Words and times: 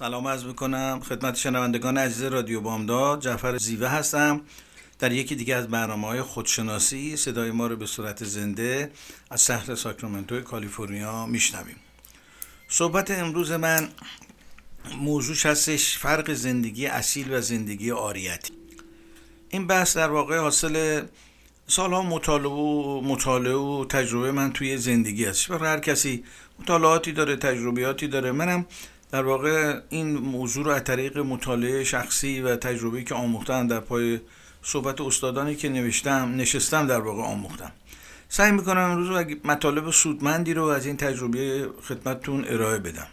سلام 0.00 0.28
عرض 0.28 0.44
می‌کنم 0.44 1.00
خدمت 1.08 1.36
شنوندگان 1.36 1.98
عزیز 1.98 2.22
رادیو 2.22 2.60
بامداد. 2.60 3.20
جعفر 3.20 3.58
زیوه 3.58 3.88
هستم. 3.88 4.40
در 4.98 5.12
یکی 5.12 5.34
دیگه 5.34 5.54
از 5.54 5.68
برنامه 5.68 6.06
های 6.06 6.22
خودشناسی 6.22 7.16
صدای 7.16 7.50
ما 7.50 7.66
رو 7.66 7.76
به 7.76 7.86
صورت 7.86 8.24
زنده 8.24 8.90
از 9.30 9.46
شهر 9.46 9.74
ساکرامنتو 9.74 10.40
کالیفرنیا 10.40 11.26
میشنویم. 11.26 11.76
صحبت 12.68 13.10
امروز 13.10 13.52
من 13.52 13.88
موضوعش 14.98 15.46
هستش 15.46 15.98
فرق 15.98 16.32
زندگی 16.32 16.86
اصیل 16.86 17.32
و 17.32 17.40
زندگی 17.40 17.90
آریتی 17.90 18.52
این 19.48 19.66
بحث 19.66 19.96
در 19.96 20.10
واقع 20.10 20.38
حاصل 20.38 21.02
سالها 21.66 22.02
مطالعه 22.02 22.52
و 22.52 23.00
مطالعه 23.00 23.54
و 23.54 23.84
تجربه 23.84 24.32
من 24.32 24.52
توی 24.52 24.78
زندگی 24.78 25.24
هست 25.24 25.50
و 25.50 25.58
هر 25.58 25.78
کسی 25.78 26.24
مطالعاتی 26.58 27.12
داره 27.12 27.36
تجربیاتی 27.36 28.08
داره. 28.08 28.32
منم 28.32 28.66
در 29.12 29.22
واقع 29.22 29.80
این 29.88 30.16
موضوع 30.16 30.64
رو 30.64 30.70
از 30.70 30.84
طریق 30.84 31.18
مطالعه 31.18 31.84
شخصی 31.84 32.40
و 32.40 32.56
تجربه 32.56 33.04
که 33.04 33.14
آموختم 33.14 33.66
در 33.66 33.80
پای 33.80 34.20
صحبت 34.62 35.00
استادانی 35.00 35.56
که 35.56 35.68
نوشتم 35.68 36.34
نشستم 36.36 36.86
در 36.86 37.00
واقع 37.00 37.22
آموختم. 37.22 37.72
سعی 38.28 38.52
می‌کنم 38.52 38.90
امروز 38.90 39.26
مطالب 39.44 39.90
سودمندی 39.90 40.54
رو 40.54 40.64
از 40.64 40.86
این 40.86 40.96
تجربه 40.96 41.68
خدمتتون 41.88 42.44
ارائه 42.48 42.78
بدم. 42.78 43.06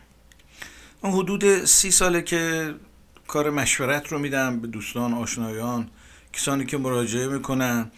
من 1.03 1.11
حدود 1.11 1.65
سی 1.65 1.91
ساله 1.91 2.21
که 2.21 2.73
کار 3.27 3.49
مشورت 3.49 4.07
رو 4.11 4.19
میدم 4.19 4.59
به 4.59 4.67
دوستان 4.67 5.13
آشنایان 5.13 5.89
کسانی 6.33 6.65
که 6.65 6.77
مراجعه 6.77 7.27
می‌کنن 7.27 7.91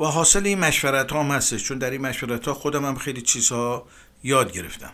و 0.00 0.04
حاصل 0.04 0.46
این 0.46 0.58
مشورت 0.58 1.12
هم 1.12 1.26
هستش 1.26 1.64
چون 1.64 1.78
در 1.78 1.90
این 1.90 2.00
مشورت 2.00 2.48
ها 2.48 2.54
خودم 2.54 2.84
هم 2.84 2.94
خیلی 2.94 3.22
چیزها 3.22 3.86
یاد 4.22 4.52
گرفتم. 4.52 4.92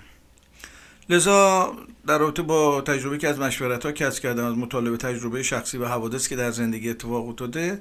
لذا 1.08 1.76
در 2.06 2.18
رابطه 2.18 2.42
با 2.42 2.80
تجربه 2.80 3.18
که 3.18 3.28
از 3.28 3.38
مشورت 3.38 3.86
ها 3.86 3.92
کسب 3.92 4.22
کردم 4.22 4.44
از 4.44 4.56
مطالبه 4.56 4.96
تجربه 4.96 5.42
شخصی 5.42 5.78
و 5.78 5.86
حوادث 5.86 6.28
که 6.28 6.36
در 6.36 6.50
زندگی 6.50 6.90
اتفاق 6.90 7.28
افتاده 7.28 7.80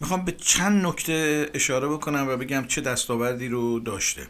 می‌خوام 0.00 0.24
به 0.24 0.32
چند 0.32 0.86
نکته 0.86 1.50
اشاره 1.54 1.88
بکنم 1.88 2.26
و 2.28 2.36
بگم 2.36 2.64
چه 2.68 2.80
دستاوردی 2.80 3.48
رو 3.48 3.80
داشته. 3.80 4.26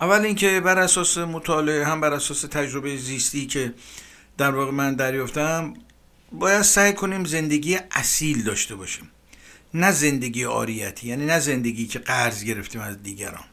اول 0.00 0.20
اینکه 0.20 0.60
بر 0.60 0.78
اساس 0.78 1.18
مطالعه 1.18 1.84
هم 1.84 2.00
بر 2.00 2.12
اساس 2.12 2.40
تجربه 2.40 2.96
زیستی 2.96 3.46
که 3.46 3.74
در 4.38 4.50
واقع 4.50 4.70
من 4.70 4.94
دریافتم 4.94 5.74
باید 6.32 6.62
سعی 6.62 6.92
کنیم 6.92 7.24
زندگی 7.24 7.78
اصیل 7.90 8.44
داشته 8.44 8.74
باشیم. 8.74 9.10
نه 9.74 9.92
زندگی 9.92 10.44
آریتی 10.44 11.08
یعنی 11.08 11.26
نه 11.26 11.38
زندگی 11.38 11.86
که 11.86 11.98
قرض 11.98 12.44
گرفتیم 12.44 12.80
از 12.80 13.02
دیگران. 13.02 13.44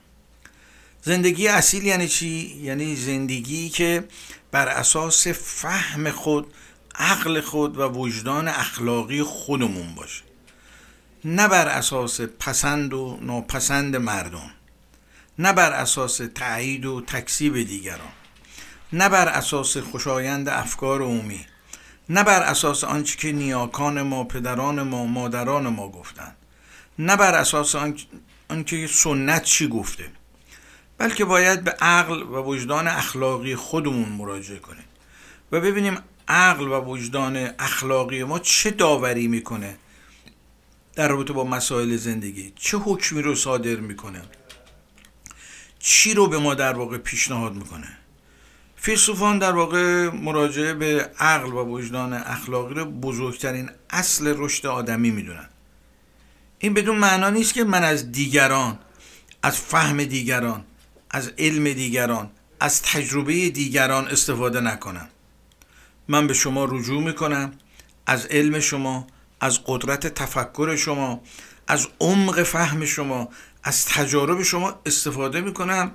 زندگی 1.05 1.47
اصیل 1.47 1.85
یعنی 1.85 2.07
چی؟ 2.07 2.59
یعنی 2.61 2.95
زندگی 2.95 3.69
که 3.69 4.03
بر 4.51 4.67
اساس 4.67 5.27
فهم 5.27 6.11
خود 6.11 6.53
عقل 6.95 7.41
خود 7.41 7.77
و 7.77 7.81
وجدان 7.81 8.47
اخلاقی 8.47 9.23
خودمون 9.23 9.95
باشه. 9.95 10.23
نه 11.25 11.47
بر 11.47 11.67
اساس 11.67 12.21
پسند 12.21 12.93
و 12.93 13.17
ناپسند 13.21 13.95
مردم. 13.95 14.51
نه 15.39 15.53
بر 15.53 15.71
اساس 15.71 16.21
تایید 16.35 16.85
و 16.85 17.01
تکسیب 17.01 17.63
دیگران. 17.63 18.13
نه 18.93 19.09
بر 19.09 19.27
اساس 19.27 19.77
خوشایند 19.77 20.49
افکار 20.49 21.01
عمومی. 21.01 21.45
نه 22.09 22.23
بر 22.23 22.41
اساس 22.43 22.83
آنچه 22.83 23.17
که 23.17 23.31
نیاکان 23.31 24.01
ما 24.01 24.23
پدران 24.23 24.81
ما 24.81 25.05
مادران 25.05 25.67
ما 25.67 25.89
گفتند. 25.89 26.35
نه 26.99 27.15
بر 27.15 27.33
اساس 27.33 27.75
آنچه 28.49 28.87
سنت 28.87 29.43
چی 29.43 29.67
گفته. 29.67 30.09
بلکه 30.97 31.25
باید 31.25 31.63
به 31.63 31.71
عقل 31.71 32.21
و 32.21 32.43
وجدان 32.43 32.87
اخلاقی 32.87 33.55
خودمون 33.55 34.09
مراجعه 34.09 34.59
کنیم 34.59 34.85
و 35.51 35.61
ببینیم 35.61 35.97
عقل 36.27 36.67
و 36.67 36.81
وجدان 36.81 37.49
اخلاقی 37.59 38.23
ما 38.23 38.39
چه 38.39 38.71
داوری 38.71 39.27
می‌کنه 39.27 39.77
در 40.95 41.07
رابطه 41.07 41.33
با 41.33 41.43
مسائل 41.43 41.95
زندگی 41.95 42.53
چه 42.55 42.77
حکمی 42.77 43.21
رو 43.21 43.35
صادر 43.35 43.75
می‌کنه 43.75 44.21
چی 45.79 46.13
رو 46.13 46.27
به 46.27 46.37
ما 46.37 46.53
در 46.53 46.73
واقع 46.73 46.97
پیشنهاد 46.97 47.53
می‌کنه. 47.53 47.97
فیلسوفان 48.75 49.39
در 49.39 49.51
واقع 49.51 50.09
مراجعه 50.09 50.73
به 50.73 51.09
عقل 51.19 51.53
و 51.53 51.65
وجدان 51.65 52.13
اخلاقی 52.13 52.73
رو 52.73 52.85
بزرگترین 52.85 53.69
اصل 53.89 54.33
رشد 54.37 54.67
آدمی 54.67 55.11
می‌دونن. 55.11 55.49
این 56.59 56.73
بدون 56.73 56.97
معنا 56.97 57.29
نیست 57.29 57.53
که 57.53 57.63
من 57.63 57.83
از 57.83 58.11
دیگران 58.11 58.79
از 59.43 59.59
فهم 59.59 60.03
دیگران 60.03 60.65
از 61.15 61.31
علم 61.37 61.73
دیگران 61.73 62.31
از 62.59 62.81
تجربه 62.81 63.49
دیگران 63.49 64.07
استفاده 64.07 64.61
نکنم. 64.61 65.09
من 66.07 66.27
به 66.27 66.33
شما 66.33 66.65
رجوع 66.65 67.03
می‌کنم 67.03 67.51
از 68.05 68.25
علم 68.25 68.59
شما 68.59 69.07
از 69.39 69.59
قدرت 69.65 70.07
تفکر 70.07 70.75
شما 70.75 71.21
از 71.67 71.87
عمق 71.99 72.43
فهم 72.43 72.85
شما 72.85 73.29
از 73.63 73.85
تجارب 73.85 74.43
شما 74.43 74.79
استفاده 74.85 75.41
می‌کنم. 75.41 75.91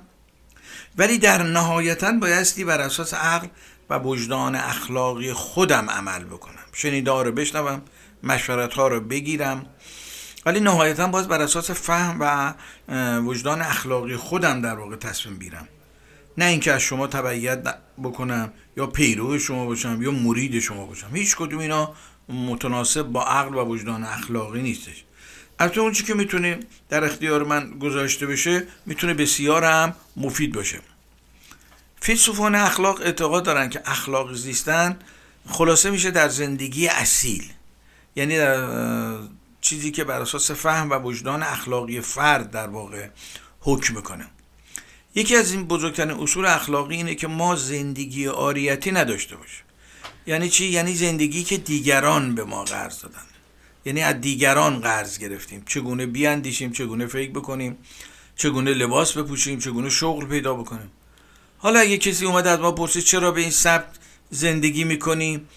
ولی 0.97 1.17
در 1.17 1.43
نهایتا 1.43 2.11
بایستی 2.11 2.63
بر 2.63 2.81
اساس 2.81 3.13
عقل 3.13 3.47
و 3.89 3.99
وجدان 3.99 4.55
اخلاقی 4.55 5.33
خودم 5.33 5.89
عمل 5.89 6.23
بکنم. 6.23 6.65
شنیده 6.73 7.11
رو 7.11 7.31
بشنوم 7.31 7.81
مشورت 8.23 8.73
ها 8.73 8.87
رو 8.87 8.99
بگیرم. 8.99 9.65
ولی 10.45 10.59
نهایتا 10.59 11.07
باز 11.07 11.27
بر 11.27 11.41
اساس 11.41 11.71
فهم 11.71 12.17
و 12.19 12.53
وجدان 13.19 13.61
اخلاقی 13.61 14.15
خودم 14.15 14.61
در 14.61 14.75
واقع 14.75 14.95
تصمیم 14.95 15.37
بیرم 15.37 15.67
نه 16.37 16.45
اینکه 16.45 16.73
از 16.73 16.81
شما 16.81 17.07
تبعیت 17.07 17.75
بکنم 18.03 18.53
یا 18.77 18.87
پیرو 18.87 19.39
شما 19.39 19.65
باشم 19.65 20.01
یا 20.01 20.11
مرید 20.11 20.59
شما 20.59 20.85
باشم. 20.85 21.15
هیچ 21.15 21.35
کدوم 21.35 21.59
اینا 21.59 21.93
متناسب 22.29 23.01
با 23.01 23.23
عقل 23.23 23.55
و 23.55 23.65
وجدان 23.65 24.03
اخلاقی 24.03 24.61
نیستش. 24.61 25.03
البته 25.59 25.81
اون 25.81 25.91
چی 25.91 26.03
که 26.03 26.13
می‌تونه 26.13 26.59
در 26.89 27.03
اختیار 27.03 27.43
من 27.43 27.69
گذاشته 27.79 28.27
بشه 28.27 28.67
می‌تونه 28.85 29.13
بسیار 29.13 29.63
هم 29.63 29.95
مفید 30.17 30.53
باشه. 30.53 30.79
فیلسوفان 32.01 32.55
اخلاق 32.55 33.01
اعتقاد 33.01 33.43
دارن 33.43 33.69
که 33.69 33.81
اخلاق 33.85 34.33
زیستن 34.33 34.99
خلاصه 35.47 35.89
میشه 35.89 36.11
در 36.11 36.29
زندگی 36.29 36.87
اصیل. 36.87 37.43
یعنی 38.15 38.37
در 38.37 38.67
چیزی 39.61 39.91
که 39.91 40.03
بر 40.03 40.21
اساس 40.21 40.51
فهم 40.51 40.89
و 40.89 40.93
وجدان 40.93 41.43
اخلاقی 41.43 42.01
فرد 42.01 42.51
در 42.51 42.67
واقع 42.67 43.07
حکم 43.59 43.95
می‌کنه. 43.95 44.27
یکی 45.15 45.35
از 45.35 45.51
این 45.51 45.65
بزرگترین 45.65 46.11
اصول 46.11 46.45
اخلاقی 46.45 46.95
اینه 46.95 47.15
که 47.15 47.27
ما 47.27 47.55
زندگی 47.55 48.27
آریتی 48.27 48.91
نداشته 48.91 49.35
باشیم. 49.35 49.63
یعنی 50.27 50.49
چی؟ 50.49 50.65
یعنی 50.65 50.95
زندگی 50.95 51.43
که 51.43 51.57
دیگران 51.57 52.35
به 52.35 52.43
ما 52.43 52.63
قرض 52.63 53.01
دادن. 53.01 53.21
یعنی 53.85 54.01
از 54.01 54.21
دیگران 54.21 54.79
قرض 54.79 55.17
گرفتیم. 55.17 55.63
چگونه 55.65 56.05
بیاندیشیم 56.05 56.71
چگونه 56.71 57.05
فکر 57.05 57.31
بکنیم 57.31 57.77
چگونه 58.35 58.73
لباس 58.73 59.17
بپوشیم 59.17 59.59
چگونه 59.59 59.89
شغل 59.89 60.25
پیدا 60.25 60.53
بکنیم. 60.53 60.91
حالا 61.57 61.79
اگه 61.79 61.97
کسی 61.97 62.25
اومد 62.25 62.47
از 62.47 62.59
ما 62.59 62.71
پرسید 62.71 63.03
چرا 63.03 63.31
به 63.31 63.41
این 63.41 63.51
سبت 63.51 63.95
زندگی 64.29 64.83
می‌کنیم 64.83 65.47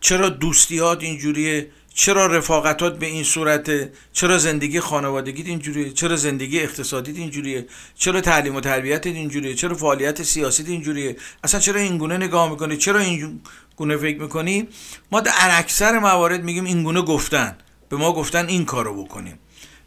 چرا 0.00 0.28
دوستیات 0.28 1.02
اینجوریه؟ 1.02 1.70
چرا 1.94 2.26
رفاقتات 2.26 2.98
به 2.98 3.06
این 3.06 3.24
صورته 3.24 3.92
چرا 4.12 4.38
زندگی 4.38 4.80
خانوادگیت 4.80 5.46
اینجوریه 5.46 5.90
چرا 5.90 6.16
زندگی 6.16 6.60
اقتصادیت 6.60 7.16
اینجوریه 7.16 7.66
چرا 7.94 8.20
تعلیم 8.20 8.56
و 8.56 8.60
تربیتت 8.60 9.06
اینجوریه 9.06 9.54
چرا 9.54 9.74
فعالیت 9.74 10.22
سیاسیت 10.22 10.68
اینجوریه؟ 10.68 11.16
اصلا 11.44 11.60
چرا 11.60 11.80
این 11.80 11.98
گونه 11.98 12.16
نگاه 12.16 12.50
می‌کنی؟ 12.50 12.76
چرا 12.76 13.00
این 13.00 13.40
گونه 13.76 13.96
فکر 13.96 14.20
می‌کنی؟ 14.20 14.68
ما 15.12 15.20
در 15.20 15.32
اکثر 15.38 15.98
موارد 15.98 16.44
میگیم 16.44 16.64
این 16.64 16.82
گونه 16.82 17.02
گفتن. 17.02 17.56
به 17.88 17.96
ما 17.96 18.12
گفتن 18.12 18.48
این 18.48 18.64
کارو 18.64 19.04
بکنیم. 19.04 19.38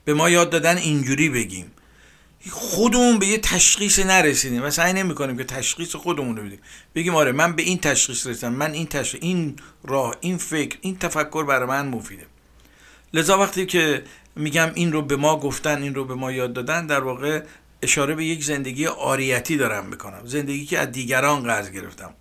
به 0.05 0.13
ما 0.13 0.29
یاد 0.29 0.49
دادن 0.49 0.77
اینجوری 0.77 1.29
بگیم. 1.29 1.71
خودمون 2.49 3.19
به 3.19 3.27
یه 3.27 3.37
تشخیص 3.37 3.99
نرسیدیم. 3.99 4.63
و 4.63 4.69
سعی 4.69 4.93
نمی 4.93 5.15
کنیم 5.15 5.37
که 5.37 5.43
تشخیص 5.43 5.95
خودمون 5.95 6.37
رو 6.37 6.43
بدیم. 6.43 6.59
بگیم 6.95 7.15
آره 7.15 7.31
من 7.31 7.55
به 7.55 7.63
این 7.63 7.77
تشخیص 7.77 8.27
رسیدم 8.27 8.53
من 8.53 8.71
این 8.71 8.87
تشخیص 8.87 9.23
این 9.23 9.55
راه 9.83 10.15
این 10.19 10.37
فکر 10.37 10.77
این 10.81 10.97
تفکر 10.97 11.43
برای 11.43 11.67
من 11.67 11.87
مفیده. 11.87 12.25
لذا 13.13 13.37
وقتی 13.37 13.65
که 13.65 14.03
میگم 14.35 14.71
این 14.75 14.91
رو 14.91 15.01
به 15.01 15.15
ما 15.15 15.39
گفتن 15.39 15.81
این 15.81 15.95
رو 15.95 16.05
به 16.05 16.15
ما 16.15 16.31
یاد 16.31 16.53
دادن 16.53 16.87
در 16.87 16.99
واقع 16.99 17.43
اشاره 17.81 18.15
به 18.15 18.25
یک 18.25 18.43
زندگی 18.43 18.87
آریتی 18.87 19.57
دارم 19.57 19.85
می‌کنم. 19.85 20.21
زندگی 20.25 20.65
که 20.65 20.79
از 20.79 20.91
دیگران 20.91 21.43
قرض 21.43 21.71
گرفتم. 21.71 22.13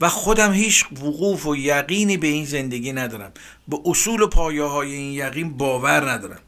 و 0.00 0.08
خودم 0.08 0.52
هیچ 0.52 0.84
وقوف 0.92 1.46
و 1.46 1.56
یقینی 1.56 2.16
به 2.16 2.26
این 2.26 2.44
زندگی 2.44 2.92
ندارم. 2.92 3.32
به 3.68 3.78
اصول 3.84 4.22
و 4.22 4.26
پایه 4.26 4.62
های 4.62 4.92
این 4.92 5.12
یقین 5.12 5.56
باور 5.56 6.10
ندارم. 6.10 6.40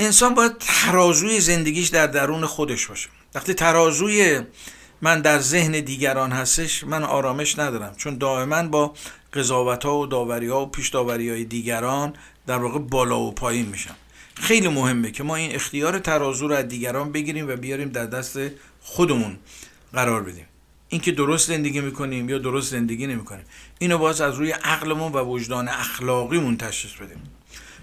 انسان 0.00 0.34
باید 0.34 0.58
ترازوی 0.58 1.40
زندگیش 1.40 1.88
در 1.88 2.06
درون 2.06 2.46
خودش 2.46 2.86
باشه. 2.86 3.08
وقتی 3.34 3.54
ترازوی 3.54 4.40
من 5.00 5.20
در 5.20 5.38
ذهن 5.38 5.72
دیگران 5.72 6.32
هستش 6.32 6.84
من 6.84 7.04
آرامش 7.04 7.58
ندارم. 7.58 7.94
چون 7.96 8.18
دائما 8.18 8.62
با 8.62 8.94
قضاوت 9.32 9.84
ها 9.84 9.98
و 9.98 10.06
داوری 10.06 10.48
ها 10.48 10.62
و 10.62 10.66
پیش 10.66 10.88
داوری 10.88 11.30
های 11.30 11.44
دیگران 11.44 12.12
در 12.46 12.58
واقع 12.58 12.78
بالا 12.78 13.20
و 13.20 13.32
پایین 13.32 13.66
میشم. 13.66 13.94
خیلی 14.34 14.68
مهمه 14.68 15.10
که 15.10 15.22
ما 15.22 15.36
این 15.36 15.54
اختیار 15.54 15.98
ترازو 15.98 16.48
رو 16.48 16.54
از 16.54 16.68
دیگران 16.68 17.12
بگیریم 17.12 17.48
و 17.48 17.56
بیاریم 17.56 17.88
در 17.88 18.06
دست 18.06 18.38
خودمون 18.80 19.38
قرار 19.92 20.22
بدیم. 20.22 20.46
اینکه 20.88 21.12
درست 21.12 21.48
زندگی 21.48 21.80
می‌کنیم 21.80 22.28
یا 22.28 22.38
درست 22.38 22.70
زندگی 22.70 23.06
نمی‌کنیم. 23.06 23.44
اینو 23.78 23.98
باز 23.98 24.20
از 24.20 24.34
روی 24.34 24.50
عقلمون 24.50 25.12
و 25.12 25.18
وجدان 25.18 25.68
اخلاقیمون 25.68 26.56
تشخیص 26.56 26.92
بدیم. 26.92 27.22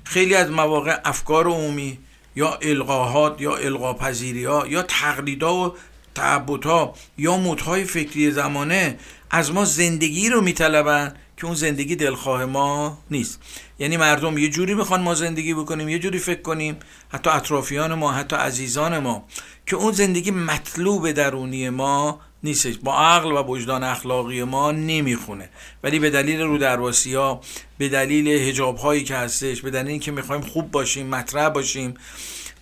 خیلی 0.04 0.36
از 0.36 0.50
مواقع 0.52 1.00
افکار 1.06 1.48
عمومی 1.48 1.98
یا 2.38 2.60
القاهات 2.62 3.42
یا 3.42 3.56
القاپذیری 3.56 4.46
ها 4.46 4.68
یا 4.68 4.82
تقلیدها 4.82 5.70
و 5.70 5.74
تعبدها 6.16 6.94
یا 7.18 7.38
مدهای 7.38 7.84
فکری 7.84 8.32
زمانه 8.32 8.98
از 9.32 9.52
ما 9.52 9.66
زندگی 9.66 10.30
رو 10.30 10.42
میطلبن 10.42 11.14
که 11.38 11.46
اون 11.46 11.56
زندگی 11.56 11.96
دلخواه 11.96 12.46
ما 12.46 12.98
نیست. 13.12 13.40
یعنی 13.80 13.98
مردم 13.98 14.38
یه 14.38 14.50
جوری 14.50 14.74
می‌خوان 14.74 15.02
ما 15.02 15.14
زندگی 15.16 15.54
بکنیم 15.54 15.90
یه 15.90 16.00
جوری 16.00 16.20
فکر 16.20 16.42
کنیم 16.42 16.76
حتی 17.10 17.30
اطرافیان 17.30 17.94
ما 17.94 18.12
حتی 18.12 18.36
عزیزان 18.36 19.00
ما 19.00 19.26
که 19.66 19.76
اون 19.76 19.92
زندگی 19.92 20.32
مطلوب 20.32 21.12
درونی 21.12 21.70
ما 21.70 22.20
نیستش. 22.48 22.76
با 22.84 22.98
عقل 22.98 23.32
و 23.32 23.44
وجدان 23.44 23.84
اخلاقی 23.84 24.44
ما 24.44 24.72
نمی‌خونه. 24.72 25.50
ولی 25.84 26.00
به 26.00 26.10
دلیل 26.10 26.42
رو 26.42 26.58
درواسی 26.58 27.14
ها 27.14 27.42
به 27.78 27.90
دلیل 27.90 28.28
هجاب 28.28 28.78
هایی 28.78 29.04
که 29.04 29.16
هستش 29.16 29.62
به 29.62 29.72
دلیل 29.72 29.88
اینکه 29.88 30.12
می‌خوایم 30.12 30.42
خوب 30.42 30.72
باشیم 30.72 31.08
مطرح 31.08 31.50
باشیم 31.50 31.94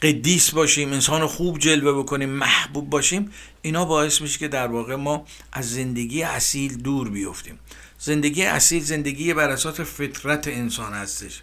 قدیس 0.01 0.51
باشیم 0.51 0.93
انسان 0.93 1.27
خوب 1.27 1.59
جلوه 1.59 2.03
بکنیم 2.03 2.29
محبوب 2.29 2.89
باشیم 2.89 3.31
اینا 3.61 3.85
باعث 3.85 4.21
میشه 4.21 4.39
که 4.39 4.47
در 4.47 4.67
واقع 4.67 4.95
ما 4.95 5.25
از 5.53 5.73
زندگی 5.73 6.23
اصیل 6.23 6.77
دور 6.77 7.09
بیفتیم. 7.09 7.59
زندگی 7.99 8.43
اصیل 8.43 8.83
زندگی 8.83 9.33
بر 9.33 9.49
اساس 9.49 9.79
فطرت 9.79 10.47
انسان 10.47 10.93
هستش. 10.93 11.41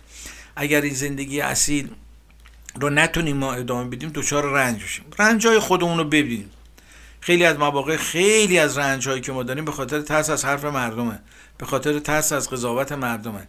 اگر 0.57 0.81
این 0.81 0.95
زندگی 0.95 1.41
اصیل 1.41 1.89
رو 2.81 2.91
نتونیم 2.91 3.37
ما 3.37 3.53
ادامه 3.53 3.91
بدیم 3.91 4.11
دچار 4.15 4.45
رنج 4.53 4.83
بشیم 4.83 5.05
رنج 5.19 5.47
های 5.47 5.59
خودمون 5.59 5.99
رو 5.99 6.05
ببینیم. 6.05 6.51
خیلی 7.23 7.45
از 7.45 7.59
مواقع 7.59 7.97
خیلی 7.97 8.59
از 8.59 8.79
رنج 8.79 9.09
هایی 9.09 9.21
که 9.21 9.33
ما 9.33 9.43
داریم 9.43 9.65
به 9.65 9.73
خاطر 9.73 10.01
ترس 10.01 10.31
از 10.31 10.45
حرف 10.45 10.65
مردمه. 10.65 11.19
به 11.59 11.67
خاطر 11.67 11.99
ترس 11.99 12.33
از 12.33 12.51
قضاوت 12.51 12.93
مردمه. 12.93 13.49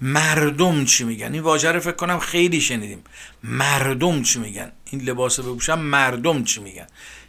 مردم 0.00 0.84
چی 0.84 1.04
میگن؟ 1.04 1.32
این 1.32 1.42
واژه 1.42 1.72
رو 1.72 1.80
فکر 1.80 1.92
کنم 1.92 2.18
خیلی 2.18 2.60
شنیدیم. 2.60 3.04
مردم 3.44 4.22
چی 4.22 4.38
میگن؟ 4.38 4.72
این 4.90 5.02
لباس 5.02 5.40
بپوشم 5.40 5.78
مردم 5.78 6.44
چی 6.44 6.60
میگن؟ 6.60 6.86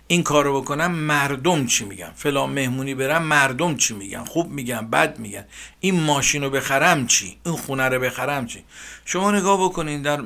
این 0.08 0.24
کارو 0.24 0.62
بکنم 0.62 0.92
مردم 0.92 1.66
چی 1.66 1.86
میگن؟ 1.86 2.12
فلان 2.16 2.50
مهمونی 2.50 2.96
برم 2.96 3.24
مردم 3.24 3.78
چی 3.78 3.94
میگن؟ 3.94 4.24
خوب 4.24 4.52
میگن 4.52 4.88
بد 4.88 5.20
میگن. 5.20 5.46
این 5.80 6.00
ماشین 6.00 6.44
رو 6.44 6.50
بخرم 6.50 7.08
چی؟ 7.08 7.38
این 7.46 7.56
خونه 7.56 7.90
رو 7.90 8.00
بخرم 8.00 8.46
چی؟ 8.46 8.64
شما 9.06 9.32
نگاه 9.32 9.64
بکنین 9.64 10.02
در 10.02 10.24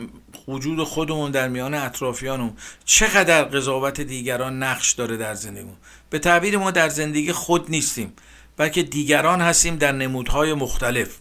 وجود 0.48 0.84
خودمون 0.84 1.32
در 1.32 1.48
میان 1.48 1.74
اطرافیانمون. 1.74 2.54
چقدر 2.86 3.44
قضاوت 3.44 4.02
دیگران 4.02 4.64
نقش 4.64 4.92
داره 4.92 5.18
در 5.18 5.34
زندگیمون. 5.34 5.78
به 6.10 6.20
تعبیر 6.20 6.58
ما 6.58 6.72
در 6.72 6.90
زندگی 6.90 7.32
خود 7.32 7.70
نیستیم 7.70 8.14
بلکه 8.58 8.84
دیگران 8.84 9.42
هستیم 9.42 9.76
در 9.76 9.92
نمودهای 9.92 10.54
مختلف. 10.54 11.18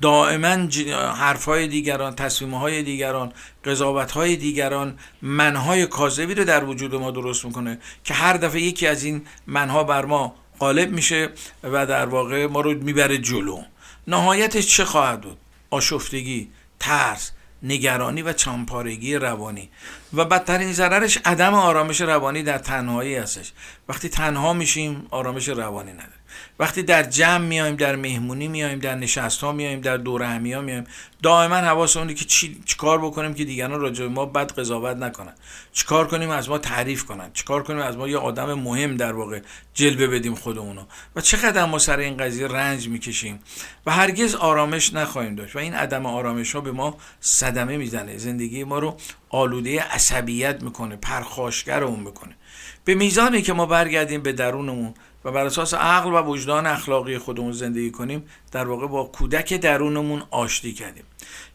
دائما 0.00 0.68
حرفهای 1.14 1.68
دیگران 1.68 2.14
تصمیمهای 2.14 2.82
دیگران 2.82 3.32
قضاوتهای 3.64 4.36
دیگران 4.36 4.98
منهای 5.22 5.86
کاذبی 5.86 6.34
رو 6.34 6.44
در 6.44 6.64
وجود 6.64 6.94
ما 6.94 7.10
درست 7.10 7.44
می‌کنه 7.44 7.78
که 8.04 8.14
هر 8.14 8.36
دفعه 8.36 8.60
یکی 8.60 8.86
از 8.86 9.04
این 9.04 9.26
منها 9.46 9.84
بر 9.84 10.04
ما 10.04 10.34
غالب 10.60 10.90
میشه 10.90 11.28
و 11.62 11.86
در 11.86 12.06
واقع 12.06 12.46
ما 12.46 12.60
رو 12.60 12.74
می‌بره 12.74 13.18
جلو. 13.18 13.62
نهایتش 14.06 14.66
چه 14.66 14.84
خواهد 14.84 15.20
بود؟ 15.20 15.38
آشفتگی 15.70 16.48
ترس 16.80 17.32
نگرانی 17.62 18.22
و 18.22 18.32
چانپارگی 18.32 19.16
روانی. 19.16 19.70
و 20.14 20.24
بدترین 20.24 20.72
ضررش 20.72 21.18
عدم 21.24 21.54
آرامش 21.54 22.00
روانی 22.00 22.42
در 22.42 22.58
تنهایی 22.58 23.14
هستش. 23.14 23.52
وقتی 23.88 24.08
تنها 24.08 24.52
میشیم 24.52 25.06
آرامش 25.10 25.48
روانی 25.48 25.92
نداره. 25.92 26.22
وقتی 26.58 26.82
در 26.82 27.02
جمع 27.02 27.38
میایم 27.38 27.76
در 27.76 27.96
مهمونی 27.96 28.48
میایم 28.48 28.78
در 28.78 28.94
نشست 28.94 29.40
ها 29.40 29.52
میایم 29.52 29.80
در 29.80 29.96
دور 29.96 30.22
همی 30.22 30.52
ها 30.52 30.60
میایم 30.60 30.84
دائما 31.22 31.56
حواسمون 31.56 32.14
که 32.14 32.24
چی 32.24 32.62
چیکار 32.64 32.98
بکنیم 32.98 33.34
که 33.34 33.44
دیگران 33.44 33.80
راجع 33.80 34.06
ما 34.06 34.26
بد 34.26 34.52
قضاوت 34.52 34.96
نکنن. 34.96 35.34
چیکار 35.72 36.08
کنیم 36.08 36.30
از 36.30 36.48
ما 36.48 36.58
تعریف 36.58 37.04
کنن؟ 37.04 37.30
چیکار 37.32 37.62
کنیم 37.62 37.78
از 37.78 37.96
ما 37.96 38.08
یه 38.08 38.18
آدم 38.18 38.54
مهم 38.54 38.96
در 38.96 39.12
واقع 39.12 39.40
جلوه 39.74 40.06
بدیم 40.06 40.34
خودمونو؟ 40.34 40.82
و 41.16 41.20
چقدر 41.20 41.64
ما 41.64 41.78
سر 41.78 41.98
این 41.98 42.16
قضیه 42.16 42.48
رنج 42.48 42.88
می‌کشیم 42.88 43.38
و 43.86 43.90
هرگز 43.90 44.34
آرامش 44.34 44.94
نخواهیم 44.94 45.34
داشت 45.34 45.56
و 45.56 45.58
این 45.58 45.74
عدم 45.74 46.06
آرامش 46.06 46.54
ها 46.54 46.60
به 46.60 46.72
ما 46.72 46.96
صدمه 47.20 47.76
می‌زنه. 47.76 48.18
زندگی 48.18 48.64
ما 48.64 48.78
رو 48.78 48.96
آلوده 49.32 49.82
عصبیت 49.82 50.62
می‌کنه 50.62 50.96
پرخاشگر 50.96 51.84
اون 51.84 52.00
می‌کنه. 52.00 52.36
به 52.84 52.94
میزانی 52.94 53.42
که 53.42 53.52
ما 53.52 53.66
برگردیم 53.66 54.22
به 54.22 54.32
درونمون 54.32 54.94
و 55.24 55.32
بر 55.32 55.44
اساس 55.44 55.74
عقل 55.74 56.10
و 56.10 56.22
وجدان 56.22 56.66
اخلاقی 56.66 57.18
خودمون 57.18 57.52
زندگی 57.52 57.90
کنیم 57.90 58.24
در 58.52 58.64
واقع 58.64 58.86
با 58.86 59.04
کودک 59.04 59.54
درونمون 59.54 60.22
آشتی 60.30 60.72
کردیم. 60.72 61.04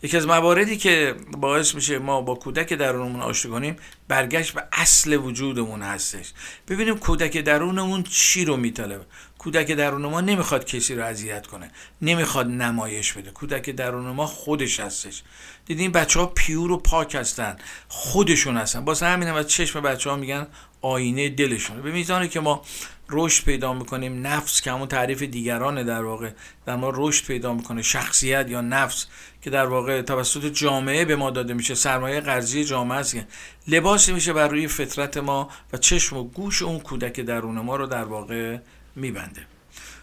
یکی 0.04 0.18
از 0.18 0.28
مواردی 0.28 0.78
که 0.78 1.16
باعث 1.38 1.76
میشه 1.76 2.00
ما 2.00 2.22
با 2.22 2.36
کودک 2.36 2.74
درونمون 2.74 3.22
آشتی 3.22 3.50
کنیم 3.50 3.76
برگشت 4.08 4.54
به 4.54 4.64
اصل 4.72 5.16
وجودمون 5.16 5.82
هستش. 5.82 6.34
ببینیم 6.68 6.98
کودک 6.98 7.38
درونمون 7.38 8.04
چی 8.04 8.46
رو 8.46 8.58
میطلبه. 8.58 9.06
کودک 9.48 9.72
درون 9.72 10.06
ما 10.06 10.22
نمی‌خواد 10.22 10.66
کسی 10.66 10.96
رو 10.96 11.04
اذیت 11.04 11.48
کنه. 11.48 11.72
نمی‌خواد 12.02 12.48
نمایش 12.48 13.14
بده. 13.14 13.32
کودک 13.32 13.70
درون 13.70 14.06
ما 14.06 14.26
خودش 14.26 14.80
هستش. 14.80 15.24
دیدین 15.66 15.92
بچه 15.92 16.20
ها 16.20 16.26
پیور 16.26 16.72
و 16.72 16.78
پاک 16.78 17.16
هستن. 17.16 17.58
خودشون 17.88 18.58
هستن. 18.58 18.84
واسه 18.84 19.06
همین 19.06 19.28
از 19.28 19.48
چشم 19.48 19.82
بچه 19.82 20.10
ها 20.10 20.16
میگن 20.16 20.48
آینه 20.82 21.30
دلشونه. 21.30 21.82
به 21.82 21.92
میزانی 21.92 22.28
که 22.28 22.40
ما 22.40 22.62
رشد 23.10 23.46
پیدا 23.46 23.74
می‌کنیم 23.74 24.28
نفس 24.28 24.62
که 24.62 24.72
همون 24.72 24.88
تعریف 24.88 25.24
دیگرانه 25.24 25.84
در 25.84 26.04
واقع 26.04 26.32
در 26.66 26.76
ما 26.76 26.92
رشد 26.94 27.26
پیدا 27.26 27.54
می‌کنه 27.54 27.82
شخصیت 27.82 28.50
یا 28.50 28.62
نفس 28.62 29.08
که 29.42 29.50
در 29.50 29.66
واقع 29.66 30.02
توسط 30.02 30.46
جامعه 30.46 31.06
به 31.06 31.16
ما 31.16 31.30
داده 31.30 31.54
میشه. 31.54 31.76
سرمایه 31.76 32.20
قرضی 32.22 32.64
جامعه 32.64 32.98
است 32.98 33.14
که 33.14 33.28
لباسی 33.68 34.14
میشه 34.14 34.34
بر 34.34 34.48
روی 34.48 34.68
فطرت 34.68 35.18
ما 35.18 35.50
و 35.74 35.78
چشم 35.78 36.18
و 36.18 36.24
گوش 36.24 36.62
اون 36.62 36.80
کودک 36.80 37.20
درون 37.20 37.60
ما 37.60 37.76
رو 37.76 37.88
در 37.88 38.04
واقع 38.04 38.58
میبنده. 38.98 39.42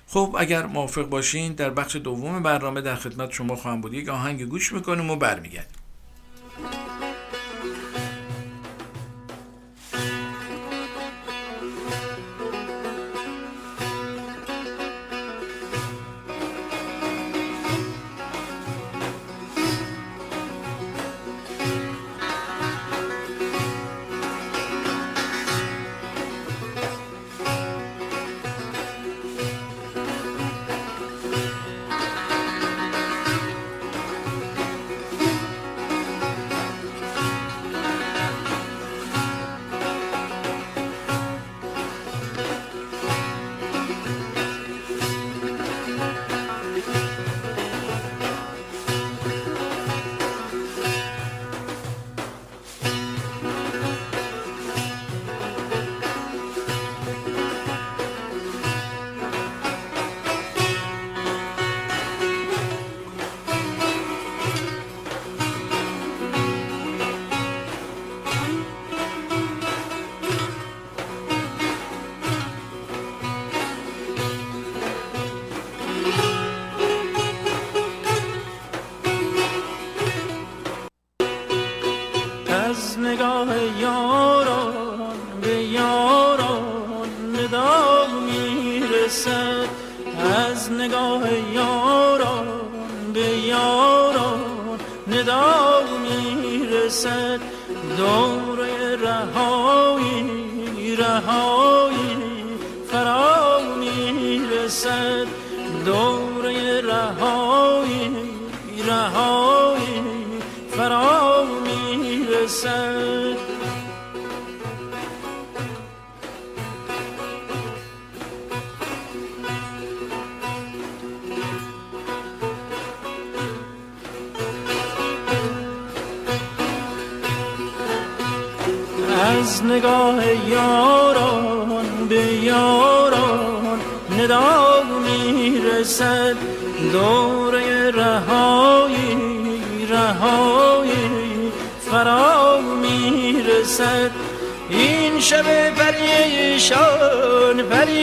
خب 0.06 0.36
اگر 0.38 0.66
موافق 0.66 1.02
باشین 1.02 1.52
در 1.52 1.70
بخش 1.70 1.96
دوم 1.96 2.42
برنامه 2.42 2.80
در 2.80 2.94
خدمت 2.94 3.32
شما 3.32 3.56
خواهم 3.56 3.80
بود. 3.80 3.94
یک 3.94 4.08
آهنگ 4.08 4.42
گوش 4.42 4.72
می‌کنیم 4.72 5.10
و 5.10 5.16
برمیگردیم. 5.16 5.78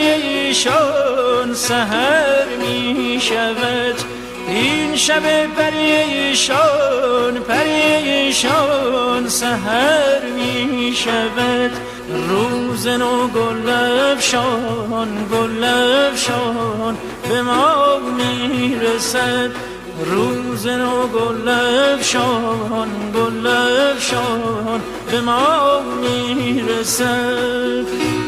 پریشان 0.02 1.54
سهر 1.54 2.46
می 2.60 3.20
شود. 3.20 3.94
این 4.48 4.96
شب 4.96 5.46
پریشان 5.46 7.34
پریشان 7.48 9.28
سهر 9.28 10.20
می 10.36 10.94
شود. 10.96 11.70
روز 12.28 12.86
نو 12.86 13.28
گلفشان 13.28 15.08
گلفشان 15.32 16.96
به 17.28 17.42
ما 17.42 17.98
می 17.98 18.76
رسد. 18.80 19.50
روز 20.04 20.66
نو 20.66 21.06
گلفشان 21.06 22.88
گلفشان 23.14 24.80
به 25.10 25.20
ما 25.20 25.80
می 26.00 26.60
رسد. 26.68 28.21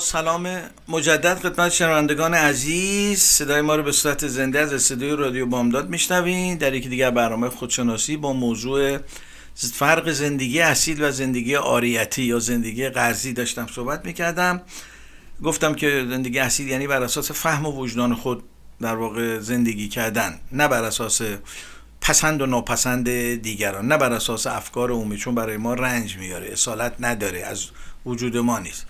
سلام 0.00 0.60
مجدد 0.88 1.38
خدمت 1.38 1.72
شنوندگان 1.72 2.34
عزیز. 2.34 3.20
صدای 3.20 3.60
ما 3.60 3.76
رو 3.76 3.82
به 3.82 3.92
صورت 3.92 4.26
زنده 4.26 4.58
از 4.58 4.72
استودیو 4.72 5.16
رادیو 5.16 5.46
بامداد 5.46 5.88
میشنوین. 5.88 6.56
در 6.56 6.74
یکی 6.74 6.88
دیگر 6.88 7.10
برنامه 7.10 7.48
خودشناسی 7.48 8.16
با 8.16 8.32
موضوع 8.32 8.98
فرق 9.54 10.10
زندگی 10.10 10.60
اصیل 10.60 11.02
و 11.02 11.10
زندگی 11.10 11.56
آریتی 11.56 12.22
یا 12.22 12.38
زندگی 12.38 12.88
قرضی 12.88 13.32
داشتم 13.32 13.66
صحبت 13.66 14.04
می‌کردم. 14.04 14.62
گفتم 15.42 15.74
که 15.74 16.06
زندگی 16.08 16.38
اصیل 16.38 16.68
یعنی 16.68 16.86
بر 16.86 17.02
اساس 17.02 17.30
فهم 17.30 17.66
و 17.66 17.72
وجدان 17.72 18.14
خود 18.14 18.42
در 18.80 18.94
واقع 18.94 19.38
زندگی 19.38 19.88
کردن 19.88 20.40
نه 20.52 20.68
بر 20.68 20.84
اساس 20.84 21.22
پسند 22.00 22.42
و 22.42 22.46
ناپسند 22.46 23.34
دیگران 23.42 23.86
نه 23.86 23.96
بر 23.96 24.12
اساس 24.12 24.46
افکار 24.46 24.90
عمومی 24.90 25.16
چون 25.16 25.34
برای 25.34 25.56
ما 25.56 25.74
رنج 25.74 26.16
میاره 26.16 26.52
اصالت 26.52 26.94
نداره 27.00 27.40
از 27.40 27.66
وجود 28.06 28.36
ما 28.36 28.58
نیست. 28.58 28.86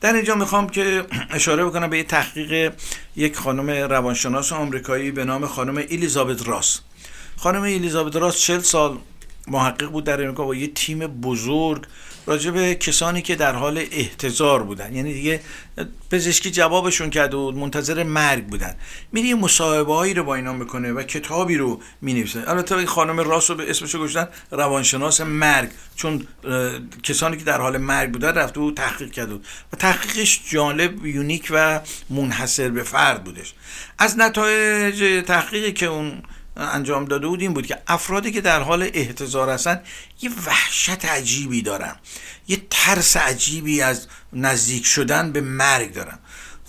در 0.00 0.12
اینجا 0.12 0.34
می‌خوام 0.34 0.68
که 0.68 1.04
اشاره 1.30 1.64
بکنم 1.64 1.90
به 1.90 2.02
تحقیق 2.02 2.72
یک 3.16 3.36
خانم 3.36 3.70
روانشناس 3.70 4.52
آمریکایی 4.52 5.10
به 5.10 5.24
نام 5.24 5.46
خانم 5.46 5.76
الیزابت 5.76 6.48
راس. 6.48 6.80
خانم 7.36 7.62
الیزابت 7.62 8.16
راس 8.16 8.38
40 8.38 8.60
سال 8.60 8.98
محقق 9.48 9.90
بود 9.90 10.04
در 10.04 10.22
امریکا 10.22 10.44
با 10.44 10.54
یه 10.54 10.66
تیم 10.66 10.98
بزرگ 10.98 11.84
راجع 12.28 12.50
به 12.50 12.74
کسانی 12.74 13.22
که 13.22 13.34
در 13.36 13.52
حال 13.52 13.84
احتضار 13.90 14.62
بودن. 14.62 14.94
یعنی 14.94 15.14
دیگه 15.14 15.40
پزشکی 16.10 16.50
جوابشون 16.50 17.10
کرده 17.10 17.36
بود 17.36 17.56
منتظر 17.56 18.02
مرگ 18.02 18.46
بودن. 18.46 18.74
میری 19.12 19.34
مصاحبه 19.34 19.94
هایی 19.94 20.14
رو 20.14 20.24
با 20.24 20.34
اینا 20.34 20.52
می‌کنه 20.52 20.92
و 20.92 21.02
کتابی 21.02 21.56
رو 21.56 21.80
می‌نویسه. 22.00 22.50
البته 22.50 22.76
این 22.76 22.86
خانم 22.86 23.20
راس 23.20 23.50
رو 23.50 23.56
به 23.56 23.70
اسمش 23.70 23.96
گذاشتن 23.96 24.28
روانشناس 24.50 25.20
مرگ. 25.20 25.68
چون 25.96 26.26
کسانی 27.02 27.36
که 27.36 27.44
در 27.44 27.60
حال 27.60 27.78
مرگ 27.78 28.12
بودن 28.12 28.34
رفته 28.34 28.60
بود 28.60 28.76
تحقیق 28.76 29.10
کرده 29.10 29.32
بود. 29.32 29.46
و 29.72 29.76
تحقیقش 29.76 30.40
جالب 30.50 31.06
یونیک 31.06 31.48
و 31.50 31.80
منحصر 32.10 32.68
به 32.68 32.82
فرد 32.82 33.24
بودش. 33.24 33.54
از 33.98 34.18
نتایج 34.18 35.24
تحقیقی 35.26 35.72
که 35.72 35.86
اون 35.86 36.22
انجام 36.58 37.04
داده 37.04 37.26
بود 37.26 37.40
این 37.40 37.54
بود 37.54 37.66
که 37.66 37.78
افرادی 37.86 38.32
که 38.32 38.40
در 38.40 38.62
حال 38.62 38.90
احتضار 38.94 39.50
هستن 39.50 39.82
یه 40.20 40.30
وحشت 40.46 41.04
عجیبی 41.04 41.62
دارن. 41.62 41.96
یه 42.48 42.62
ترس 42.70 43.16
عجیبی 43.16 43.82
از 43.82 44.06
نزدیک 44.32 44.86
شدن 44.86 45.32
به 45.32 45.40
مرگ 45.40 45.92
دارن. 45.92 46.18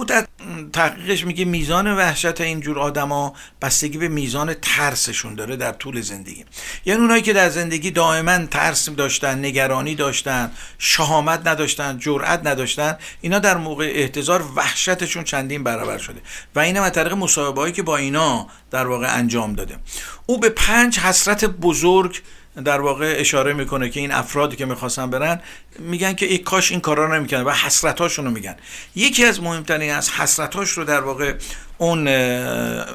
در 0.07 0.27
تحقیقش 0.73 1.25
میگه 1.25 1.45
میزان 1.45 1.97
وحشت 1.97 2.41
اینجور 2.41 2.79
آدما 2.79 3.33
بستگی 3.61 3.97
به 3.97 4.07
میزان 4.07 4.53
ترسشون 4.53 5.35
داره 5.35 5.55
در 5.55 5.71
طول 5.71 6.01
زندگی. 6.01 6.45
یعنی 6.85 7.01
اونایی 7.01 7.21
که 7.21 7.33
در 7.33 7.49
زندگی 7.49 7.91
دائما 7.91 8.45
ترس 8.45 8.89
داشتن 8.89 9.45
نگرانی 9.45 9.95
داشتن 9.95 10.51
شهامت 10.77 11.47
نداشتن 11.47 11.97
جرأت 11.97 12.47
نداشتن 12.47 12.97
اینا 13.21 13.39
در 13.39 13.57
موقع 13.57 13.91
احتضار 13.95 14.43
وحشتشون 14.55 15.23
چندین 15.23 15.63
برابر 15.63 15.97
شده. 15.97 16.21
و 16.55 16.59
اینم 16.59 16.83
از 16.83 16.91
طریق 16.91 17.13
مصاحبه 17.13 17.71
که 17.71 17.83
با 17.83 17.97
اینا 17.97 18.47
در 18.71 18.87
واقع 18.87 19.15
انجام 19.15 19.53
داده. 19.53 19.77
او 20.25 20.39
به 20.39 20.49
پنج 20.49 20.99
حسرت 20.99 21.45
بزرگ 21.45 22.21
در 22.65 22.81
واقع 22.81 23.15
اشاره 23.17 23.53
می‌کنه 23.53 23.89
که 23.89 23.99
این 23.99 24.11
افرادی 24.11 24.55
که 24.55 24.65
می‌خواستن 24.65 25.09
برن 25.09 25.41
میگن 25.79 26.13
که 26.13 26.25
ای 26.25 26.37
کاش 26.37 26.71
این 26.71 26.79
کارا 26.79 27.17
رو 27.17 27.43
و 27.45 27.51
حسرتاشون 27.51 28.25
رو 28.25 28.31
میگن. 28.31 28.55
یکی 28.95 29.25
از 29.25 29.43
مهمترین 29.43 29.91
از 29.91 30.09
حسرتاش 30.09 30.69
رو 30.69 30.83
در 30.83 31.01
واقع 31.01 31.33
اون 31.77 32.07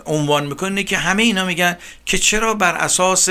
عنوان 0.07 0.47
می‌کنه 0.47 0.85
که 0.85 0.97
همه 0.97 1.23
اینا 1.23 1.45
میگن 1.45 1.77
که 2.07 2.19
چرا 2.19 2.55
بر 2.55 2.75
اساس 2.75 3.29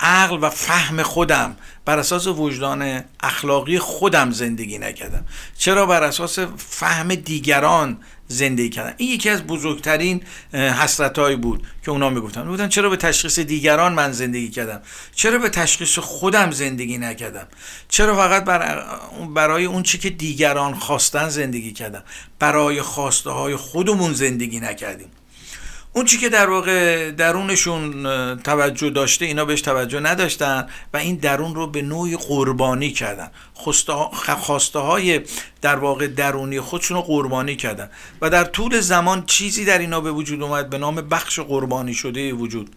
عقل 0.00 0.38
و 0.40 0.50
فهم 0.50 1.02
خودم 1.02 1.56
بر 1.84 1.98
اساس 1.98 2.26
وجدان 2.26 3.04
اخلاقی 3.22 3.78
خودم 3.78 4.30
زندگی 4.30 4.78
نکردم؟ 4.78 5.24
چرا 5.58 5.86
بر 5.86 6.02
اساس 6.02 6.38
فهم 6.56 7.14
دیگران 7.14 7.98
زندگی 8.30 8.68
کردن. 8.68 8.94
این 8.96 9.10
یکی 9.10 9.28
از 9.28 9.46
بزرگترین 9.46 10.22
حسرت 10.52 11.20
بود 11.36 11.66
که 11.84 11.90
اونا 11.90 12.10
می‌گفتن. 12.10 12.44
بودن 12.44 12.68
چرا 12.68 12.90
به 12.90 12.96
تشخیص 12.96 13.38
دیگران 13.38 13.92
من 13.92 14.12
زندگی 14.12 14.48
کردم؟ 14.48 14.80
چرا 15.14 15.38
به 15.38 15.48
تشخیص 15.48 15.98
خودم 15.98 16.50
زندگی 16.50 16.98
نکردم؟ 16.98 17.46
چرا 17.88 18.16
فقط 18.16 18.44
بر 18.44 18.84
برای 19.34 19.64
اون 19.64 19.82
چی 19.82 19.98
که 19.98 20.10
دیگران 20.10 20.74
خواستن 20.74 21.28
زندگی 21.28 21.72
کردم؟ 21.72 22.02
برای 22.38 22.82
خواسته 22.82 23.30
های 23.30 23.56
خودمون 23.56 24.12
زندگی 24.12 24.60
نکردیم. 24.60 25.08
اون 25.92 26.04
چی 26.04 26.18
که 26.18 26.28
در 26.28 26.50
واقع 26.50 27.10
درونشون 27.10 28.02
توجه 28.36 28.90
داشته 28.90 29.24
اینا 29.24 29.44
بهش 29.44 29.60
توجه 29.60 30.00
نداشتن 30.00 30.66
و 30.94 30.96
این 30.96 31.16
درون 31.16 31.54
رو 31.54 31.66
به 31.66 31.82
نوعی 31.82 32.16
قربانی 32.16 32.90
کردن. 32.90 33.30
خواسته 34.40 34.78
های 34.78 35.20
در 35.60 35.76
واقع 35.76 36.06
درونی 36.06 36.60
خودشون 36.60 36.96
رو 36.96 37.02
قربانی 37.02 37.56
کردن. 37.56 37.90
و 38.20 38.30
در 38.30 38.44
طول 38.44 38.80
زمان 38.80 39.26
چیزی 39.26 39.64
در 39.64 39.78
اینا 39.78 40.00
به 40.00 40.12
وجود 40.12 40.42
اومد 40.42 40.70
به 40.70 40.78
نام 40.78 40.94
بخش 40.94 41.40
قربانی 41.40 41.94
شده 41.94 42.32
وجود. 42.32 42.76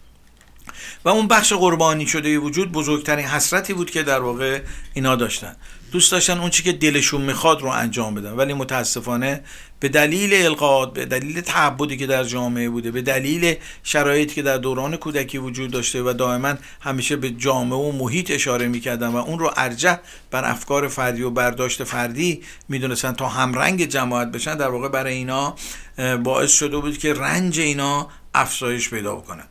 و 1.05 1.09
اون 1.09 1.27
بخش 1.27 1.53
قربانی 1.53 2.07
شده 2.07 2.37
وجود 2.37 2.71
بزرگترین 2.71 3.25
حسرتی 3.25 3.73
بود 3.73 3.91
که 3.91 4.03
در 4.03 4.19
واقع 4.19 4.61
اینا 4.93 5.15
داشتن. 5.15 5.55
دوست 5.91 6.11
داشتن 6.11 6.39
اون 6.39 6.49
چی 6.49 6.63
که 6.63 6.71
دلشون 6.71 7.21
می‌خواد 7.21 7.61
رو 7.61 7.67
انجام 7.67 8.15
بدن. 8.15 8.31
ولی 8.31 8.53
متاسفانه 8.53 9.43
به 9.79 9.89
دلیل 9.89 10.33
القاد 10.45 10.93
به 10.93 11.05
دلیل 11.05 11.41
تعبدی 11.41 11.97
که 11.97 12.07
در 12.07 12.23
جامعه 12.23 12.69
بوده 12.69 12.91
به 12.91 13.01
دلیل 13.01 13.55
شرایطی 13.83 14.35
که 14.35 14.41
در 14.41 14.57
دوران 14.57 14.97
کودکی 14.97 15.37
وجود 15.37 15.71
داشته 15.71 16.01
و 16.01 16.13
دائما 16.13 16.53
همیشه 16.81 17.15
به 17.15 17.29
جامعه 17.29 17.79
و 17.79 17.91
محیط 17.91 18.31
اشاره 18.31 18.67
می‌کردن 18.67 19.07
و 19.07 19.15
اون 19.15 19.39
رو 19.39 19.51
ارجح 19.57 19.97
بر 20.31 20.45
افکار 20.45 20.87
فردی 20.87 21.21
و 21.21 21.29
برداشت 21.29 21.83
فردی 21.83 22.41
می‌دونستن 22.69 23.11
تا 23.11 23.27
همرنگ 23.27 23.85
جماعت 23.85 24.31
بشن 24.31 24.57
در 24.57 24.69
واقع 24.69 24.89
برای 24.89 25.13
اینا 25.13 25.55
باعث 26.23 26.51
شده 26.51 26.77
بود 26.77 26.97
که 26.97 27.13
رنج 27.13 27.59
اینا 27.59 28.09
افزایش 28.35 28.89
پیدا 28.89 29.15
بکنن. 29.15 29.45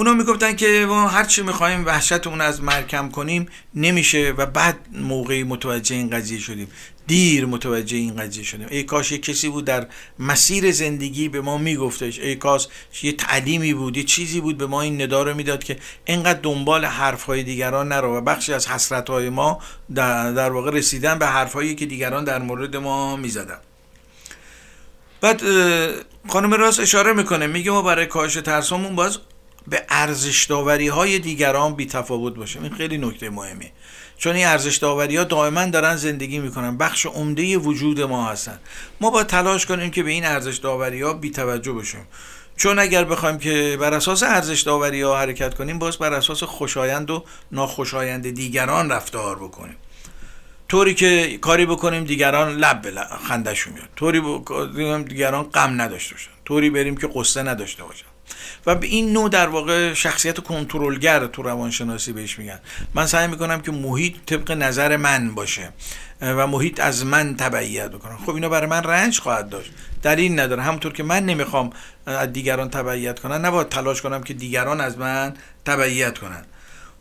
اونا 0.00 0.14
می‌گفتن 0.14 0.56
که 0.56 0.86
ما 0.88 1.08
هر 1.08 1.24
چی 1.24 1.42
می‌خوایم 1.42 1.86
وحشت 1.86 2.26
اون 2.26 2.40
از 2.40 2.62
مرکم 2.62 3.08
کنیم 3.08 3.46
نمیشه 3.74 4.34
و 4.36 4.46
بعد 4.46 4.78
موقعی 4.92 5.44
متوجه 5.44 5.96
این 5.96 6.10
قضیه 6.10 6.38
شدیم. 6.38 6.68
دیر 7.06 7.46
متوجه 7.46 7.96
این 7.96 8.16
قضیه 8.16 8.44
شدیم. 8.44 8.66
ای 8.70 8.82
کاش 8.82 9.12
یه 9.12 9.18
کسی 9.18 9.48
بود 9.48 9.64
در 9.64 9.86
مسیر 10.18 10.72
زندگی 10.72 11.28
به 11.28 11.40
ما 11.40 11.58
میگفتش. 11.58 12.18
ای 12.18 12.36
کاش 12.36 12.68
یه 13.02 13.12
تعلیمی 13.12 13.74
بود 13.74 13.96
یه 13.96 14.02
چیزی 14.02 14.40
بود 14.40 14.58
به 14.58 14.66
ما 14.66 14.82
این 14.82 15.02
ندا 15.02 15.22
رو 15.22 15.34
می‌داد 15.34 15.64
که 15.64 15.76
اینقدر 16.04 16.40
دنبال 16.42 16.84
حرفهای 16.84 17.42
دیگران 17.42 17.88
نرو 17.88 18.16
و 18.16 18.20
بخشی 18.20 18.52
از 18.52 18.68
حسرتهای 18.68 19.28
ما 19.28 19.58
در, 19.94 20.50
واقع 20.50 20.70
رسیدن 20.70 21.18
به 21.18 21.26
حرفهایی 21.26 21.74
که 21.74 21.86
دیگران 21.86 22.24
در 22.24 22.38
مورد 22.38 22.76
ما 22.76 23.16
می‌زدن. 23.16 23.58
بعد 25.20 25.42
خانم 26.28 26.54
راست 26.54 26.80
اشاره 26.80 27.12
می‌کنه. 27.12 27.46
میگه 27.46 27.70
ما 27.70 27.82
برای 27.82 28.06
کاهش 28.06 28.34
ترسمون 28.34 28.96
باز 28.96 29.18
به 29.68 29.82
ارزش 29.88 30.44
داوری 30.44 30.88
های 30.88 31.18
دیگران 31.18 31.74
بی 31.74 31.86
تفاوت 31.86 32.34
باشیم 32.34 32.62
این 32.62 32.74
خیلی 32.74 32.98
نکته 32.98 33.30
مهمه 33.30 33.72
چون 34.18 34.36
این 34.36 34.46
ارزش 34.46 34.76
داوری 34.76 35.16
ها 35.16 35.24
دائما 35.24 35.66
دارن 35.66 35.96
زندگی 35.96 36.38
می‌کنن. 36.38 36.76
بخش 36.76 37.06
عمده 37.06 37.56
وجود 37.56 38.00
ما 38.00 38.26
هستن. 38.26 38.58
ما 39.00 39.10
با 39.10 39.24
تلاش 39.24 39.66
کنیم 39.66 39.90
که 39.90 40.02
به 40.02 40.10
این 40.10 40.24
ارزش 40.24 40.56
داوری 40.56 41.02
ها 41.02 41.12
بی 41.12 41.30
توجه 41.30 41.72
باشیم 41.72 42.06
چون 42.56 42.78
اگر 42.78 43.04
بخوایم 43.04 43.38
که 43.38 43.76
بر 43.80 43.94
اساس 43.94 44.22
ارزش 44.22 44.60
داوری 44.60 45.02
ها 45.02 45.18
حرکت 45.18 45.54
کنیم 45.54 45.78
باز 45.78 45.98
بر 45.98 46.12
اساس 46.12 46.42
خوشایند 46.42 47.10
و 47.10 47.24
ناخوشایند 47.52 48.30
دیگران 48.30 48.92
رفتار 48.92 49.36
بکنیم. 49.36 49.76
طوری 50.68 50.94
که 50.94 51.38
کاری 51.38 51.66
بکنیم 51.66 52.04
دیگران 52.04 52.56
لب 52.56 52.82
به 52.82 52.92
خندشون 53.28 53.72
میاد. 53.72 53.88
طوری 53.96 54.20
بکنیم 54.20 55.02
دیگران 55.02 55.42
غم 55.42 55.80
نداشته 55.80 56.14
باشن. 56.14 56.30
طوری 56.44 56.70
بریم 56.70 56.96
که 56.96 57.08
قصه 57.14 57.42
نداشته 57.42 57.84
باشن. 57.84 58.06
و 58.66 58.74
به 58.74 58.86
این 58.86 59.12
نوع 59.12 59.28
در 59.28 59.48
واقع 59.48 59.94
شخصیت 59.94 60.40
کنترلگر 60.40 61.26
تو 61.26 61.42
روانشناسی 61.42 62.12
بهش 62.12 62.38
میگن. 62.38 62.58
من 62.94 63.06
سعی 63.06 63.26
می‌کنم 63.26 63.60
که 63.60 63.72
محیط 63.72 64.14
طبق 64.26 64.52
نظر 64.52 64.96
من 64.96 65.34
باشه 65.34 65.72
و 66.20 66.46
محیط 66.46 66.80
از 66.80 67.06
من 67.06 67.36
تبعیت 67.36 67.90
بکنم. 67.90 68.18
خب 68.26 68.34
اینا 68.34 68.48
برای 68.48 68.66
من 68.66 68.82
رنج 68.82 69.20
خواهد 69.20 69.48
داشت. 69.48 69.70
دلیل 70.02 70.40
نداره. 70.40 70.62
همونطور 70.62 70.92
که 70.92 71.02
من 71.02 71.26
نمی‌خوام 71.26 71.70
از 72.06 72.32
دیگران 72.32 72.70
تبعیت 72.70 73.18
کنن 73.18 73.44
نباید 73.44 73.68
تلاش 73.68 74.02
کنم 74.02 74.22
که 74.22 74.34
دیگران 74.34 74.80
از 74.80 74.98
من 74.98 75.34
تبعیت 75.64 76.18
کنن. 76.18 76.44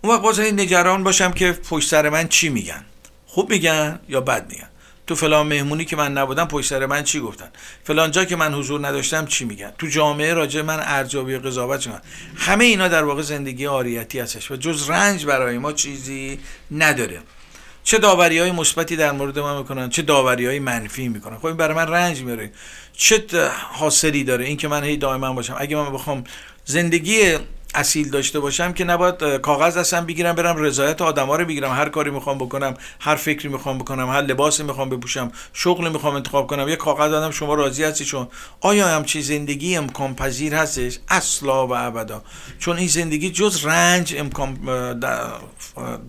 اون 0.01 0.13
وقت 0.13 0.21
باز 0.21 0.39
نگران 0.39 1.03
باشم 1.03 1.31
که 1.31 1.51
پشت 1.51 1.89
سر 1.89 2.09
من 2.09 2.27
چی 2.27 2.50
میگن. 2.50 2.86
خوب 3.25 3.50
میگن 3.50 4.00
یا 4.09 4.21
بد 4.21 4.50
میگن. 4.50 4.67
تو 5.10 5.16
فلان 5.16 5.48
مهمونی 5.48 5.86
که 5.86 5.96
من 5.96 6.12
نبودم 6.12 6.46
پشت 6.46 6.70
سر 6.70 6.86
من 6.86 7.04
چی 7.04 7.20
گفتن؟ 7.20 7.50
فلان 7.84 8.12
جا 8.12 8.25
که 8.25 8.36
من 8.36 8.54
حضور 8.54 8.88
نداشتم 8.88 9.25
چی 9.25 9.46
میگن؟ 9.46 9.72
تو 9.78 9.88
جامعه 9.88 10.34
راجع 10.34 10.62
من 10.62 10.80
ارجابی 10.82 11.38
قضاوت 11.38 11.80
چی 11.80 11.89
همه 12.36 12.65
اینا 12.65 12.88
در 12.88 13.04
واقع 13.04 13.22
زندگی 13.22 13.67
آریتی 13.67 14.19
هستش 14.19 14.52
و 14.52 14.56
جز 14.56 14.89
رنج 14.89 15.26
برای 15.26 15.58
ما 15.58 15.74
چیزی 15.74 16.39
نداره. 16.72 17.22
چه 17.84 17.98
داوری 17.98 18.39
های 18.39 18.52
مثبتی 18.52 18.95
در 18.95 19.12
مورد 19.12 19.39
ما 19.39 19.60
می‌کنن 19.60 19.89
چه 19.89 20.02
داوری 20.02 20.45
های 20.45 20.60
منفی 20.60 21.08
می‌کنن. 21.08 21.38
خب 21.38 21.45
این 21.45 21.58
برای 21.58 21.76
من 21.76 21.88
رنج 21.88 22.22
میاره 22.22 22.52
چه 22.93 23.24
حاصلی 23.72 24.24
داره؟ 24.24 24.45
این 24.45 24.58
که 24.58 24.67
من 24.67 24.84
هی 24.84 24.98
دائما 24.98 25.34
باشم. 25.34 25.56
اگه 25.60 25.76
من 25.76 25.93
بخوام 25.93 26.24
زندگی 26.65 27.38
اصیل 27.75 28.10
داشته 28.10 28.39
باشم 28.39 28.73
که 28.73 28.84
نباید 28.84 29.23
کاغذ 29.23 29.77
دستم 29.77 30.05
بگیرم 30.05 30.36
برم 30.36 30.58
رضایت 30.58 31.01
آدما 31.01 31.36
رو 31.36 31.45
بگیرم. 31.45 31.71
هر 31.71 31.89
کاری 31.89 32.10
می‌خوام 32.12 32.38
بکنم 32.38 32.73
هر 32.99 33.15
فکری 33.15 33.49
می‌خوام 33.49 33.77
بکنم 33.77 34.10
هر 34.10 34.21
لباسی 34.21 34.63
می‌خوام 34.63 34.89
بپوشم 34.89 35.32
شغل 35.53 35.89
می‌خوام 35.89 36.15
انتخاب 36.15 36.47
کنم. 36.47 36.67
یه 36.67 36.75
کاغذ 36.75 37.12
دادم 37.12 37.32
شما 37.32 37.53
راضی 37.53 37.84
هستی 37.84 38.05
چون؟ 38.05 38.27
آیا 38.62 38.88
همچی 38.88 39.21
زندگی 39.21 39.75
امکان 39.75 40.15
پذیر 40.15 40.55
هستش؟ 40.55 40.99
اصلا 41.10 41.67
و 41.67 41.75
ابدا. 41.75 42.23
چون 42.60 42.77
این 42.77 42.88
زندگی 42.88 43.29
جز 43.29 43.65
رنج 43.65 44.15
امکان 44.17 44.58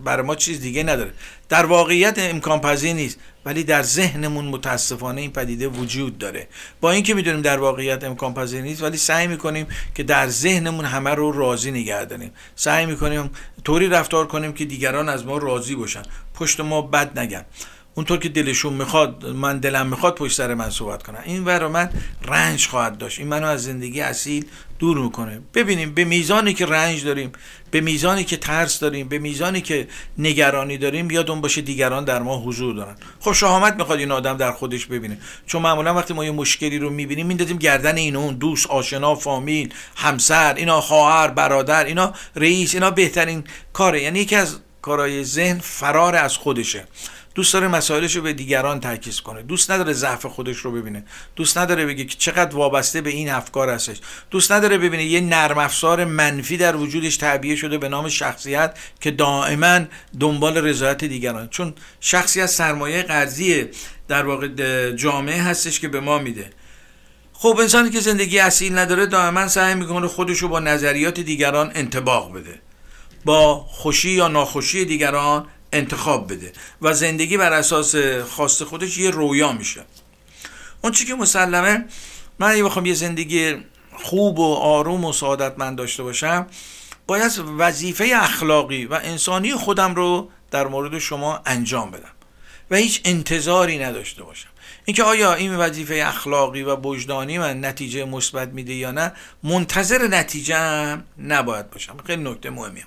برای 0.05 0.25
ما 0.25 0.35
چیز 0.35 0.61
دیگه 0.61 0.83
نداره. 0.83 1.13
در 1.51 1.65
واقعیت 1.65 2.13
امکان 2.17 2.61
پذیر 2.61 2.93
نیست 2.93 3.17
ولی 3.45 3.63
در 3.63 3.81
ذهنمون 3.81 4.45
متاسفانه 4.45 5.21
این 5.21 5.31
پدیده 5.31 5.67
وجود 5.67 6.17
داره. 6.17 6.47
با 6.81 6.91
اینکه 6.91 7.13
می‌دونیم 7.13 7.41
در 7.41 7.57
واقعیت 7.57 8.03
امکان 8.03 8.33
پذیر 8.33 8.61
نیست 8.61 8.83
ولی 8.83 8.97
سعی 8.97 9.27
می‌کنیم 9.27 9.67
که 9.95 10.03
در 10.03 10.27
ذهنمون 10.27 10.85
همه 10.85 11.09
رو 11.09 11.31
راضی 11.31 11.71
نگه 11.71 12.05
داریم. 12.05 12.31
سعی 12.55 12.85
می‌کنیم 12.85 13.29
طوری 13.63 13.87
رفتار 13.87 14.27
کنیم 14.27 14.53
که 14.53 14.65
دیگران 14.65 15.09
از 15.09 15.25
ما 15.25 15.37
راضی 15.37 15.75
باشن. 15.75 16.03
پشت 16.33 16.59
ما 16.59 16.81
بد 16.81 17.19
نگن. 17.19 17.45
اونطور 17.95 18.17
که 18.17 18.29
دلشون 18.29 18.73
می‌خواد 18.73 19.25
من 19.25 19.59
دلم 19.59 19.87
می‌خواد 19.87 20.15
پشت 20.15 20.37
سر 20.37 20.53
من 20.53 20.69
صحبت 20.69 21.03
کنن. 21.03 21.19
این 21.25 21.43
برای 21.43 21.69
من 21.69 21.89
رنج 22.25 22.67
خواهد 22.67 22.97
داشت. 22.97 23.19
این 23.19 23.27
منو 23.27 23.47
از 23.47 23.63
زندگی 23.63 24.01
اصیل 24.01 24.45
دور 24.79 24.97
می‌کنه. 24.97 25.41
ببینیم 25.53 25.93
به 25.93 26.03
میزانی 26.03 26.53
که 26.53 26.65
رنج 26.65 27.05
داریم 27.05 27.31
به 27.71 27.81
میزانی 27.81 28.23
که 28.23 28.37
ترس 28.37 28.79
داریم 28.79 29.07
به 29.07 29.19
میزانی 29.19 29.61
که 29.61 29.87
نگرانی 30.17 30.77
داریم 30.77 31.11
یادون 31.11 31.41
باشه 31.41 31.61
دیگران 31.61 32.03
در 32.03 32.19
ما 32.19 32.37
حضور 32.37 32.75
دارن. 32.75 32.95
خب 33.19 33.31
شهامت 33.31 33.73
می‌خواد 33.73 33.99
این 33.99 34.11
آدم 34.11 34.37
در 34.37 34.51
خودش 34.51 34.85
ببینه. 34.85 35.17
چون 35.47 35.61
معمولا 35.61 35.93
وقتی 35.93 36.13
ما 36.13 36.25
یه 36.25 36.31
مشکلی 36.31 36.79
رو 36.79 36.89
می‌بینیم 36.89 37.27
میندازیم 37.27 37.57
گردن 37.57 37.97
این 37.97 38.15
اون 38.15 38.35
دوست 38.35 38.67
آشنا 38.67 39.15
فامیل 39.15 39.73
همسر 39.95 40.53
اینا 40.53 40.81
خواهر 40.81 41.27
برادر 41.27 41.85
اینا 41.85 42.13
رئیس 42.35 42.73
اینا 42.73 42.91
بهترین 42.91 43.43
کاره. 43.73 44.01
یعنی 44.01 44.19
یکی 44.19 44.35
از 44.35 44.59
کارهای 44.81 45.23
ذهن 45.23 45.59
فرار 45.59 46.15
از 46.15 46.37
خودشه. 46.37 46.87
دوست 47.35 47.53
داره 47.53 47.67
مسائلش 47.67 48.15
رو 48.15 48.21
به 48.21 48.33
دیگران 48.33 48.79
تاکید 48.79 49.19
کنه. 49.19 49.41
دوست 49.41 49.71
نداره 49.71 49.93
ضعف 49.93 50.25
خودش 50.25 50.57
رو 50.57 50.71
ببینه. 50.71 51.03
دوست 51.35 51.57
نداره 51.57 51.85
بگه 51.85 52.05
که 52.05 52.15
چقدر 52.17 52.55
وابسته 52.55 53.01
به 53.01 53.09
این 53.09 53.29
افکار 53.29 53.69
هستش. 53.69 53.97
دوست 54.31 54.51
نداره 54.51 54.77
ببینه 54.77 55.03
یه 55.05 55.21
نرم 55.21 55.57
افزار 55.57 56.05
منفی 56.05 56.57
در 56.57 56.75
وجودش 56.75 57.17
تعبیه 57.17 57.55
شده 57.55 57.77
به 57.77 57.89
نام 57.89 58.09
شخصیت 58.09 58.77
که 59.01 59.11
دائما 59.11 59.79
دنبال 60.19 60.57
رضایت 60.57 61.03
دیگران. 61.03 61.47
چون 61.47 61.73
شخصیت 61.99 62.45
سرمایه 62.45 63.03
قرضی 63.03 63.65
در 64.07 64.25
واقع 64.25 64.91
جامعه 64.91 65.41
هستش 65.41 65.79
که 65.79 65.87
به 65.87 65.99
ما 65.99 66.19
میده. 66.19 66.49
خب 67.33 67.57
انسانی 67.61 67.89
که 67.89 67.99
زندگی 67.99 68.39
اصیل 68.39 68.77
نداره 68.77 69.05
دائما 69.05 69.47
سعی 69.47 69.75
می‌کنه 69.75 70.07
خودش 70.07 70.37
رو 70.37 70.47
با 70.47 70.59
نظریات 70.59 71.19
دیگران 71.19 71.71
انتباق 71.75 72.33
بده. 72.33 72.59
با 73.25 73.55
خوشی 73.55 74.09
یا 74.09 74.27
ناخوشی 74.27 74.85
دیگران 74.85 75.47
انتخاب 75.73 76.33
بده 76.33 76.53
و 76.81 76.93
زندگی 76.93 77.37
بر 77.37 77.53
اساس 77.53 77.95
خواست 78.29 78.63
خودش 78.63 78.97
یه 78.97 79.09
رویا 79.09 79.51
میشه. 79.51 79.85
اون 80.81 80.91
چی 80.91 81.05
که 81.05 81.15
مسلمه 81.15 81.85
من 82.39 82.51
اگه 82.51 82.63
بخوام 82.63 82.85
یه 82.85 82.93
زندگی 82.93 83.55
خوب 83.93 84.39
و 84.39 84.53
آروم 84.55 85.05
و 85.05 85.13
سعادتمند 85.13 85.77
داشته 85.77 86.03
باشم 86.03 86.47
باید 87.07 87.31
وظیفه 87.57 88.11
اخلاقی 88.15 88.85
و 88.85 88.93
انسانی 88.93 89.53
خودم 89.53 89.95
رو 89.95 90.29
در 90.51 90.67
مورد 90.67 90.99
شما 90.99 91.41
انجام 91.45 91.91
بدم 91.91 92.11
و 92.71 92.75
هیچ 92.75 93.01
انتظاری 93.05 93.79
نداشته 93.79 94.23
باشم. 94.23 94.49
اینکه 94.85 95.03
آیا 95.03 95.33
این 95.33 95.55
وظیفه 95.55 96.03
اخلاقی 96.07 96.63
و 96.63 96.75
وجدانی 96.75 97.37
من 97.37 97.65
نتیجه 97.65 98.05
مثبت 98.05 98.49
میده 98.49 98.73
یا 98.73 98.91
نه 98.91 99.11
منتظر 99.43 100.07
نتیجه 100.07 100.57
هم 100.57 101.05
نباید 101.17 101.69
باشم. 101.69 101.97
خیلی 102.07 102.23
نکته 102.23 102.49
مهمیه. 102.49 102.83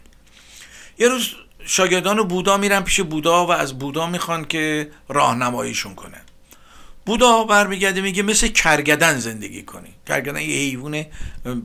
یه 0.99 1.09
روز 1.09 1.35
شاگردان 1.67 2.23
بودا 2.23 2.57
میرن 2.57 2.81
پیش 2.81 3.01
بودا 3.01 3.47
و 3.47 3.53
از 3.53 3.79
بودا 3.79 4.07
می‌خوان 4.07 4.45
که 4.45 4.91
راهنماییشون 5.09 5.95
کنه. 5.95 6.21
بودا 7.07 7.45
برمیگرده 7.45 8.01
میگه 8.01 8.23
مثل 8.23 8.49
کرگدن 8.49 9.19
زندگی 9.19 9.63
کنی. 9.63 9.95
کرگدن 10.07 10.41
یه 10.41 10.57
حیوان 10.57 11.05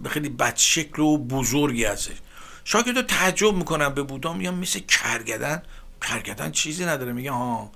خیلی 0.10 0.30
بدشکل 0.30 1.02
و 1.02 1.18
بزرگی 1.18 1.86
هستش. 1.86 2.16
شاگردا 2.64 3.02
تعجب 3.02 3.54
می‌کنن 3.54 3.90
به 3.90 4.04
بودا 4.04 4.34
میگن 4.34 4.54
مثل 4.54 4.80
کرگدن؟ 4.80 5.62
کرگدن 6.02 6.52
چیزی 6.52 6.86
نداره. 6.86 7.14
میگه 7.14 7.32
ها 7.32 7.72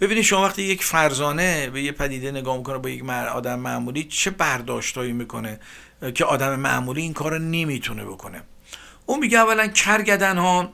ببینید 0.00 0.24
شما 0.24 0.42
وقتی 0.42 0.62
یک 0.62 0.84
فرزانه 0.84 1.70
به 1.70 1.82
یه 1.82 1.92
پدیده 1.92 2.30
نگاه 2.30 2.56
می‌کنه 2.56 2.78
با 2.78 2.88
یک 2.88 3.08
آدم 3.08 3.58
معمولی 3.58 4.04
چه 4.04 4.30
برداشتایی 4.30 5.12
می‌کنه 5.12 5.60
که 6.14 6.24
آدم 6.24 6.60
معمولی 6.60 7.02
این 7.02 7.12
کار 7.12 7.32
رو 7.32 7.38
نمی‌تونه 7.38 8.04
بکنه؟ 8.04 8.42
اون 9.06 9.18
میگه 9.18 9.38
اولا 9.38 9.66
کرگدن 9.66 10.38
ها 10.38 10.72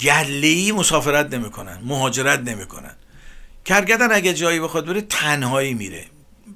گله 0.00 0.72
مسافرت 0.72 1.34
نمی‌کنن 1.34 1.78
مهاجرت 1.84 2.40
نمی‌کنن. 2.40 2.96
کرگدن 3.64 4.12
اگه 4.12 4.34
جایی 4.34 4.60
بخواد 4.60 4.86
بره 4.86 5.00
تنهایی 5.00 5.74
میره. 5.74 6.04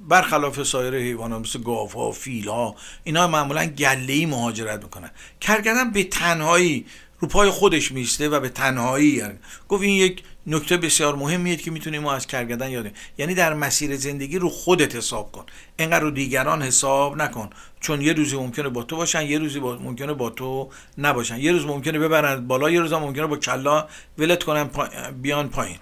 برخلاف 0.07 0.63
سایر 0.63 0.95
حیوانات 0.95 1.41
مثل 1.41 1.61
گاوها 1.61 2.11
فیلها 2.11 2.75
اینا 3.03 3.27
معمولا 3.27 3.65
گله 3.65 4.25
مهاجرت 4.25 4.83
می‌کنن. 4.83 5.11
کرگدن 5.41 5.91
به 5.91 6.03
تنهایی 6.03 6.85
رو 7.19 7.27
پای 7.27 7.49
خودش 7.49 7.91
میسته 7.91 8.29
و 8.29 8.39
به 8.39 8.49
تنهایی 8.49 9.07
یعنی. 9.07 9.39
گفت 9.69 9.83
این 9.83 9.91
یک 9.91 10.23
نکته 10.47 10.77
بسیار 10.77 11.15
مهمیه 11.15 11.55
که 11.55 11.71
می‌تونیم 11.71 12.01
ما 12.01 12.13
از 12.13 12.27
کرگدن 12.27 12.69
یادیم 12.69 12.91
یعنی 13.17 13.33
در 13.33 13.53
مسیر 13.53 13.95
زندگی 13.95 14.39
رو 14.39 14.49
خودت 14.49 14.95
حساب 14.95 15.31
کن. 15.31 15.45
اینقدر 15.77 15.99
رو 15.99 16.11
دیگران 16.11 16.61
حساب 16.61 17.17
نکن. 17.17 17.49
چون 17.79 18.01
یه 18.01 18.13
روزی 18.13 18.35
ممکنه 18.35 18.69
با 18.69 18.83
تو 18.83 18.95
باشن 18.95 19.21
یه 19.25 19.37
روزی 19.37 19.59
با... 19.59 19.75
ممکنه 19.75 20.13
با 20.13 20.29
تو 20.29 20.69
نباشن. 20.97 21.37
یه 21.37 21.51
روز 21.51 21.65
ممکنه 21.65 21.99
ببرن 21.99 22.47
بالا 22.47 22.69
یه 22.69 22.79
روز 22.79 22.93
ممکنه 22.93 23.27
با 23.27 23.37
کلا 23.37 23.87
ولت 24.17 24.43
کنن 24.43 24.63
پا... 24.63 24.87
بیان 25.21 25.49
پایین. 25.49 25.77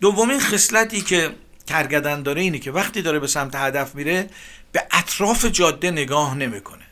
دومین 0.00 0.40
خصلتی 0.40 1.00
که 1.00 1.30
کرگدن 1.66 2.22
داره 2.22 2.42
اینه 2.42 2.58
که 2.58 2.70
وقتی 2.70 3.02
داره 3.02 3.18
به 3.18 3.26
سمت 3.26 3.54
هدف 3.54 3.94
میره 3.94 4.26
به 4.72 4.82
اطراف 4.90 5.44
جاده 5.44 5.90
نگاه 5.90 6.34
نمی‌کنه. 6.34 6.82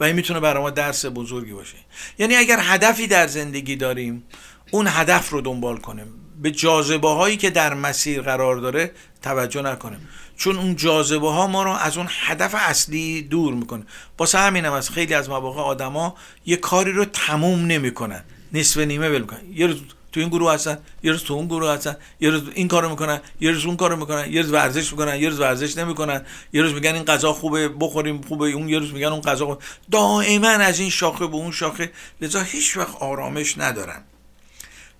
و 0.00 0.04
این 0.04 0.16
می‌تونه 0.16 0.40
برای 0.40 0.62
ما 0.62 0.70
درس 0.70 1.06
بزرگی 1.06 1.52
باشه. 1.52 1.76
یعنی 2.18 2.36
اگر 2.36 2.58
هدفی 2.62 3.06
در 3.06 3.26
زندگی 3.26 3.76
داریم 3.76 4.22
اون 4.70 4.86
هدف 4.90 5.30
رو 5.30 5.40
دنبال 5.40 5.76
کنیم. 5.76 6.06
به 6.42 6.50
جاذبه 6.50 7.08
هایی 7.08 7.36
که 7.36 7.50
در 7.50 7.74
مسیر 7.74 8.22
قرار 8.22 8.56
داره 8.56 8.92
توجه 9.22 9.62
نکنیم. 9.62 10.08
چون 10.36 10.56
اون 10.56 10.76
جاذبه 10.76 11.30
ها 11.30 11.46
ما 11.46 11.62
رو 11.62 11.70
از 11.70 11.96
اون 11.96 12.06
هدف 12.10 12.54
اصلی 12.58 13.22
دور 13.22 13.54
می‌کنه. 13.54 13.86
واسه 14.18 14.38
همینم 14.38 14.72
از 14.72 14.90
خیلی 14.90 15.14
از 15.14 15.28
مواقع 15.28 15.60
آدما 15.60 16.14
یه 16.46 16.56
کاری 16.56 16.92
رو 16.92 17.04
تموم 17.04 17.66
نمی‌کنن. 17.66 18.24
نصف 18.52 18.78
نیمه 18.78 19.08
ول 19.08 19.20
می‌کنن. 19.20 19.40
یه 19.54 19.66
روز 19.66 19.76
تو 20.12 20.20
این 20.20 20.28
گروه 20.28 20.52
هستن 20.52 20.78
یه 21.02 21.12
روز 21.12 21.24
تو 21.24 21.34
اون 21.34 21.46
گروه 21.46 21.70
هستن 21.70 21.96
یه 22.20 22.30
روز 22.30 22.42
این 22.54 22.68
کارو 22.68 22.88
می‌کنن 22.88 23.20
یه 23.40 23.50
روز 23.50 23.66
اون 23.66 23.76
کارو 23.76 23.96
می‌کنن 23.96 24.32
یه 24.32 24.40
روز 24.40 24.52
ورزش 24.52 24.92
می‌کنن 24.92 25.20
یه 25.20 25.28
روز 25.28 25.40
ورزش 25.40 25.76
نمی‌کنن. 25.76 26.26
یه 26.52 26.62
روز 26.62 26.72
میگن 26.72 26.94
این 26.94 27.04
غذا 27.04 27.32
خوبه 27.32 27.68
بخوریم 27.68 28.20
خوبه 28.22 28.50
اون 28.50 28.68
یه 28.68 28.78
روز 28.78 28.92
میگن 28.92 29.06
اون 29.06 29.20
غذا 29.20 29.46
خوبه 29.46 29.64
دائما 29.90 30.48
از 30.48 30.80
این 30.80 30.90
شاخه 30.90 31.26
به 31.26 31.34
اون 31.34 31.52
شاخه 31.52 31.92
لذا 32.20 32.40
هیچ 32.40 32.76
وقت 32.76 32.96
آرامش 32.96 33.58
ندارن. 33.58 34.02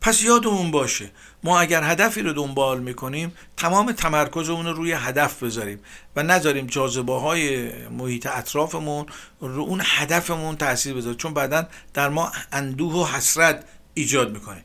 پس 0.00 0.22
یادمون 0.22 0.70
باشه 0.70 1.10
ما 1.44 1.60
اگر 1.60 1.84
هدفی 1.84 2.22
رو 2.22 2.32
دنبال 2.32 2.80
می‌کنیم 2.80 3.32
تمام 3.56 3.92
تمرکزمون 3.92 4.66
رو 4.66 4.72
روی 4.72 4.92
هدف 4.92 5.42
بذاریم 5.42 5.80
و 6.16 6.22
نذاریم 6.22 6.66
جاذبه 6.66 7.20
های 7.20 7.72
محیط 7.88 8.26
اطرافمون 8.26 9.06
رو 9.40 9.62
اون 9.62 9.82
هدفمون 9.84 10.56
تاثیر 10.56 10.94
بذاره. 10.94 11.16
چون 11.16 11.34
بعدا 11.34 11.66
در 11.94 12.08
ما 12.08 12.32
اندوه 12.52 12.94
و 12.94 13.04
حسرت 13.16 13.64
ایجاد 13.94 14.32
می‌کنه. 14.32 14.62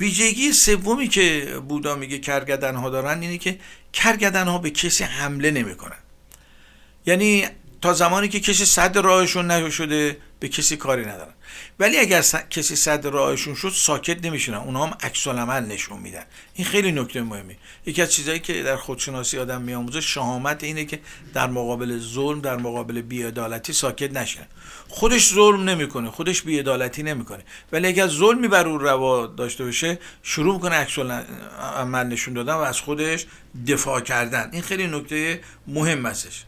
ویژگی 0.00 0.52
سومی 0.52 1.08
که 1.08 1.54
بودا 1.68 1.94
میگه 1.94 2.18
کرگدن 2.18 2.74
ها 2.74 2.90
دارن 2.90 3.20
اینه 3.20 3.38
که 3.38 3.58
کرگدن 3.92 4.48
ها 4.48 4.58
به 4.58 4.70
کسی 4.70 5.04
حمله 5.04 5.50
نمی‌کنن. 5.50 5.96
یعنی 7.06 7.46
تا 7.80 7.92
زمانی 7.92 8.28
که 8.28 8.40
کسی 8.40 8.64
صد 8.64 8.98
راهشون 8.98 9.50
نشده 9.50 10.16
به 10.40 10.48
کسی 10.48 10.76
کاری 10.76 11.02
ندارن. 11.02 11.34
ولی 11.78 11.98
اگر 11.98 12.22
کسی 12.50 12.76
صد 12.76 13.06
راهشون 13.06 13.54
شد 13.54 13.72
ساکت 13.74 14.24
نمیشونن 14.24 14.58
اونها 14.58 14.86
هم 14.86 14.96
عکس 15.02 15.26
عمل 15.26 15.66
نشون 15.66 16.00
میدن. 16.00 16.24
این 16.54 16.66
خیلی 16.66 16.92
نکته 16.92 17.22
مهمی. 17.22 17.56
یکی 17.86 18.02
از 18.02 18.12
چیزهایی 18.12 18.40
که 18.40 18.62
در 18.62 18.76
خودشناسی 18.76 19.38
آدم 19.38 19.62
میآموزه 19.62 20.00
شهامت 20.00 20.64
اینه 20.64 20.84
که 20.84 21.00
در 21.34 21.46
مقابل 21.46 21.98
ظلم 21.98 22.40
در 22.40 22.56
مقابل 22.56 23.00
بیعدالتی 23.00 23.72
ساکت 23.72 24.12
نشه 24.12 24.48
خودش 24.88 25.34
ظلم 25.34 25.68
نمی‌کنه 25.68 26.10
خودش 26.10 26.42
بیعدالتی 26.42 27.02
نمی‌کنه. 27.02 27.44
ولی 27.72 27.86
اگر 27.86 28.06
ظلمی 28.06 28.48
بر 28.48 28.68
او 28.68 28.78
روا 28.78 29.26
داشته 29.26 29.64
باشه 29.64 29.98
شروع 30.22 30.54
می‌کنه 30.54 30.74
عکس 30.74 30.98
عمل 31.76 32.06
نشون 32.06 32.34
دادن 32.34 32.54
و 32.54 32.58
از 32.58 32.80
خودش 32.80 33.26
دفاع 33.66 34.00
کردن. 34.00 34.50
این 34.52 34.62
خیلی 34.62 34.86
نکته 34.86 35.40
مهم 35.66 36.06
هستش 36.06 36.44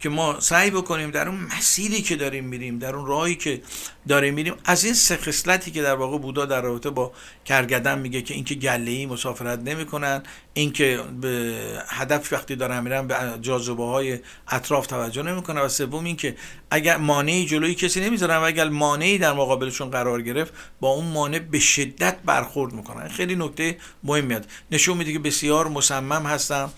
که 0.00 0.08
ما 0.08 0.40
سعی 0.40 0.70
بکنیم 0.70 1.10
در 1.10 1.28
اون 1.28 1.38
مسیری 1.56 2.02
که 2.02 2.16
داریم 2.16 2.44
میریم 2.44 2.78
در 2.78 2.96
اون 2.96 3.06
راهی 3.06 3.34
که 3.34 3.62
داریم 4.08 4.34
میریم 4.34 4.54
از 4.64 4.84
این 4.84 4.94
سه 4.94 5.16
خصلتی 5.16 5.70
که 5.70 5.82
در 5.82 5.94
واقع 5.94 6.18
بودا 6.18 6.46
در 6.46 6.60
رابطه 6.60 6.90
با 6.90 7.12
کرگدن 7.44 7.98
میگه 7.98 8.22
که 8.22 8.34
اینکه 8.34 8.54
گله 8.54 8.90
ای 8.90 9.06
مسافرت 9.06 9.58
نمی‌کنن 9.58 10.22
اینکه 10.54 11.00
به 11.20 11.56
هدف 11.88 12.32
وقتی 12.32 12.56
دارن 12.56 12.82
میرن 12.82 13.06
به 13.06 13.16
جاذبه 13.40 13.84
های 13.84 14.18
اطراف 14.48 14.86
توجه 14.86 15.22
نمی‌کنن 15.22 15.60
و 15.60 15.68
سوم 15.68 16.04
اینکه 16.04 16.36
اگر 16.70 16.96
مانعی 16.96 17.46
جلوی 17.46 17.74
کسی 17.74 18.00
نمی‌ذارن 18.00 18.36
و 18.36 18.42
اگر 18.42 18.68
مانعی 18.68 19.18
در 19.18 19.32
مقابلشون 19.32 19.90
قرار 19.90 20.22
گرفت 20.22 20.52
با 20.80 20.88
اون 20.88 21.06
مانع 21.06 21.38
به 21.38 21.58
شدت 21.58 22.16
برخورد 22.24 22.72
می‌کنن. 22.72 23.08
خیلی 23.08 23.36
نکته 23.36 23.76
مهمیه 24.02 24.40
نشون 24.70 24.96
میده 24.96 25.12
که 25.12 25.18
بسیار 25.18 25.68
مصمم 25.68 26.26
هستم. 26.26 26.70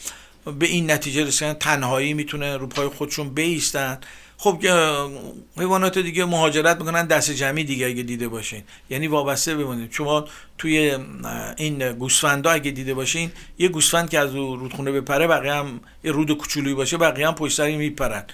به 0.44 0.66
این 0.66 0.90
نتیجه 0.90 1.24
رسیدن 1.24 1.52
تنهایی 1.52 2.14
می‌تونه 2.14 2.57
رو 2.57 2.66
پای 2.66 2.88
خودشون 2.88 3.28
بیستن. 3.28 3.98
خب 4.37 4.64
حیوانات 5.57 5.98
دیگه 5.98 6.24
مهاجرت 6.24 6.78
می‌کنن 6.78 7.07
دست 7.07 7.31
جمعی 7.31 7.64
دیگه 7.64 7.87
اگه 7.87 8.02
دیده 8.02 8.28
باشین. 8.28 8.62
یعنی 8.90 9.07
وابسته 9.07 9.55
بمونید. 9.55 9.92
شما 9.92 10.24
توی 10.59 10.98
این 11.57 11.92
گوسفندا 11.92 12.50
اگه 12.50 12.70
دیده 12.70 12.94
باشین 12.94 13.33
یه 13.59 13.68
گوسفند 13.68 14.11
که 14.11 14.18
از 14.18 14.35
رودخونه 14.35 14.92
بپره 14.92 15.26
بقیه 15.26 15.52
هم 15.52 15.81
یه 16.05 16.12
رود 16.12 16.33
کوچولویی 16.33 16.74
باشه 16.74 16.96
بقیه 16.96 17.26
هم 17.26 17.35
پشت 17.35 17.57
سری 17.57 17.76
میپرن. 17.76 18.24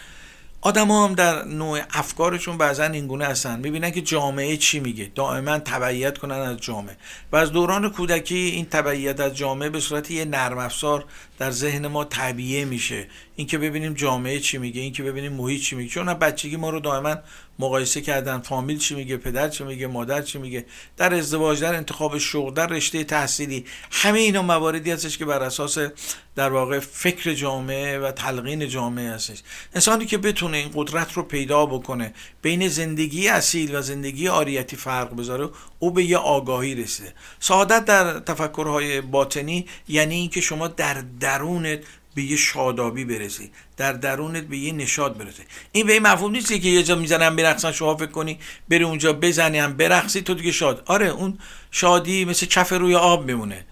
آدم 0.61 0.90
هم 0.90 1.14
در 1.14 1.44
نوع 1.44 1.81
افکارشون 1.90 2.59
بعضا 2.59 2.85
اینگونه 2.85 3.25
هستن. 3.25 3.61
می‌بینن 3.61 3.90
که 3.90 4.01
جامعه 4.01 4.57
چی 4.57 4.81
میگه؟ 4.81 5.11
دائما 5.14 5.59
تبعیت 5.59 6.18
کنن 6.18 6.35
از 6.35 6.57
جامعه. 6.57 6.97
و 7.33 7.37
از 7.37 7.53
دوران 7.53 7.90
کودکی 7.90 8.37
این 8.37 8.64
تبعیت 8.64 9.21
از 9.21 9.37
جامعه 9.37 9.68
به 9.68 9.81
صورت 9.81 10.11
یه 10.11 10.25
نرم 10.25 10.59
افزار 10.59 11.05
در 11.38 11.51
ذهن 11.51 11.87
ما 11.87 12.05
طبیعه 12.05 12.64
میشه. 12.64 13.07
اینکه 13.37 13.59
ببینیم 13.59 13.94
جامعه 13.94 14.40
چی 14.40 14.59
میگه 14.59 14.81
اینکه 14.81 15.03
ببینیم 15.03 15.33
محیط 15.33 15.62
چی 15.62 15.77
میگه. 15.77 15.90
چون 15.90 16.14
بچگی 16.14 16.57
ما 16.57 16.70
رو 16.70 16.81
دائما 16.81 17.16
مقایسه 17.59 18.01
کردن. 18.01 18.38
فامیل 18.38 18.79
چی 18.79 18.94
میگه 18.94 19.16
پدر 19.16 19.48
چی 19.48 19.64
میگه 19.64 19.87
مادر 19.87 20.22
چی 20.22 20.38
میگه. 20.38 20.66
در 20.96 21.14
ازدواج 21.14 21.61
در 21.61 21.74
انتخاب 21.74 22.18
شغل 22.18 22.55
در 22.55 22.66
رشته 22.66 23.05
تحصیلی 23.05 23.64
همه 23.90 24.18
اینا 24.18 24.42
مواردی 24.42 24.90
هستش 24.90 25.18
که 25.18 25.24
بر 25.24 25.42
اساس 25.42 25.79
در 26.37 26.51
واقع 26.51 26.79
فکر 26.79 27.35
جامعه 27.35 27.98
و 27.98 28.11
تلقین 28.11 28.68
جامعه 28.68 29.11
هستش. 29.11 29.42
انسانی 29.74 30.07
که 30.07 30.18
بتونه 30.18 30.57
این 30.57 30.70
قدرت 30.74 31.12
رو 31.12 31.22
پیدا 31.22 31.66
بکنه 31.66 32.14
بین 32.42 32.68
زندگی 32.68 33.29
اصیل 33.29 33.77
و 33.77 33.83
زندگی 33.83 34.29
آریتی 34.29 34.77
فرق 34.77 35.16
بذاره 35.16 35.48
او 35.79 35.91
به 35.91 36.05
یه 36.05 36.17
آگاهی 36.17 36.75
رسیده. 36.75 37.12
سعادت 37.41 37.85
در 37.85 38.19
تفکرهای 38.19 39.01
باطنی 39.01 39.67
یعنی 39.88 40.14
اینکه 40.14 40.41
شما 40.41 40.69
در 40.69 41.05
درونت 41.21 41.79
به 42.14 42.23
یه 42.23 42.37
شادابی 42.37 43.05
برسی 43.05 43.51
در 43.77 43.93
درونت 43.93 44.45
به 44.45 44.57
یه 44.59 44.73
نشاد 44.73 45.19
برسه 45.19 45.43
این 45.73 45.87
به 45.87 45.93
این 45.93 46.03
مفهوم 46.03 46.31
نیست 46.31 46.49
که 46.49 46.69
یه 46.69 46.83
جا 46.83 46.95
می‌زنم 46.95 47.37
برقصن 47.37 47.73
شما 47.73 47.97
فکر 47.97 48.11
کنی 48.11 48.38
بری 48.69 48.85
اونجا 48.85 49.12
بزنی 49.12 49.59
هم 49.59 49.73
برقصی 49.73 50.23
تو 50.23 50.35
دیگه 50.35 50.53
شاد. 50.53 50.83
آره 50.87 51.07
اون 51.07 51.38
شادی 51.71 52.25
مثل 52.25 52.47
کف 52.47 52.73
روی 52.73 52.95
آب 52.95 53.25
میمونه. 53.25 53.64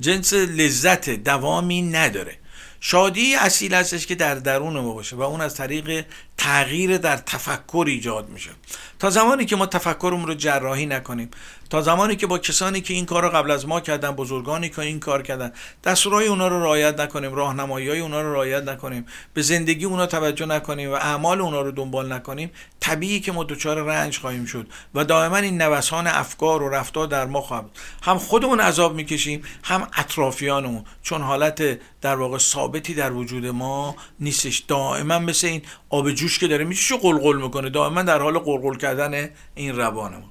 جنس 0.00 0.32
لذت 0.32 1.10
دوامی 1.10 1.82
نداره. 1.82 2.38
شادی 2.80 3.34
اصیل 3.34 3.74
هستش 3.74 4.06
که 4.06 4.14
در 4.14 4.34
درون 4.34 4.80
ما 4.80 4.94
باشه 4.94 5.16
و 5.16 5.22
اون 5.22 5.40
از 5.40 5.54
طریق 5.54 6.04
تغییر 6.38 6.98
در 6.98 7.16
تفکر 7.16 7.84
ایجاد 7.88 8.28
میشه. 8.28 8.50
تا 8.98 9.10
زمانی 9.10 9.44
که 9.44 9.56
ما 9.56 9.66
تفکرمون 9.66 10.26
رو 10.26 10.34
جراحی 10.34 10.86
نکنیم 10.86 11.30
تا 11.70 11.82
زمانی 11.82 12.16
که 12.16 12.26
با 12.26 12.38
کسانی 12.38 12.80
که 12.80 12.94
این 12.94 13.06
کار 13.06 13.22
رو 13.22 13.28
قبل 13.28 13.50
از 13.50 13.68
ما 13.68 13.80
کردن 13.80 14.10
بزرگانی 14.10 14.68
که 14.68 14.78
این 14.78 15.00
کار 15.00 15.22
کردن 15.22 15.52
دستورای 15.84 16.26
اونا 16.26 16.48
رو 16.48 16.62
رعایت 16.62 17.00
نکنیم 17.00 17.34
راهنمایی 17.34 17.88
های 17.88 18.00
اونا 18.00 18.22
رو 18.22 18.32
رعایت 18.32 18.62
نکنیم 18.62 19.06
به 19.34 19.42
زندگی 19.42 19.84
اونا 19.84 20.06
توجه 20.06 20.46
نکنیم 20.46 20.90
و 20.90 20.92
اعمال 20.92 21.40
اونا 21.40 21.60
رو 21.60 21.70
دنبال 21.70 22.12
نکنیم 22.12 22.50
طبیعی 22.80 23.20
که 23.20 23.32
ما 23.32 23.44
دچار 23.44 23.82
رنج 23.82 24.18
خواهیم 24.18 24.44
شد 24.44 24.66
و 24.94 25.04
دائما 25.04 25.36
این 25.36 25.62
نوسان 25.62 26.06
افکار 26.06 26.62
و 26.62 26.68
رفتار 26.68 27.06
در 27.06 27.26
ما 27.26 27.40
خواهد 27.40 27.64
هم 28.02 28.18
خودمون 28.18 28.60
عذاب 28.60 28.94
می‌کشیم 28.94 29.42
هم 29.64 29.88
اطرافیانمون. 29.96 30.84
چون 31.02 31.22
حالت 31.22 31.78
در 32.00 32.16
واقع 32.16 32.38
ثابتی 32.38 32.94
در 32.94 33.12
وجود 33.12 33.46
ما 33.46 33.96
نیستش. 34.20 34.58
دائما 34.58 35.18
مثل 35.18 35.46
این 35.46 35.62
آب 35.90 36.10
جوش 36.28 36.38
که 36.38 36.48
داره 36.48 36.64
میشه 36.64 36.96
قلقل 36.96 37.42
می‌کنه. 37.42 37.70
دائما 37.70 38.02
در 38.02 38.18
حال 38.18 38.38
قلقل 38.38 38.74
کردن 38.74 39.28
این 39.54 39.76
روانمون 39.76 40.28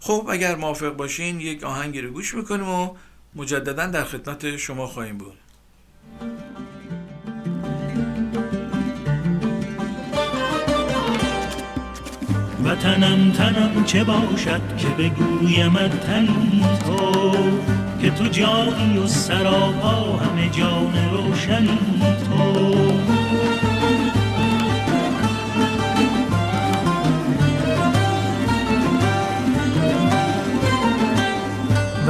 خب 0.00 0.26
اگر 0.30 0.56
موافق 0.56 0.96
باشین 0.96 1.40
یک 1.40 1.64
آهنگی 1.64 2.00
رو 2.00 2.10
گوش 2.10 2.34
می‌کنیم 2.34 2.68
و 2.68 2.90
مجددا 3.34 3.86
در 3.86 4.04
خدمت 4.04 4.56
شما 4.56 4.86
خواهیم 4.86 5.18
بود. 5.18 5.34
وطنم 12.64 13.32
تنم 13.32 13.84
چه 13.84 14.04
باشد 14.04 14.60
که 14.78 14.88
بگویم 14.88 15.88
تنی 15.88 16.64
تو 16.86 17.32
که 18.02 18.10
تو 18.10 18.24
جایی 18.28 18.98
و 18.98 19.06
سراپا 19.06 20.16
همه 20.16 20.50
جان 20.50 21.10
روشنی 21.12 21.78
تو. 22.24 23.17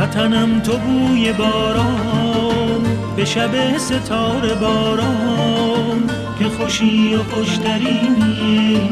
وطنم 0.09 0.61
تو 0.61 0.77
بوی 0.77 1.33
باران 1.33 2.99
به 3.17 3.25
شب 3.25 3.79
ستاره 3.79 4.55
باران 4.55 6.11
باشی 6.59 7.15
و 7.15 7.23
خوشترینی 7.23 8.91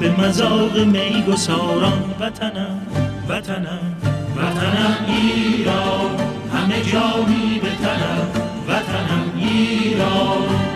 به 0.00 0.10
مذاق 0.10 0.78
می 0.78 1.24
گساران 1.28 2.14
وطنم 2.20 2.80
وطنم 3.28 3.96
وطنم 4.36 4.96
ایران 5.08 6.10
همه 6.54 6.82
جا 6.82 7.24
می 7.28 7.60
بتنم. 7.60 8.28
وطنم 8.68 9.32
ایران. 9.36 10.67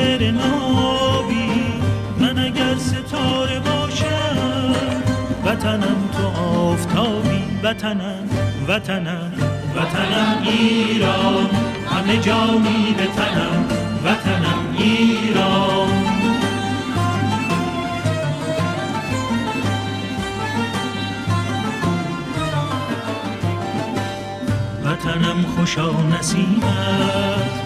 شعر 0.00 0.30
نابی. 0.30 1.50
من 2.20 2.38
اگر 2.38 2.76
ستاره 2.78 3.58
باشم 3.60 4.74
وطنم 5.44 6.08
تو 6.12 6.40
آفتابی. 6.40 7.42
وطنم 7.62 8.28
وطنم 8.68 9.32
وطنم 9.76 10.42
ایران. 10.42 11.50
همه 11.86 12.16
جا 12.16 12.46
می 12.46 12.94
بتنم 12.98 13.68
وطنم 14.04 14.76
ایران. 14.78 15.90
وطنم 24.84 25.44
خوشا 25.56 25.90
نسیمت 26.18 27.59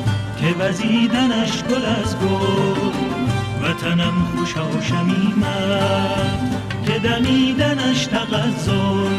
که 0.45 0.51
وزیدنش 0.51 1.63
گل 1.63 1.85
از 1.85 2.17
گل. 2.19 2.93
وطنم 3.63 4.15
خوشا 4.37 4.81
شمیمت 4.81 6.61
که 6.87 6.99
دمیدنش 6.99 8.07
تغزل 8.07 9.15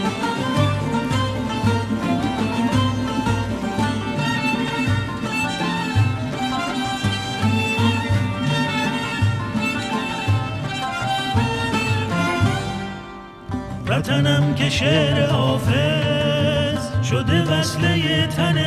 وطنم 13.87 14.55
که 14.55 14.69
شعر 14.69 15.25
حافظ 15.25 17.05
شده 17.09 17.43
وصله 17.43 18.27
تن 18.27 18.64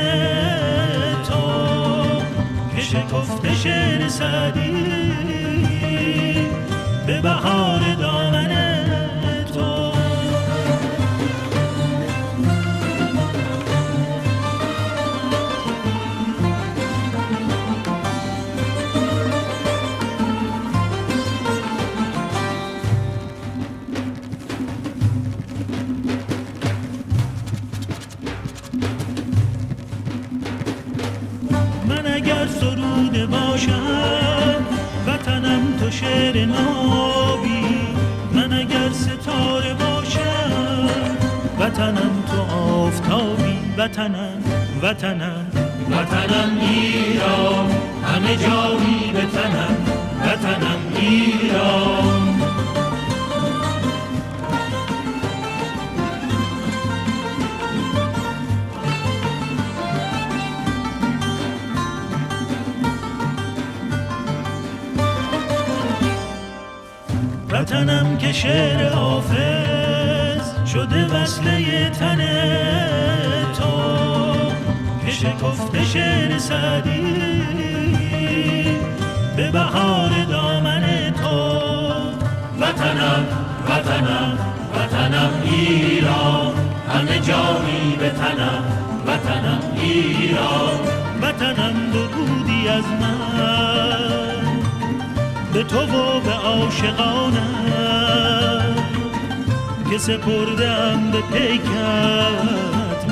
شکفته 3.39 3.55
شعر 3.55 4.09
سعدی 4.09 4.73
به 7.07 7.21
بهار 7.21 7.95
دامن 7.95 8.38
وطنم 43.89 44.43
وطنم 44.83 45.47
وطنم 45.91 46.59
ایران. 46.61 47.71
همه 48.05 48.37
جا 48.37 48.79
می 48.79 49.13
بتنم 49.13 49.77
وطنم 50.23 50.81
ایران. 50.97 52.41
وطنم 67.51 68.17
که 68.19 68.33
شعر 68.33 68.89
حافظ 68.89 70.69
شده 70.73 71.07
وصله 71.07 71.91
تن 71.91 72.19
شکفته 75.29 75.85
شعر 75.85 76.39
سعدی 76.39 77.03
به 79.37 79.51
بهار 79.51 80.11
دامن 80.31 81.13
تو. 81.23 81.59
وطنم 82.61 83.27
وطنم 83.69 84.39
وطنم 84.75 85.31
ایران 85.45 86.53
همه 86.89 87.21
جا 87.21 87.59
می 87.59 87.97
بتنم 87.97 88.65
وطنم 89.07 89.61
ایران. 89.75 90.79
وطنم 91.23 91.75
درودی 91.93 92.69
از 92.69 92.85
من 92.85 94.39
به 95.53 95.63
تو 95.63 95.81
و 95.81 96.21
به 96.21 96.33
عاشقانم 96.33 97.75
که 99.91 99.99
سپردم 99.99 101.11
به 101.11 101.21
پیکت 101.21 102.68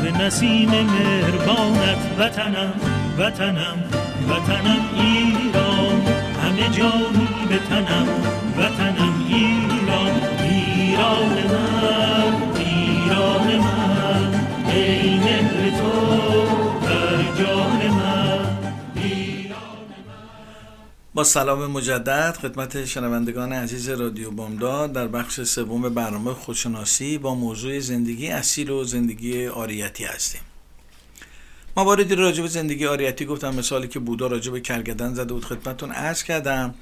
به 0.07 0.13
نسیم 0.13 0.71
مهربانت 0.71 1.99
وطنم 2.19 2.73
وطنم 3.19 3.85
وطنم 4.29 4.81
ایران. 4.95 6.03
همه 6.43 6.77
جا 6.77 6.93
می 6.97 7.57
بتنم 7.57 8.07
وطنم 8.59 9.25
ایران. 9.29 10.21
ایران 10.43 11.33
من. 11.51 11.76
با 21.17 21.25
سلام 21.25 21.67
مجدد 21.67 22.37
خدمت 22.43 22.85
شنوندگان 22.85 23.53
عزیز 23.53 23.89
رادیو 23.89 24.31
بامداد 24.31 24.93
در 24.93 25.07
بخش 25.07 25.41
سوم 25.41 25.95
برنامه 25.95 26.33
خودشناسی 26.33 27.19
با 27.19 27.35
موضوع 27.35 27.81
زندگی 27.81 28.29
اصیل 28.29 28.71
و 28.71 28.85
زندگی 28.85 29.47
آریتی 29.47 30.05
هستیم. 30.05 30.41
مواردی 31.77 32.15
راجع 32.15 32.43
به 32.43 32.49
زندگی 32.49 32.87
آریتی 32.87 33.25
گفتم 33.25 33.55
مثالی 33.55 33.89
که 33.89 33.99
بودا 33.99 34.27
راجع 34.27 34.53
به 34.53 34.61
کرگدن 34.61 35.15
زده 35.15 35.33
بود 35.33 35.45
خدمتتون 35.45 35.93
عرض 35.93 36.23
کردم. 36.23 36.75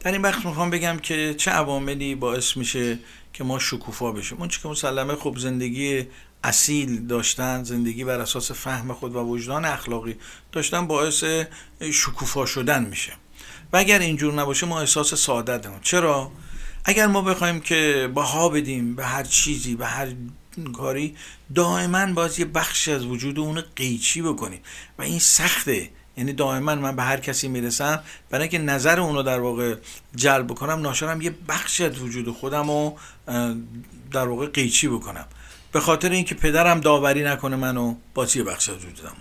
در 0.00 0.12
این 0.12 0.22
بخش 0.22 0.46
می‌خوام 0.46 0.70
بگم 0.70 0.98
که 1.02 1.34
چه 1.38 1.50
عواملی 1.50 2.14
باعث 2.14 2.56
میشه 2.56 2.98
که 3.32 3.44
ما 3.44 3.58
شکوفا 3.58 4.12
بشیم. 4.12 4.38
اون 4.38 4.48
که 4.48 4.68
مسلمه 4.68 5.14
خب 5.14 5.36
زندگی 5.38 6.06
اصیل 6.44 7.06
داشتن 7.06 7.62
زندگی 7.64 8.04
بر 8.04 8.20
اساس 8.20 8.52
فهم 8.52 8.92
خود 8.92 9.16
و 9.16 9.18
وجدان 9.18 9.64
اخلاقی 9.64 10.16
داشتن 10.52 10.86
باعث 10.86 11.24
شکوفا 11.80 12.46
شدن 12.46 12.84
میشه. 12.84 13.12
و 13.72 13.76
اگر 13.76 13.98
اینجور 13.98 14.34
نباشه 14.34 14.66
ما 14.66 14.80
احساس 14.80 15.14
سعادت 15.14 15.62
داریم 15.62 15.80
چرا؟ 15.82 16.32
اگر 16.84 17.06
ما 17.06 17.22
بخوایم 17.22 17.60
که 17.60 18.10
بها 18.14 18.48
بدیم 18.48 18.96
به 18.96 19.06
هر 19.06 19.22
چیزی 19.22 19.74
به 19.74 19.86
هر 19.86 20.08
کاری 20.72 21.16
دائما 21.54 22.06
باز 22.06 22.38
یه 22.38 22.44
بخشی 22.44 22.92
از 22.92 23.04
وجود 23.04 23.38
اون 23.38 23.62
قیچی 23.76 24.22
بکنیم. 24.22 24.60
و 24.98 25.02
این 25.02 25.18
سخته. 25.18 25.90
یعنی 26.16 26.32
دائما 26.32 26.74
من 26.74 26.96
به 26.96 27.02
هر 27.02 27.16
کسی 27.16 27.48
می‌رسم 27.48 28.02
برای 28.30 28.42
اینکه 28.42 28.58
نظر 28.58 29.00
اونو 29.00 29.22
در 29.22 29.40
واقع 29.40 29.74
جلب 30.14 30.46
بکنم 30.46 30.80
ناشرم 30.80 31.20
یه 31.20 31.34
بخشی 31.48 31.84
از 31.84 31.98
وجود 31.98 32.30
خودم 32.30 32.70
رو 32.70 32.98
در 34.12 34.28
واقع 34.28 34.46
قیچی 34.46 34.88
بکنم. 34.88 35.26
به 35.72 35.80
خاطر 35.80 36.10
اینکه 36.10 36.34
پدرم 36.34 36.80
داوری 36.80 37.22
نکنه 37.24 37.56
منو 37.56 37.94
باز 38.14 38.36
یه 38.36 38.42
بخش 38.42 38.68
از 38.68 38.76
وجودم 38.76 39.16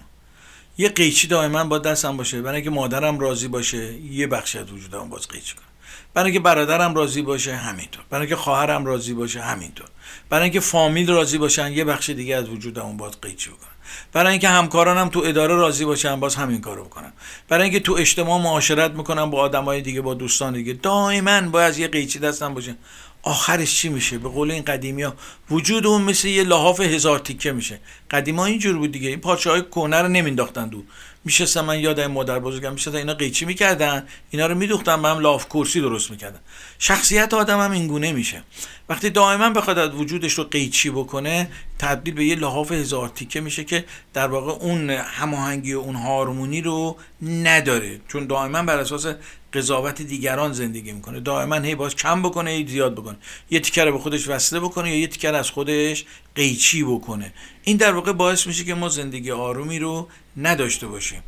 یه 0.79 0.89
قیچی 0.89 1.27
دائما 1.27 1.63
با 1.63 1.77
دستم 1.77 2.17
باشه 2.17 2.41
برای 2.41 2.55
اینکه 2.55 2.69
مادرم 2.69 3.19
راضی 3.19 3.47
باشه 3.47 3.93
یه 3.93 4.27
بخش 4.27 4.55
از 4.55 4.71
وجودم 4.71 5.09
باز 5.09 5.27
قیچی 5.27 5.55
کنم. 5.55 5.65
برای 6.13 6.31
اینکه 6.31 6.39
برادرم 6.39 6.95
راضی 6.95 7.21
باشه 7.21 7.55
همینطور. 7.55 8.03
برای 8.09 8.21
اینکه 8.21 8.35
خواهرم 8.35 8.85
راضی 8.85 9.13
باشه 9.13 9.41
همینطور. 9.41 9.87
برای 10.29 10.43
اینکه 10.43 10.59
فامیل 10.59 11.09
راضی 11.09 11.37
باشن 11.37 11.71
یه 11.71 11.83
بخش 11.83 12.09
دیگه 12.09 12.35
از 12.35 12.49
وجودم 12.49 12.97
باز 12.97 13.21
قیچی 13.21 13.49
بکنم. 13.49 13.69
برای 14.13 14.31
اینکه 14.31 14.49
همکارانم 14.49 15.09
تو 15.09 15.19
اداره 15.19 15.55
راضی 15.55 15.85
باشن 15.85 16.19
باز 16.19 16.35
همین 16.35 16.61
کارو 16.61 16.83
بکنم. 16.83 17.13
برای 17.49 17.63
اینکه 17.63 17.79
تو 17.79 17.93
اجتماع 17.93 18.41
معاشرت 18.41 18.91
می‌کنم 18.91 19.29
با 19.29 19.41
آدمای 19.41 19.81
دیگه 19.81 20.01
با 20.01 20.13
دوستان 20.13 20.53
دیگه. 20.53 20.73
دائما 20.73 21.41
باید 21.41 21.77
یه 21.77 21.87
قیچی 21.87 22.19
دستم 22.19 22.53
باشه. 22.53 22.75
آخرش 23.23 23.75
چی 23.75 23.89
میشه؟ 23.89 24.17
به 24.17 24.29
قول 24.29 24.51
این 24.51 24.63
قدیمی 24.63 25.03
ها 25.03 25.13
وجود 25.49 25.87
اون 25.87 26.01
مثل 26.01 26.27
یه 26.27 26.43
لحاف 26.43 26.79
هزار 26.79 27.19
تیکه 27.19 27.51
میشه. 27.51 27.79
قدیمی 28.11 28.37
ها 28.37 28.45
اینجور 28.45 28.77
بود 28.77 28.91
دیگه. 28.91 29.09
این 29.09 29.19
پاچه 29.19 29.49
های 29.49 29.61
کهنه 29.61 30.01
رو 30.01 30.07
نمینداختن 30.07 30.67
دو 30.67 30.83
میشه 31.25 31.61
من 31.61 31.79
یاد 31.79 31.99
این 31.99 32.11
مادر 32.11 32.39
بزرگم 32.39 32.73
میشه 32.73 32.95
اینا 32.95 33.13
قیچی 33.13 33.45
می‌کردن 33.45 34.07
اینا 34.29 34.47
رو 34.47 34.55
میدوختن 34.55 35.01
به 35.01 35.13
لاف 35.13 35.45
کرسی 35.45 35.81
درست 35.81 36.11
می‌کردن. 36.11 36.39
شخصیت 36.79 37.33
آدم 37.33 37.59
هم 37.59 37.71
اینگونه 37.71 38.11
میشه. 38.11 38.43
وقتی 38.89 39.09
دائما 39.09 39.49
بخواد 39.49 39.95
وجودش 39.95 40.33
رو 40.33 40.43
قیچی 40.43 40.89
بکنه 40.89 41.49
تبدیل 41.79 42.13
به 42.13 42.25
یه 42.25 42.35
لحاف 42.35 42.71
هزار 42.71 43.09
تیکه 43.09 43.41
میشه 43.41 43.63
که 43.63 43.85
در 44.13 44.27
واقع 44.27 44.51
اون 44.51 44.89
هماهنگی 44.89 45.73
و 45.73 45.79
اون 45.79 45.95
هارمونی 45.95 46.61
رو 46.61 46.97
نداره. 47.21 48.01
چون 48.07 48.27
دائما 48.27 48.63
بر 48.63 48.77
اساس 48.79 49.05
قضاوت 49.53 50.01
دیگران 50.01 50.53
زندگی 50.53 50.91
می‌کنه. 50.91 51.19
دائما 51.19 51.55
هی 51.55 51.75
باز 51.75 51.95
کم 51.95 52.21
بکنه 52.21 52.51
هی 52.51 52.67
زیاد 52.67 52.95
بکنه. 52.95 53.17
یه 53.49 53.59
تیکر 53.59 53.91
به 53.91 53.99
خودش 53.99 54.27
وصله 54.27 54.59
بکنه 54.59 54.89
یا 54.89 54.99
یه 54.99 55.07
تیکر 55.07 55.35
از 55.35 55.49
خودش 55.49 56.05
قیچی 56.35 56.83
بکنه. 56.83 57.33
این 57.63 57.77
در 57.77 57.93
واقع 57.93 58.11
باعث 58.11 58.47
میشه 58.47 58.63
که 58.63 58.73
ما 58.73 58.89
زندگی 58.89 59.31
آرومی 59.31 59.79
رو 59.79 60.07
نداشته 60.37 60.87
باشیم. 60.87 61.23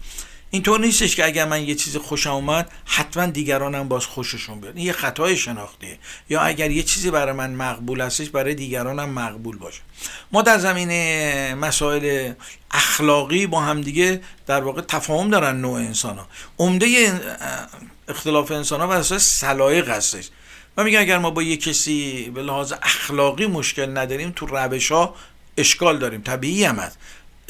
اینطور 0.54 0.80
نیستش 0.80 1.16
که 1.16 1.26
اگر 1.26 1.46
من 1.46 1.64
یه 1.64 1.76
چیز 1.76 1.98
خوشم 1.98 2.32
اومد 2.32 2.72
حتما 2.86 3.26
دیگرانم 3.26 3.88
باز 3.88 4.06
خوششون 4.06 4.60
بیاد. 4.60 4.78
این 4.78 4.86
یه 4.86 4.92
خطای 4.92 5.38
شناختیه. 5.38 5.98
یا 6.30 6.42
اگر 6.42 6.72
یه 6.72 6.84
چیزی 6.84 7.12
برای 7.12 7.34
من 7.34 7.54
مقبول 7.54 8.02
هستش 8.02 8.30
برای 8.30 8.56
دیگرانم 8.56 9.10
مقبول 9.10 9.58
باشه. 9.58 9.82
ما 10.32 10.42
در 10.42 10.58
زمینه 10.58 11.56
مسائل 11.56 12.34
اخلاقی 12.72 13.48
با 13.48 13.62
همدیگه 13.62 14.22
در 14.48 14.62
واقع 14.62 14.82
تفاهم 14.82 15.30
دارن 15.30 15.62
نوع 15.62 15.74
انسان 15.74 16.18
ها 16.18 16.28
عمده 16.60 17.20
اختلاف 18.12 18.52
انسان 18.52 18.82
ها 18.82 18.88
بر 18.88 18.96
اساس 18.96 19.40
سلایق 19.40 19.90
هستش. 19.90 20.30
و 20.78 20.84
میگن 20.84 21.00
اگر 21.00 21.18
ما 21.18 21.30
با 21.30 21.44
یه 21.44 21.58
کسی 21.58 22.30
به 22.36 22.44
لحاظ 22.44 22.74
اخلاقی 22.82 23.48
مشکل 23.48 23.98
نداریم 23.98 24.34
تو 24.36 24.46
روش 24.46 24.92
ها 24.92 25.16
اشکال 25.58 25.98
داریم. 25.98 26.22
طبیعی 26.22 26.64
هم 26.64 26.76
هست. 26.76 26.98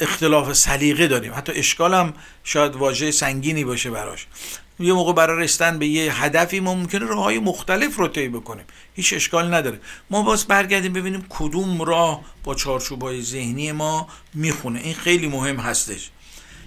اختلاف 0.00 0.52
سلیقه 0.52 1.06
داریم. 1.06 1.32
حتی 1.34 1.52
اشکال 1.52 1.94
هم 1.94 2.14
شاید 2.44 2.76
واژه 2.76 3.10
سنگینی 3.10 3.64
باشه 3.64 3.90
براش. 3.90 4.26
یه 4.80 4.92
موقع 4.92 5.12
برای 5.12 5.44
رسیدن 5.44 5.78
به 5.78 5.86
یه 5.86 6.22
هدفی 6.22 6.60
ما 6.60 6.74
ممکنه 6.74 7.06
راه 7.06 7.24
های 7.24 7.38
مختلف 7.38 7.96
رو 7.96 8.08
طی 8.08 8.28
بکنیم. 8.28 8.64
هیچ 8.94 9.12
اشکال 9.12 9.54
نداره. 9.54 9.80
ما 10.10 10.22
باز 10.22 10.46
برگردیم 10.46 10.92
ببینیم 10.92 11.26
کدوم 11.28 11.82
راه 11.82 12.20
با 12.44 12.54
چارچوب 12.54 13.02
های 13.02 13.22
ذهنی 13.22 13.72
ما 13.72 14.08
می‌خونه. 14.34 14.80
این 14.80 14.94
خیلی 14.94 15.26
مهم 15.26 15.56
هستش. 15.56 16.10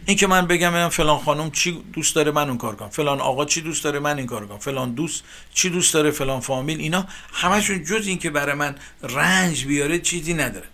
این 0.06 0.18
که 0.18 0.28
من 0.28 0.48
بگم 0.48 0.90
فلان 0.90 1.20
خانم 1.20 1.52
چی 1.52 1.84
دوست 1.94 2.16
داره 2.16 2.32
من 2.32 2.50
اون 2.50 2.58
کار 2.58 2.76
کنم. 2.76 2.90
فلان 2.90 3.22
آقا 3.22 3.46
چی 3.46 3.62
دوست 3.62 3.84
داره 3.84 4.00
من 4.00 4.18
این 4.18 4.28
کار 4.28 4.48
کنم. 4.48 4.58
فلان 4.58 4.92
دوست 4.92 5.24
چی 5.54 5.70
دوست 5.70 5.94
داره 5.94 6.12
فلان 6.12 6.40
فامیل 6.40 6.80
اینا 6.80 7.08
همشون 7.34 7.84
جز 7.84 8.08
این 8.08 8.18
که 8.18 8.30
برای 8.30 8.56
من 8.56 8.76
رنج 9.04 9.66
بیاره 9.66 10.00
چیزی 10.00 10.34
نداره. 10.34 10.68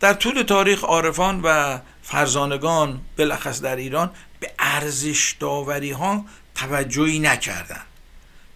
در 0.00 0.14
طول 0.14 0.42
تاریخ 0.42 0.84
عارفان 0.84 1.40
و 1.44 1.78
فرزانگان 2.02 3.00
بلخص 3.16 3.62
در 3.62 3.76
ایران 3.76 4.10
به 4.40 4.50
ارزش 4.58 5.34
داوری 5.40 5.90
ها 5.90 6.24
توجهی 6.54 7.18
نکردن. 7.18 7.82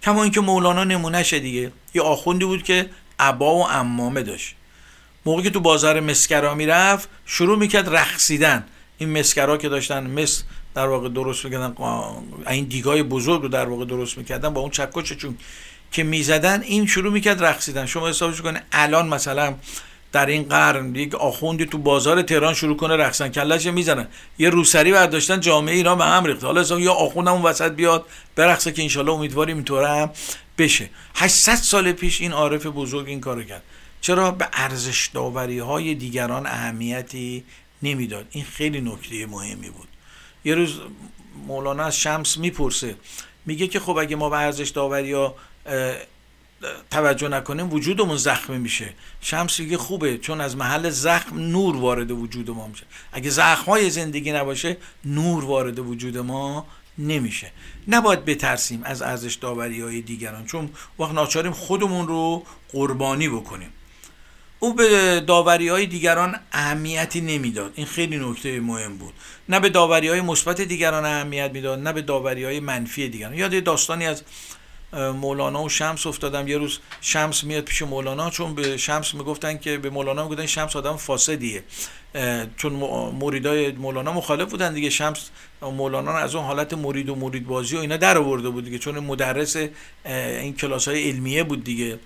کما 0.03 0.23
اینکه 0.23 0.41
مولانا 0.41 0.85
نمونهشه 0.85 1.39
دیگه. 1.39 1.73
یه 1.95 2.03
آخوندی 2.03 2.45
بود 2.45 2.63
که 2.63 2.91
عبا 3.19 3.55
و 3.55 3.69
امامه 3.69 4.23
داشت. 4.23 4.55
موقعی 5.27 5.43
که 5.45 5.51
تو 5.51 5.61
بازار 5.61 6.01
مسکرا 6.01 6.55
می‌رفت 6.55 7.09
شروع 7.27 7.59
می‌کرد 7.59 7.97
رقصیدن. 7.97 8.67
این 8.99 9.19
مسکرا 9.19 9.57
که 9.57 9.69
داشتن 9.69 10.07
مس 10.07 10.43
در 10.75 10.87
واقع 10.87 11.09
درست 11.09 11.45
می‌کردن 11.45 11.75
این 12.51 12.65
دیگای 12.65 13.03
بزرگ 13.03 13.43
رو 13.43 13.49
در 13.49 13.69
واقع 13.69 13.85
درست 13.85 14.19
می‌کردن 14.19 14.49
با 14.49 14.61
اون 14.61 14.71
چکش 14.71 15.13
چون 15.13 15.39
که 15.93 16.03
می‌زدن 16.03 16.63
این 16.63 16.87
شروع 16.87 17.13
می‌کرد 17.13 17.45
رقصیدن. 17.45 17.87
شما 17.87 18.09
حسابش 18.09 18.41
کنه 18.41 18.63
الان 18.73 19.09
مثلا 19.09 19.55
در 20.13 20.27
این 20.27 20.43
قرن 20.43 20.95
یک 20.95 21.15
آخوندی 21.15 21.67
تو 21.67 21.79
بازار 21.79 22.23
تهران 22.23 22.55
شروع 22.55 22.77
کنه 22.77 22.97
رقصن 22.97 23.29
کلش 23.29 23.67
می‌زنن. 23.67 24.09
یه 24.39 24.51
روسری 24.51 24.93
برداشتن 24.93 25.41
جامعه 25.41 25.75
ایران 25.75 25.99
به 25.99 26.05
هم 26.05 26.25
ریخته. 26.25 26.47
حالا 26.47 26.81
یا 26.81 26.93
آخوند 26.93 27.29
اون 27.29 27.43
وسط 27.43 27.73
بیاد 27.73 28.05
برقصه 28.37 28.73
که 28.73 28.83
انشالله 28.83 29.13
امیدواریم 29.13 29.57
اینطوره 29.57 29.89
هم 29.89 30.11
بشه. 30.59 30.91
800 31.15 31.55
سال 31.55 31.93
پیش 31.93 32.21
این 32.21 32.33
عارف 32.33 32.67
بزرگ 32.67 33.09
این 33.09 33.21
کارو 33.21 33.43
کرد. 33.43 33.63
چرا؟ 34.01 34.31
به 34.31 34.49
ارزش 34.53 35.11
داوری 35.15 35.59
های 35.59 35.95
دیگران 35.95 36.47
اهمیتی 36.47 37.45
نمی‌داد. 37.85 38.27
این 38.31 38.45
خیلی 38.45 38.81
نکته 38.81 39.27
مهمی 39.27 39.71
بود. 39.71 39.89
یه 40.45 40.55
روز 40.55 40.81
مولانا 41.47 41.85
از 41.85 41.97
شمس 41.97 42.37
می‌پرسه. 42.39 42.97
میگه 43.47 43.67
که 43.67 43.81
خب 43.81 43.97
اگه 43.97 44.17
ما 44.17 44.29
به 44.31 44.37
ارزش 44.37 44.69
داوری 44.69 45.13
ها 45.13 45.35
توجه 46.91 47.29
نکنیم 47.29 47.73
وجودمون 47.73 48.17
زخمی 48.17 48.59
میشه. 48.59 48.95
شمس 49.21 49.61
میگه 49.61 49.77
خوبه 49.77 50.19
چون 50.19 50.41
از 50.41 50.57
محل 50.57 50.91
زخم 50.91 51.39
نور 51.39 51.77
وارد 51.77 52.11
وجود 52.11 52.51
ما 52.51 52.67
میشه. 52.67 52.85
اگه 53.13 53.31
زخم 53.31 53.65
های 53.71 53.91
زندگی 53.91 54.33
نباشه 54.33 54.77
نور 55.05 55.45
وارد 55.45 55.79
وجود 55.79 56.19
ما 56.19 56.67
نمیشه. 56.99 57.51
نباید 57.89 58.25
بترسیم 58.25 58.81
از 58.85 59.03
ارزش 59.03 59.35
داوری 59.35 59.81
های 59.81 60.01
دیگران 60.01 60.47
چون 60.47 60.71
وقت 60.99 61.13
ناچاریم 61.13 61.53
خودمون 61.53 62.09
رو 62.09 62.47
قربانی 62.73 63.29
بکنیم. 63.29 63.71
او 64.59 64.75
به 64.75 65.21
داوری 65.21 65.69
های 65.69 65.87
دیگران 65.87 66.37
اهمیتی 66.53 67.21
نمی‌داد. 67.21 67.73
این 67.75 67.87
خیلی 67.87 68.19
نکته 68.19 68.61
مهم 68.61 68.99
بود. 68.99 69.13
نه 69.49 69.61
به 69.61 69.69
داوری 69.69 70.09
های 70.09 70.21
مثبت 70.21 70.61
دیگران 70.61 71.05
اهمیت 71.05 71.51
می‌داد 71.55 71.79
نه 71.79 71.93
به 71.93 72.03
داوری 72.03 72.45
های 72.45 72.61
منفی 72.61 73.09
دیگران. 73.09 73.35
یاد 73.35 73.65
داستانی 73.65 74.07
از 74.07 74.23
مولانا 74.93 75.63
و 75.63 75.69
شمس 75.69 76.07
افتادم. 76.07 76.49
یه 76.49 76.59
روز 76.59 76.79
شمس 77.01 77.45
میاد 77.45 77.65
پیش 77.65 77.83
مولانا 77.83 78.31
چون 78.31 78.55
به 78.55 78.77
شمس 78.77 79.15
می‌گفتن 79.15 79.59
که 79.59 79.79
به 79.79 79.91
مولانا 79.91 80.23
می‌گفتن 80.25 80.47
شمس 80.47 80.77
آدم 80.77 80.97
فاسدیه. 80.97 81.65
چون 82.57 82.73
مریدای 83.21 83.73
مولانا 83.73 84.13
مخالف 84.13 84.51
بودن 84.51 84.75
دیگه. 84.75 84.91
شمس 84.91 85.31
مولانا 85.63 86.13
از 86.13 86.35
اون 86.35 86.45
حالت 86.45 86.75
مرید 86.75 87.09
و 87.09 87.15
مرید 87.15 87.47
بازی 87.47 87.77
و 87.77 87.79
اینا 87.79 87.97
در 87.97 88.19
آورده 88.19 88.49
بود 88.49 88.65
دیگه. 88.65 88.79
چون 88.79 88.99
مدرس 88.99 89.57
این 90.05 90.55
کلاس 90.55 90.89
های 90.89 91.11
علمیه 91.11 91.45
بود 91.45 91.65
دیگه. 91.65 91.99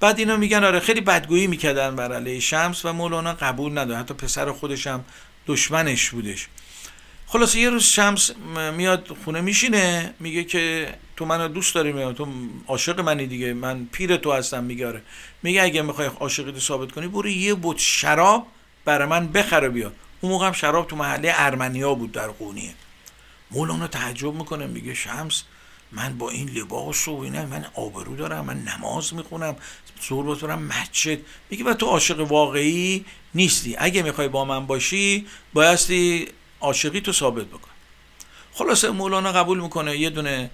بعد 0.00 0.18
اینا 0.18 0.36
میگن 0.36 0.64
آره 0.64 0.80
خیلی 0.80 1.00
بدگویی 1.00 1.46
می‌کردن 1.46 1.96
بر 1.96 2.12
علیه 2.12 2.40
شمس 2.40 2.84
و 2.84 2.92
مولانا 2.92 3.32
قبول 3.32 3.78
نداره. 3.78 4.00
حتی 4.00 4.14
پسر 4.14 4.52
خودش 4.52 4.86
هم 4.86 5.04
دشمنش 5.46 6.10
بودش. 6.10 6.48
خلاصه 7.26 7.58
یه 7.58 7.70
روز 7.70 7.82
شمس 7.84 8.30
میاد 8.76 9.16
خونه 9.24 9.40
میشینه 9.40 10.14
میگه 10.20 10.44
که 10.44 10.94
تو 11.16 11.24
منو 11.24 11.48
دوست 11.48 11.74
داری 11.74 11.92
میاد 11.92 12.14
تو 12.14 12.28
عاشق 12.66 13.00
منی 13.00 13.26
دیگه 13.26 13.52
من 13.52 13.86
پیر 13.92 14.16
تو 14.16 14.32
هستم 14.32 14.64
میگه 14.64 14.86
آره. 14.86 15.02
میگه 15.42 15.62
اگه 15.62 15.82
می‌خوای 15.82 16.08
عاشقی 16.20 16.52
تو 16.52 16.60
ثابت 16.60 16.92
کنی 16.92 17.06
برو 17.08 17.28
یه 17.28 17.54
بوت 17.54 17.78
شراب 17.78 18.46
برای 18.84 19.08
من 19.08 19.26
بخره 19.26 19.68
بیا 19.68 19.92
اون 20.20 20.32
موقع 20.32 20.46
هم 20.46 20.52
شراب 20.52 20.88
تو 20.88 20.96
محله 20.96 21.32
ارمنیا 21.36 21.94
بود 21.94 22.12
در 22.12 22.28
قونیه. 22.28 22.74
مولانا 23.50 23.86
تعجب 23.86 24.34
می‌کنه 24.34 24.66
میگه 24.66 24.94
شمس 24.94 25.42
من 25.92 26.18
با 26.18 26.30
این 26.30 26.48
لباس 26.48 27.08
و 27.08 27.18
اینا 27.18 27.46
من 27.46 27.66
آبرو 27.74 28.16
دارم 28.16 28.44
من 28.44 28.58
نماز 28.58 29.14
می‌خونم 29.14 29.56
زور 30.08 30.24
بطورم 30.26 30.62
مسجد. 30.62 31.18
میگه 31.50 31.64
و 31.64 31.74
تو 31.74 31.86
عاشق 31.86 32.20
واقعی 32.20 33.04
نیستی. 33.34 33.76
اگه 33.78 34.02
می‌خوای 34.02 34.28
با 34.28 34.44
من 34.44 34.66
باشی 34.66 35.26
بایستی 35.52 36.28
عاشقی 36.60 37.00
تو 37.00 37.12
ثابت 37.12 37.46
بکن. 37.46 37.68
خلاصه 38.52 38.90
مولانا 38.90 39.32
قبول 39.32 39.60
می‌کنه 39.60 39.96
یه 39.96 40.10
دونه 40.10 40.50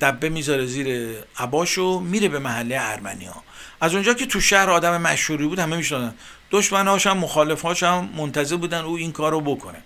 دبه 0.00 0.28
می‌ذاره 0.28 0.66
زیر 0.66 1.16
عباشو 1.38 2.00
میره 2.00 2.28
به 2.28 2.38
محله 2.38 2.76
ارمنی 2.80 3.24
ها 3.24 3.42
از 3.80 3.94
اونجا 3.94 4.14
که 4.14 4.26
تو 4.26 4.40
شهر 4.40 4.70
آدم 4.70 5.00
مشهوری 5.00 5.46
بود 5.46 5.58
همه 5.58 5.76
میشنادن 5.76 6.14
دشمناش 6.50 7.06
هم 7.06 7.18
مخالفاش 7.18 7.82
هم 7.82 8.08
منتظر 8.16 8.56
بودن 8.56 8.80
او 8.80 8.96
این 8.96 9.12
کارو 9.12 9.40
بکنه. 9.40 9.82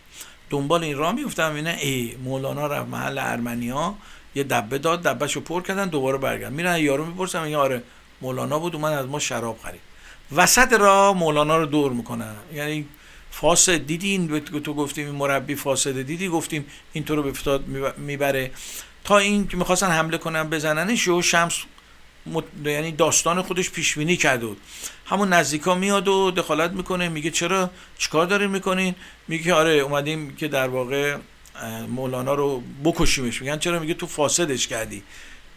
دنبال 0.50 0.85
این 0.85 0.96
راه 0.96 1.12
میفتن 1.12 1.57
اینه 1.57 1.78
ای 1.81 2.16
مولانا 2.24 2.66
رفت 2.66 2.88
محل 2.88 3.18
ارمنی 3.18 3.68
ها 3.68 3.98
یه 4.35 4.45
دبه 4.45 4.79
داد 4.79 5.03
دبهشو 5.03 5.40
پر 5.40 5.62
کردن 5.62 5.88
دوباره 5.88 6.18
برگرد 6.18 6.53
میرن 6.53 6.79
یارو 6.79 7.05
می‌پرسن 7.05 7.45
میگه 7.45 7.57
آره 7.57 7.83
مولانا 8.20 8.59
بود 8.59 8.74
اومد 8.74 8.93
از 8.93 9.07
ما 9.07 9.18
شراب 9.18 9.59
خرید. 9.62 9.80
وسط 10.33 10.72
راه 10.72 11.16
مولانا 11.16 11.57
رو 11.57 11.66
دور 11.66 11.93
می‌کنن. 11.93 12.35
یعنی 12.55 12.87
فاسد 13.30 13.87
دیدین 13.87 14.41
تو 14.41 14.74
گفتیم 14.74 15.07
این 15.07 15.14
مربی 15.14 15.55
فاسد 15.55 16.03
دیدی 16.03 16.28
گفتیم 16.28 16.66
این 16.93 17.05
تو 17.05 17.16
رو 17.16 17.22
به 17.22 17.33
فتاد 17.33 17.66
می‌بره. 17.97 18.51
تا 19.05 19.18
این 19.18 19.49
که 19.49 19.57
می‌خواستن 19.57 19.91
حمله 19.91 20.18
کنن 20.18 20.51
بزننش 20.51 21.09
و 21.09 21.22
شمس 21.22 21.59
یعنی 22.64 22.93
داستان 22.93 23.43
خودش 23.43 23.70
پیش 23.70 23.99
بینی 23.99 24.16
کرده 24.16 24.47
بود. 24.47 24.61
همون 25.07 25.33
نزدیکا 25.33 25.74
میاد 25.74 26.09
و 26.09 26.30
دخالت 26.30 26.70
می‌کنه 26.70 27.09
میگه 27.09 27.30
چرا؟ 27.30 27.70
چیکار 27.99 28.26
دارین 28.26 28.51
می‌کنین؟ 28.51 28.95
میگه 29.28 29.55
آره 29.55 29.70
اومدیم 29.70 30.37
که 30.37 30.49
در 30.49 30.68
واقع 30.68 31.16
مولانا 31.88 32.34
رو 32.34 32.62
بکشیمش. 32.84 33.42
میگن 33.42 33.59
چرا 33.59 33.78
میگه 33.78 33.94
تو 33.94 34.07
فاسدش 34.07 34.66
کردی؟ 34.66 35.03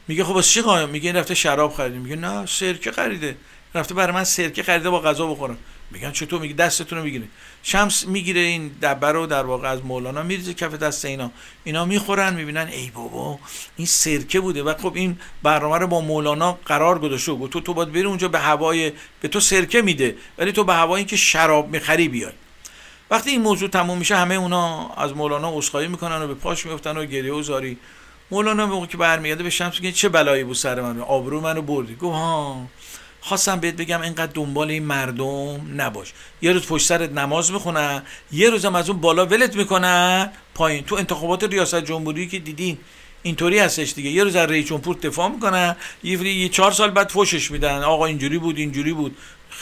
میگه 0.07 0.23
خب 0.23 0.41
چی 0.41 0.61
قایم 0.61 0.89
میگه 0.89 1.09
این 1.09 1.15
رفته 1.15 1.35
شراب 1.35 1.73
خریدیم 1.73 2.01
میگه 2.01 2.15
نه 2.15 2.45
سرکه 2.45 2.91
خریده. 2.91 3.35
رفته 3.75 3.93
برای 3.93 4.13
من 4.13 4.23
سرکه 4.23 4.63
خریده 4.63 4.89
با 4.89 5.01
غذا 5.01 5.27
بخورم 5.27 5.57
میگن 5.91 6.11
چطور؟ 6.11 6.41
میگه 6.41 6.53
دستتون 6.53 6.97
رو 6.97 7.03
می‌گیره. 7.03 7.25
شمس 7.63 8.07
می‌گیره 8.07 8.39
این 8.39 8.71
دبه 8.81 9.07
رو 9.07 9.25
در 9.25 9.43
واقع 9.43 9.69
از 9.69 9.85
مولانا 9.85 10.23
میریزه 10.23 10.53
کف 10.53 10.73
دست 10.73 11.05
اینا. 11.05 11.31
اینا 11.63 11.85
می‌خورن 11.85 12.33
می‌بینن 12.33 12.67
ای 12.67 12.89
بابا 12.89 13.39
این 13.77 13.87
سرکه 13.87 14.39
بوده. 14.39 14.63
و 14.63 14.73
خب 14.73 14.91
این 14.95 15.19
برنامه 15.43 15.77
رو 15.77 15.87
با 15.87 16.01
مولانا 16.01 16.59
قرار 16.65 16.99
گذاشته. 16.99 17.31
و 17.31 17.47
تو 17.47 17.61
تو 17.61 17.73
باید 17.73 17.91
بری 17.91 18.03
اونجا 18.03 18.27
به 18.27 18.39
هوای 18.39 18.91
به 19.21 19.27
تو 19.27 19.39
سرکه 19.39 19.81
میده. 19.81 20.15
ولی 20.37 20.51
تو 20.51 20.63
به 20.63 20.73
هوایی 20.73 21.05
که 21.05 21.15
شراب 21.15 21.69
می‌خری 21.69 22.07
بیای. 22.07 22.33
وقتی 23.11 23.29
این 23.29 23.41
موضوع 23.41 23.69
تموم 23.69 23.97
میشه 23.97 24.15
همه 24.15 24.35
اونا 24.35 24.89
از 24.89 25.15
مولانا 25.15 25.51
عذرخواهی 25.57 25.87
می‌کنن 25.87 26.21
و 26.21 26.27
به 26.27 26.33
پاش 26.33 26.65
میفتن 26.65 26.97
و 26.97 27.05
گریه 27.05 27.33
و 27.33 27.41
زاری. 27.41 27.77
مولانا 28.31 28.65
موقع 28.65 28.85
که 28.85 28.97
برمیگرده 28.97 29.43
به 29.43 29.49
شمس 29.49 29.75
میگه 29.79 29.91
چه 29.91 30.09
بلایی 30.09 30.43
بود 30.43 30.55
سر 30.55 30.81
من؟ 30.81 30.99
آبرو 30.99 31.41
منو 31.41 31.61
بردی. 31.61 31.95
گفت 31.95 32.15
ها 32.15 32.65
خواستم 33.21 33.59
بهت 33.59 33.75
بگم 33.75 34.01
اینقدر 34.01 34.31
دنبال 34.33 34.69
این 34.69 34.83
مردم 34.83 35.81
نباش. 35.81 36.13
یه 36.41 36.51
روز 36.51 36.67
پشت 36.67 36.85
سرت 36.85 37.11
نماز 37.11 37.51
می‌خونن 37.51 38.03
یه 38.31 38.49
روزم 38.49 38.75
از 38.75 38.89
اون 38.89 39.01
بالا 39.01 39.25
ولت 39.25 39.55
می‌کنن 39.55 40.31
پایین. 40.53 40.83
تو 40.83 40.95
انتخابات 40.95 41.43
ریاست 41.43 41.75
جمهوری 41.83 42.27
که 42.27 42.39
دیدین 42.39 42.77
اینطوری 43.23 43.59
هستش 43.59 43.93
دیگه. 43.93 44.09
یه 44.09 44.23
روز 44.23 44.35
از 44.35 44.49
رئیس 44.49 44.65
جمهور 44.65 44.95
دفاع 44.95 45.29
می‌کنن 45.29 45.75
یه 46.03 46.49
چهار 46.49 46.71
سال 46.71 46.91
بعد 46.91 47.09
فوشش 47.09 47.51
میدن. 47.51 47.83
آقا 47.83 48.05
اینجوری 48.05 48.37
بود 48.37 48.57
اینجوری 48.57 48.93
بود. 48.93 49.17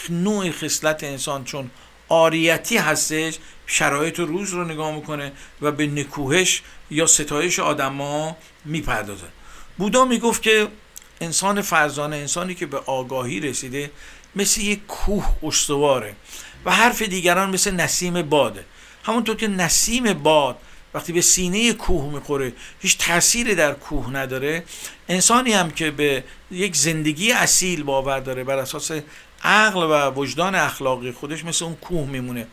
نوع 0.09 0.51
خصلت 0.51 1.03
انسان 1.03 1.43
چون 1.43 1.69
آریتی 2.13 2.77
هستش 2.77 3.37
شرایط 3.67 4.19
روز 4.19 4.49
رو 4.49 4.65
نگاه 4.65 4.95
می‌کنه 4.95 5.31
و 5.61 5.71
به 5.71 5.87
نکوهش 5.87 6.61
یا 6.91 7.05
ستایش 7.05 7.59
آدما 7.59 8.37
می‌پردازه. 8.65 9.25
بودا 9.77 10.05
می‌گفت 10.05 10.41
که 10.41 10.67
انسان 11.21 11.61
فرزانه 11.61 12.15
انسانی 12.15 12.55
که 12.55 12.65
به 12.65 12.77
آگاهی 12.77 13.39
رسیده 13.39 13.91
مثل 14.35 14.61
یک 14.61 14.85
کوه 14.87 15.25
استواره 15.43 16.15
و 16.65 16.71
حرف 16.71 17.01
دیگران 17.01 17.49
مثل 17.49 17.71
نسیم 17.71 18.21
باده 18.21 18.65
همونطور 19.03 19.35
که 19.35 19.47
نسیم 19.47 20.13
باد 20.13 20.57
وقتی 20.93 21.13
به 21.13 21.21
سینه 21.21 21.73
کوه 21.73 22.13
می‌خوره 22.13 22.53
هیچ 22.79 22.97
تأثیری 22.97 23.55
در 23.55 23.73
کوه 23.73 24.09
نداره 24.09 24.63
انسانی 25.09 25.53
هم 25.53 25.71
که 25.71 25.91
به 25.91 26.23
یک 26.51 26.75
زندگی 26.75 27.31
اصیل 27.31 27.83
باور 27.83 28.19
داره 28.19 28.43
بر 28.43 28.57
اساس 28.57 28.91
عقل 29.43 29.83
و 29.83 30.11
وجدان 30.11 30.55
اخلاقی 30.55 31.11
خودش 31.11 31.45
مثل 31.45 31.65
اون 31.65 31.75
کوه 31.75 32.09
میمونه. 32.09 32.47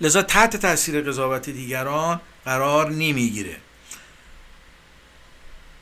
لذا 0.00 0.22
تحت 0.22 0.56
تاثیر 0.56 1.00
قضاوت 1.00 1.50
دیگران 1.50 2.20
قرار 2.44 2.90
نمی‌گیره. 2.90 3.56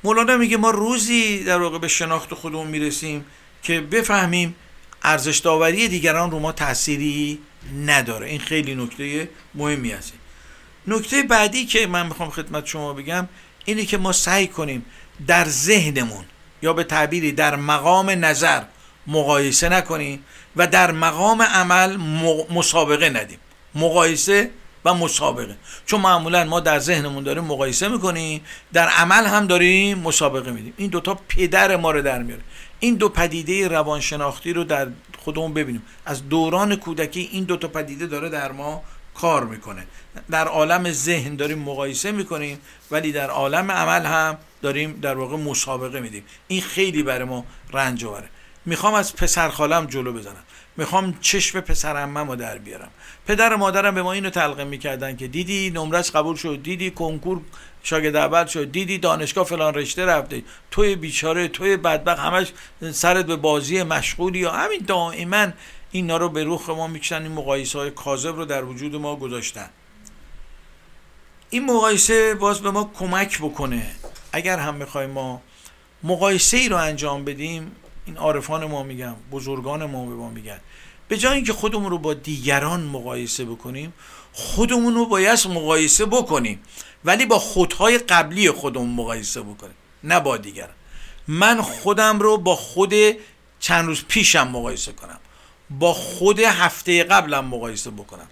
مولانا 0.04 0.36
میگه 0.36 0.56
ما 0.56 0.70
روزی 0.70 1.44
در 1.44 1.60
واقع 1.60 1.78
به 1.78 1.88
شناخت 1.88 2.34
خودمون 2.34 2.66
می‌رسیم 2.66 3.24
که 3.62 3.80
بفهمیم 3.80 4.54
ارزش 5.02 5.38
داوری 5.38 5.88
دیگران 5.88 6.30
رو 6.30 6.38
ما 6.38 6.52
تأثیری 6.52 7.38
نداره. 7.86 8.28
این 8.28 8.40
خیلی 8.40 8.74
نکته 8.74 9.28
مهمی 9.54 9.90
هست 9.90 10.12
نکته 10.86 11.22
بعدی 11.22 11.66
که 11.66 11.86
من 11.86 12.06
می‌خوام 12.06 12.30
خدمت 12.30 12.66
شما 12.66 12.92
بگم 12.92 13.28
اینه 13.64 13.84
که 13.84 13.98
ما 13.98 14.12
سعی 14.12 14.46
کنیم 14.46 14.84
در 15.26 15.44
ذهنمون 15.44 16.24
یا 16.62 16.72
به 16.72 16.84
تعبیری 16.84 17.32
در 17.32 17.56
مقام 17.56 18.10
نظر 18.10 18.62
مقایسه 19.06 19.68
نکنیم 19.68 20.24
و 20.56 20.66
در 20.66 20.90
مقام 20.92 21.42
عمل 21.42 21.96
مسابقه 22.50 23.08
ندیم. 23.08 23.38
مقایسه 23.74 24.50
و 24.84 24.94
مسابقه. 24.94 25.56
چون 25.86 26.00
معمولا 26.00 26.44
ما 26.44 26.60
در 26.60 26.78
ذهنمون 26.78 27.24
داریم 27.24 27.44
مقایسه 27.44 27.88
می‌کنیم 27.88 28.44
در 28.72 28.88
عمل 28.88 29.26
هم 29.26 29.46
داریم 29.46 29.98
مسابقه 29.98 30.50
میدیم. 30.50 30.74
این 30.76 30.90
دوتا 30.90 31.18
پدر 31.28 31.76
ما 31.76 31.90
رو 31.90 32.02
در 32.02 32.22
میاره. 32.22 32.42
این 32.80 32.94
دو 32.94 33.08
پدیده 33.08 33.68
روانشناختی 33.68 34.52
رو 34.52 34.64
در 34.64 34.88
خودمون 35.18 35.54
ببینیم. 35.54 35.82
از 36.06 36.28
دوران 36.28 36.76
کودکی 36.76 37.28
این 37.32 37.44
دوتا 37.44 37.68
پدیده 37.68 38.06
داره 38.06 38.28
در 38.28 38.52
ما 38.52 38.82
کار 39.14 39.44
می‌کنه. 39.44 39.86
در 40.30 40.48
عالم 40.48 40.92
ذهن 40.92 41.36
داریم 41.36 41.58
مقایسه 41.58 42.12
می‌کنیم 42.12 42.58
ولی 42.90 43.12
در 43.12 43.30
عالم 43.30 43.70
عمل 43.70 44.06
هم 44.06 44.38
داریم 44.62 44.98
در 45.02 45.14
واقع 45.14 45.36
مسابقه 45.36 46.00
میدیم. 46.00 46.24
این 46.48 46.62
خیلی 46.62 47.02
برای 47.02 47.24
ما 47.24 47.44
رنج 47.72 48.04
آوره. 48.04 48.28
می‌خوام 48.66 48.94
از 48.94 49.16
پسر 49.16 49.48
خالم 49.48 49.86
جلو 49.86 50.12
بزنم. 50.12 50.42
می‌خوام 50.76 51.18
چشم 51.20 51.60
پسر 51.60 52.06
رو 52.06 52.36
در 52.36 52.58
بیارم. 52.58 52.90
پدر 53.26 53.54
و 53.54 53.56
مادرم 53.56 53.94
به 53.94 54.02
ما 54.02 54.12
اینو 54.12 54.30
تلقیم 54.30 54.66
می‌کردن 54.66 55.16
که 55.16 55.28
دیدی 55.28 55.70
نمرش 55.70 56.10
قبول 56.10 56.36
شد 56.36 56.62
دیدی 56.62 56.90
کنکور 56.90 57.40
شاگرد 57.82 58.16
اول 58.16 58.46
شد 58.46 58.72
دیدی 58.72 58.98
دانشگاه 58.98 59.44
فلان 59.44 59.74
رشته 59.74 60.06
رفته. 60.06 60.42
توی 60.70 60.96
بیچاره 60.96 61.48
توی 61.48 61.76
بدبخت 61.76 62.18
همش 62.18 62.52
سرت 62.92 63.26
به 63.26 63.36
بازی 63.36 63.82
مشغولی 63.82 64.38
یا 64.38 64.50
همین 64.50 64.80
دائما 64.86 65.46
اینا 65.90 66.16
رو 66.16 66.28
به 66.28 66.44
روخ 66.44 66.70
ما 66.70 66.86
می‌کشن. 66.86 67.22
این 67.22 67.32
مقایسه 67.32 67.78
های 67.78 67.90
کاذب 67.90 68.36
رو 68.36 68.44
در 68.44 68.64
وجود 68.64 68.96
ما 68.96 69.16
گذاشتن. 69.16 69.70
این 71.50 71.66
مقایسه 71.66 72.34
باز 72.34 72.60
به 72.60 72.70
ما 72.70 72.90
کمک 72.98 73.38
بکنه. 73.38 73.86
اگر 74.32 74.58
هم 74.58 74.74
می‌خوایم 74.74 75.10
ما 75.10 75.42
مقایسه 76.02 76.56
ای 76.56 76.68
رو 76.68 76.76
انجام 76.76 77.24
بدیم 77.24 77.76
این 78.06 78.16
عارفان 78.16 78.64
ما 78.64 78.82
میگم 78.82 79.14
بزرگان 79.30 79.84
ما 79.84 80.06
به 80.06 80.14
ما 80.14 80.30
میگن. 80.30 80.60
به 81.08 81.16
جای 81.16 81.34
اینکه 81.34 81.52
خودمون 81.52 81.90
رو 81.90 81.98
با 81.98 82.14
دیگران 82.14 82.82
مقایسه 82.82 83.44
بکنیم 83.44 83.92
خودمون 84.32 84.94
رو 84.94 85.06
باید 85.06 85.38
مقایسه 85.48 86.06
بکنیم. 86.06 86.62
ولی 87.04 87.26
با 87.26 87.38
خودهای 87.38 87.98
قبلی 87.98 88.50
خودمون 88.50 88.90
مقایسه 88.90 89.42
بکنیم 89.42 89.74
نه 90.04 90.20
با 90.20 90.36
دیگران. 90.36 90.74
من 91.28 91.62
خودم 91.62 92.18
رو 92.18 92.38
با 92.38 92.56
خود 92.56 92.94
چند 93.60 93.86
روز 93.86 94.04
پیشم 94.08 94.48
مقایسه 94.48 94.92
کنم. 94.92 95.20
با 95.78 95.92
خود 95.94 96.40
هفته 96.40 97.04
قبلم 97.04 97.44
مقایسه 97.44 97.90
بکنم. 97.90 98.26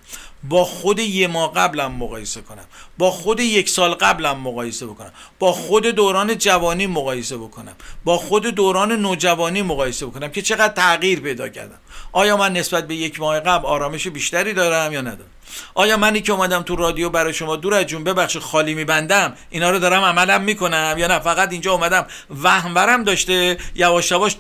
با 0.49 0.65
خود 0.65 0.99
یه 0.99 1.27
ماه 1.27 1.55
قبلم 1.55 1.93
مقایسه 1.93 2.41
کنم. 2.41 2.65
با 2.99 3.11
خود 3.11 3.41
یک 3.41 3.69
سال 3.69 3.95
قبلم 3.95 4.41
مقایسه 4.41 4.87
بکنم. 4.87 5.13
با 5.39 5.53
خود 5.53 5.87
دوران 5.87 6.39
جوانی 6.39 6.87
مقایسه 6.87 7.37
بکنم. 7.37 7.77
با 8.05 8.19
خود 8.19 8.47
دوران 8.47 8.93
نوجوانی 8.93 9.63
مقایسه 9.63 10.07
بکنم 10.07 10.29
که 10.29 10.43
چقدر 10.43 10.73
تغییر 10.73 11.21
پیدا 11.21 11.49
کردم. 11.49 11.79
آیا 12.13 12.37
من 12.37 12.53
نسبت 12.53 12.87
به 12.87 12.95
یک 12.95 13.21
ماه 13.21 13.41
قبل 13.41 13.67
آرامش 13.67 14.07
بیشتری 14.07 14.53
دارم 14.53 14.93
یا 14.93 15.01
ندارم؟ 15.01 15.31
آیا 15.75 15.97
منی 15.97 16.21
که 16.21 16.33
اومدم 16.33 16.63
تو 16.63 16.77
رادیو 16.77 17.09
برای 17.09 17.35
شما؟ 17.35 17.57
دور 17.57 17.75
از 17.75 17.87
جون 17.87 18.05
ببخش 18.05 18.37
خالی 18.37 18.75
میبندم. 18.75 19.37
اینا 19.51 19.71
رو 19.71 19.79
دارم 19.79 20.03
عملم 20.03 20.43
می‌کنم 20.43 20.95
یا 20.99 21.07
نه؟ 21.07 21.19
فقط 21.19 21.53
اینجا 21.53 21.73
اومدم. 21.73 22.07
وهمورم 22.43 23.05
داشته 23.05 23.59
یواش 23.75 24.11
یواش 24.11 24.37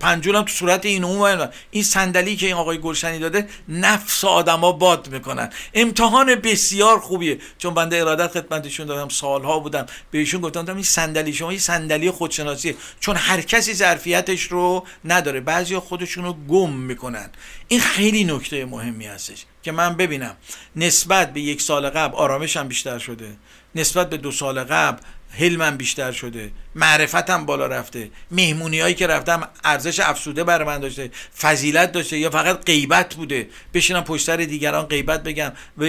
پنجولم 0.00 0.42
تو 0.42 0.52
صورت 0.52 0.86
این 0.86 1.04
اون 1.04 1.48
این 1.70 1.82
صندلی 1.82 2.36
که 2.36 2.46
این 2.46 2.54
آقای 2.54 2.78
گلشنی 2.78 3.18
داده 3.18 3.48
نفس 3.68 4.24
آدما 4.24 4.72
باد 4.72 5.08
می‌کنن. 5.08 5.50
امتحان 5.74 6.34
بسیار 6.34 7.00
خوبیه. 7.00 7.38
چون 7.58 7.74
بنده 7.74 8.00
ارادت 8.00 8.32
خدمتشون 8.32 8.86
دادم 8.86 9.08
سالها 9.08 9.58
بودم. 9.58 9.86
بهشون 10.10 10.40
گفتم 10.40 10.74
این 10.74 10.82
صندلی 10.82 11.32
شما 11.32 11.50
این 11.50 11.58
صندلی 11.58 12.10
خودشناسیه. 12.10 12.76
چون 13.00 13.16
هر 13.16 13.40
کسی 13.40 13.74
ظرفیتش 13.74 14.42
رو 14.42 14.86
نداره. 15.04 15.40
بعضیا 15.40 15.80
خودشون 15.80 16.24
رو 16.24 16.32
گم 16.48 16.72
می‌کنن. 16.72 17.30
این 17.68 17.80
خیلی 17.80 18.24
نکته 18.24 18.64
مهمی 18.64 19.06
هستش. 19.06 19.44
که 19.62 19.72
من 19.72 19.94
ببینم. 19.94 20.36
نسبت 20.76 21.32
به 21.32 21.40
یک 21.40 21.62
سال 21.62 21.90
قبل 21.90 22.16
آرامشم 22.16 22.68
بیشتر 22.68 22.98
شده. 22.98 23.36
نسبت 23.74 24.10
به 24.10 24.16
دو 24.16 24.32
سال 24.32 24.64
قبل 24.64 25.02
حلمم 25.30 25.76
بیشتر 25.76 26.12
شده. 26.12 26.52
معرفتم 26.74 27.46
بالا 27.46 27.66
رفته. 27.66 28.10
مهمونی 28.30 28.80
هایی 28.80 28.94
که 28.94 29.06
رفتم 29.06 29.48
ارزش 29.64 30.00
افسوده 30.00 30.44
برای 30.44 30.66
من 30.66 30.78
داشته. 30.78 31.10
فضیلت 31.38 31.92
داشته 31.92 32.18
یا 32.18 32.30
فقط 32.30 32.64
غیبت 32.64 33.14
بوده. 33.14 33.48
بشینم 33.74 34.04
پشت 34.04 34.26
سر 34.26 34.36
دیگران 34.36 34.86
غیبت 34.86 35.22
بگم. 35.22 35.52
و 35.78 35.84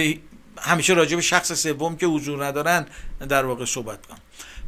همیشه 0.60 0.94
راجع 0.94 1.16
به 1.16 1.22
شخص 1.22 1.52
سوم 1.52 1.96
که 1.96 2.06
حضور 2.06 2.46
ندارن 2.46 2.86
در 3.28 3.44
واقع 3.44 3.64
صحبت 3.64 4.06
کنم. 4.06 4.18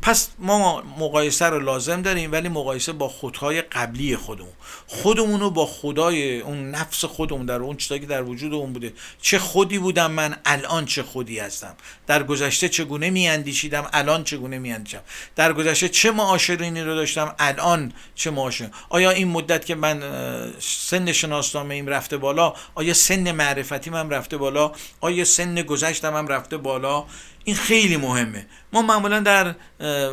پس 0.02 0.28
ما 0.38 0.82
مقایسه 0.82 1.46
رو 1.46 1.58
لازم 1.58 2.02
داریم 2.02 2.32
ولی 2.32 2.48
مقایسه 2.48 2.92
با 2.92 3.08
خودهای 3.08 3.62
قبلی 3.62 4.16
خودمون. 4.16 4.52
خودمون 4.86 5.40
رو 5.40 5.50
با 5.50 5.66
خدای 5.66 6.40
اون 6.40 6.70
نفس 6.70 7.04
خودمون 7.04 7.46
در 7.46 7.54
اون 7.54 7.76
چیزایی 7.76 8.00
که 8.00 8.06
در 8.06 8.22
وجود 8.22 8.54
اون 8.54 8.72
بوده. 8.72 8.92
چه 9.22 9.38
خودی 9.38 9.78
بودم 9.78 10.10
من 10.10 10.36
الان 10.44 10.84
چه 10.84 11.02
خودی 11.02 11.38
هستم؟ 11.38 11.76
در 12.06 12.22
گذشته 12.22 12.68
چگونه 12.68 13.10
میاندیشیدم؟ 13.10 13.86
الان 13.92 14.24
چگونه 14.24 14.58
میاندیشم؟ 14.58 15.00
در 15.36 15.52
گذشته 15.52 15.88
چه 15.88 16.10
معاشرینی 16.10 16.80
رو 16.80 16.94
داشتم؟ 16.94 17.34
الان 17.38 17.92
چه 18.14 18.30
معاشر 18.30 18.70
آیا 18.88 19.10
این 19.10 19.28
مدت 19.28 19.66
که 19.66 19.74
من 19.74 20.02
سن 20.60 21.12
شناسنامه 21.12 21.74
ایم 21.74 21.86
رفته 21.86 22.16
بالا 22.16 22.54
آیا 22.74 22.94
سن 22.94 23.32
معرفتی 23.32 23.90
من 23.90 24.10
رفته 24.10 24.36
بالا؟ 24.36 24.72
آیا 25.00 25.24
سن 25.24 25.62
گذشتم 25.62 26.16
هم 26.16 26.28
رفته 26.28 26.56
بالا؟ 26.56 27.06
این 27.44 27.56
خیلی 27.56 27.96
مهمه. 27.96 28.46
ما 28.72 28.82
معمولا 28.82 29.20
در 29.20 29.54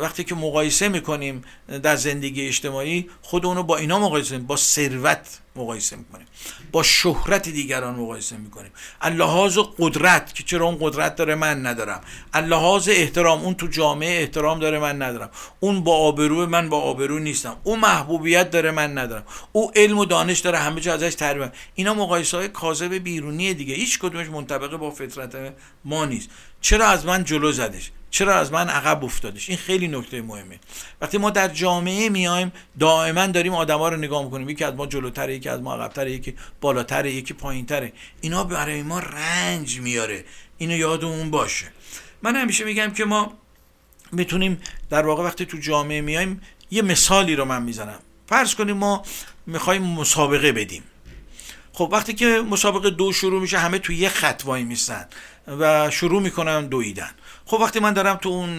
وقتی 0.00 0.24
که 0.24 0.34
مقایسه 0.34 0.88
می‌کنیم 0.88 1.44
در 1.82 1.96
زندگی 1.96 2.46
اجتماعی 2.46 3.10
خود 3.22 3.46
اونو 3.46 3.62
با 3.62 3.76
اینا 3.76 3.98
مقایسه 3.98 4.38
با 4.46 4.56
ثروت 4.56 5.40
مقایسه 5.56 5.96
می‌کنیم 5.96 6.26
با 6.72 6.82
شهرت 6.82 7.48
دیگران 7.48 7.94
مقایسه 7.94 8.36
می‌کنیم. 8.36 8.70
اللحاظ 9.00 9.58
قدرت 9.78 10.34
که 10.34 10.42
چرا 10.42 10.66
اون 10.66 10.78
قدرت 10.80 11.16
داره 11.16 11.34
من 11.34 11.66
ندارم. 11.66 12.00
اللحاظ 12.32 12.88
احترام 12.88 13.44
اون 13.44 13.54
تو 13.54 13.66
جامعه 13.66 14.20
احترام 14.20 14.60
داره 14.60 14.78
من 14.78 15.02
ندارم. 15.02 15.30
اون 15.60 15.84
با 15.84 15.96
آبرو 15.96 16.46
من 16.46 16.68
با 16.68 16.80
آبرو 16.80 17.18
نیستم. 17.18 17.56
او 17.64 17.76
محبوبیت 17.76 18.50
داره 18.50 18.70
من 18.70 18.98
ندارم. 18.98 19.24
او 19.52 19.70
علم 19.76 19.98
و 19.98 20.04
دانش 20.04 20.38
داره 20.38 20.58
همه 20.58 20.80
جا 20.80 20.94
ازش 20.94 21.14
تعریف 21.14 21.48
اینا 21.74 21.94
مقایسه 21.94 22.36
های 22.36 22.48
کاذب 22.48 22.94
بیرونی 22.94 23.54
دیگه. 23.54 23.74
هیچ 23.74 23.98
کدومش 23.98 24.26
منطبق 24.26 24.76
با 24.76 24.90
فطرت 24.90 25.54
ما 25.84 26.04
نیست. 26.04 26.28
چرا 26.60 26.86
از 26.86 27.06
من 27.06 27.24
جلو 27.24 27.52
زدش؟ 27.52 27.90
چرا 28.14 28.34
از 28.34 28.52
من 28.52 28.68
عقب 28.68 29.04
افتادش؟ 29.04 29.48
این 29.48 29.58
خیلی 29.58 29.88
نکته 29.88 30.22
مهمه. 30.22 30.58
وقتی 31.00 31.18
ما 31.18 31.30
در 31.30 31.48
جامعه 31.48 32.08
میایم 32.08 32.52
دائما 32.78 33.26
داریم 33.26 33.54
آدما 33.54 33.88
رو 33.88 33.96
نگاه 33.96 34.24
می‌کنیم. 34.24 34.48
یکی 34.48 34.64
از 34.64 34.74
ما 34.74 34.86
جلوتره 34.86 35.34
یکی 35.34 35.48
از 35.48 35.60
ما 35.60 35.74
عقبتره 35.74 36.12
یکی 36.12 36.34
بالاتره 36.60 37.12
یکی 37.12 37.34
پایینتره. 37.34 37.92
اینا 38.20 38.44
برای 38.44 38.82
ما 38.82 38.98
رنج 38.98 39.80
میاره. 39.80 40.24
اینو 40.58 40.76
یادمون 40.76 41.30
باشه. 41.30 41.66
من 42.22 42.36
همیشه 42.36 42.64
میگم 42.64 42.90
که 42.90 43.04
ما 43.04 43.32
می‌تونیم 44.12 44.60
در 44.90 45.06
واقع 45.06 45.22
وقتی 45.24 45.46
تو 45.46 45.58
جامعه 45.58 46.00
میایم 46.00 46.40
یه 46.70 46.82
مثالی 46.82 47.36
رو 47.36 47.44
من 47.44 47.62
می‌زنم. 47.62 47.98
فرض 48.28 48.54
کنیم 48.54 48.76
ما 48.76 49.02
می‌خوایم 49.46 49.82
مسابقه 49.82 50.52
بدیم. 50.52 50.82
خب 51.72 51.88
وقتی 51.92 52.14
که 52.14 52.26
مسابقه 52.26 52.90
دو 52.90 53.12
شروع 53.12 53.40
میشه 53.40 53.58
همه 53.58 53.78
تو 53.78 53.92
یه 53.92 54.08
خط 54.08 54.42
وای 54.44 54.64
میستن 54.64 55.08
و 55.46 55.90
شروع 55.90 56.22
می‌کنن 56.22 56.66
دویدن. 56.66 57.10
خب 57.46 57.56
وقتی 57.60 57.80
من 57.80 57.92
دارم 57.92 58.16
تو 58.16 58.28
اون 58.28 58.50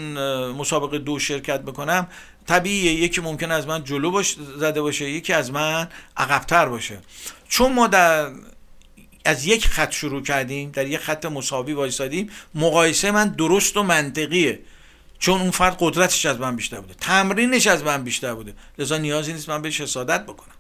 مسابقه 0.52 1.00
دو 1.00 1.20
شرکت 1.20 1.62
بکنم 1.62 2.08
طبیعیه 2.48 2.94
یکی 2.94 3.22
ممکن 3.22 3.52
از 3.52 3.68
من 3.68 3.84
جلو 3.84 4.12
باش 4.12 4.36
زده 4.58 4.82
باشه 4.82 5.10
یکی 5.10 5.34
از 5.34 5.52
من 5.52 5.88
عقبتر 6.18 6.66
باشه. 6.66 7.00
چون 7.48 7.74
ما 7.74 7.88
در 7.88 8.32
از 9.26 9.46
یک 9.46 9.68
خط 9.68 9.92
شروع 9.92 10.24
کردیم 10.24 10.72
در 10.72 10.88
یک 10.88 11.00
خط 11.00 11.26
مساوی 11.26 11.74
وایسادیم 11.74 12.30
مقایسه 12.56 13.12
من 13.12 13.28
درست 13.30 13.78
و 13.78 13.84
منطقیه. 13.84 14.60
چون 15.20 15.42
اون 15.42 15.52
فرد 15.52 15.78
قدرتش 15.80 16.26
از 16.26 16.40
من 16.40 16.56
بیشتر 16.56 16.80
بوده 16.80 16.94
تمرینش 16.94 17.68
از 17.68 17.84
من 17.84 18.04
بیشتر 18.04 18.34
بوده. 18.34 18.54
لذا 18.78 18.98
نیازی 18.98 19.34
نیست 19.34 19.50
من 19.50 19.62
بهش 19.62 19.82
حسادت 19.82 20.24
بکنم. 20.24 20.56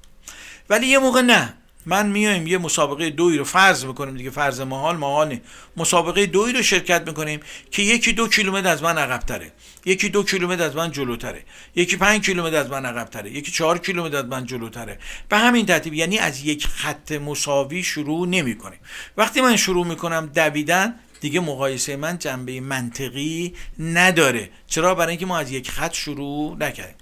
ولی 0.69 0.87
یه 0.87 0.99
موقع 0.99 1.21
نه. 1.21 1.53
من 1.85 2.07
میایم 2.07 2.47
یه 2.47 2.57
مسابقه 2.57 3.09
دوی 3.09 3.37
رو 3.37 3.43
فرض 3.43 3.85
می‌کنیم 3.85 4.17
دیگه 4.17 4.29
فرض 4.29 4.61
محال 4.61 4.97
محال 4.97 5.37
مسابقه 5.77 6.25
دوی 6.25 6.53
رو 6.53 6.61
شرکت 6.61 7.07
می‌کنیم 7.07 7.39
که 7.71 7.81
یکی 7.81 8.13
دو 8.13 8.27
کیلومتر 8.27 8.69
از 8.69 8.83
من 8.83 8.97
عقبتره. 8.97 9.51
یکی 9.85 10.09
دو 10.09 10.23
کیلومتر 10.23 10.63
از 10.63 10.75
من 10.75 10.91
جلوتره. 10.91 11.43
یکی 11.75 11.97
پنج 11.97 12.25
کیلومتر 12.25 12.57
از 12.57 12.69
من 12.69 12.85
عقبتره. 12.85 13.31
یکی 13.31 13.51
چهار 13.51 13.77
کیلومتر 13.77 14.17
از 14.17 14.25
من 14.25 14.45
جلوتره. 14.45 14.99
به 15.29 15.37
همین 15.37 15.65
ترتیب 15.65 15.93
یعنی 15.93 16.17
از 16.17 16.45
یک 16.45 16.67
خط 16.67 17.11
مساوی 17.11 17.83
شروع 17.83 18.27
نمی 18.27 18.57
کنیم 18.57 18.79
وقتی 19.17 19.41
من 19.41 19.55
شروع 19.55 19.87
می‌کنم 19.87 20.31
دویدن 20.35 20.95
دیگه 21.21 21.39
مقایسه 21.39 21.95
من 21.95 22.17
جنبه 22.17 22.61
منطقی 22.61 23.53
نداره. 23.79 24.49
چرا؟ 24.67 24.95
برای 24.95 25.09
اینکه 25.09 25.25
ما 25.25 25.37
از 25.37 25.51
یک 25.51 25.71
خط 25.71 25.93
شروع 25.93 26.57
نکردیم. 26.59 26.95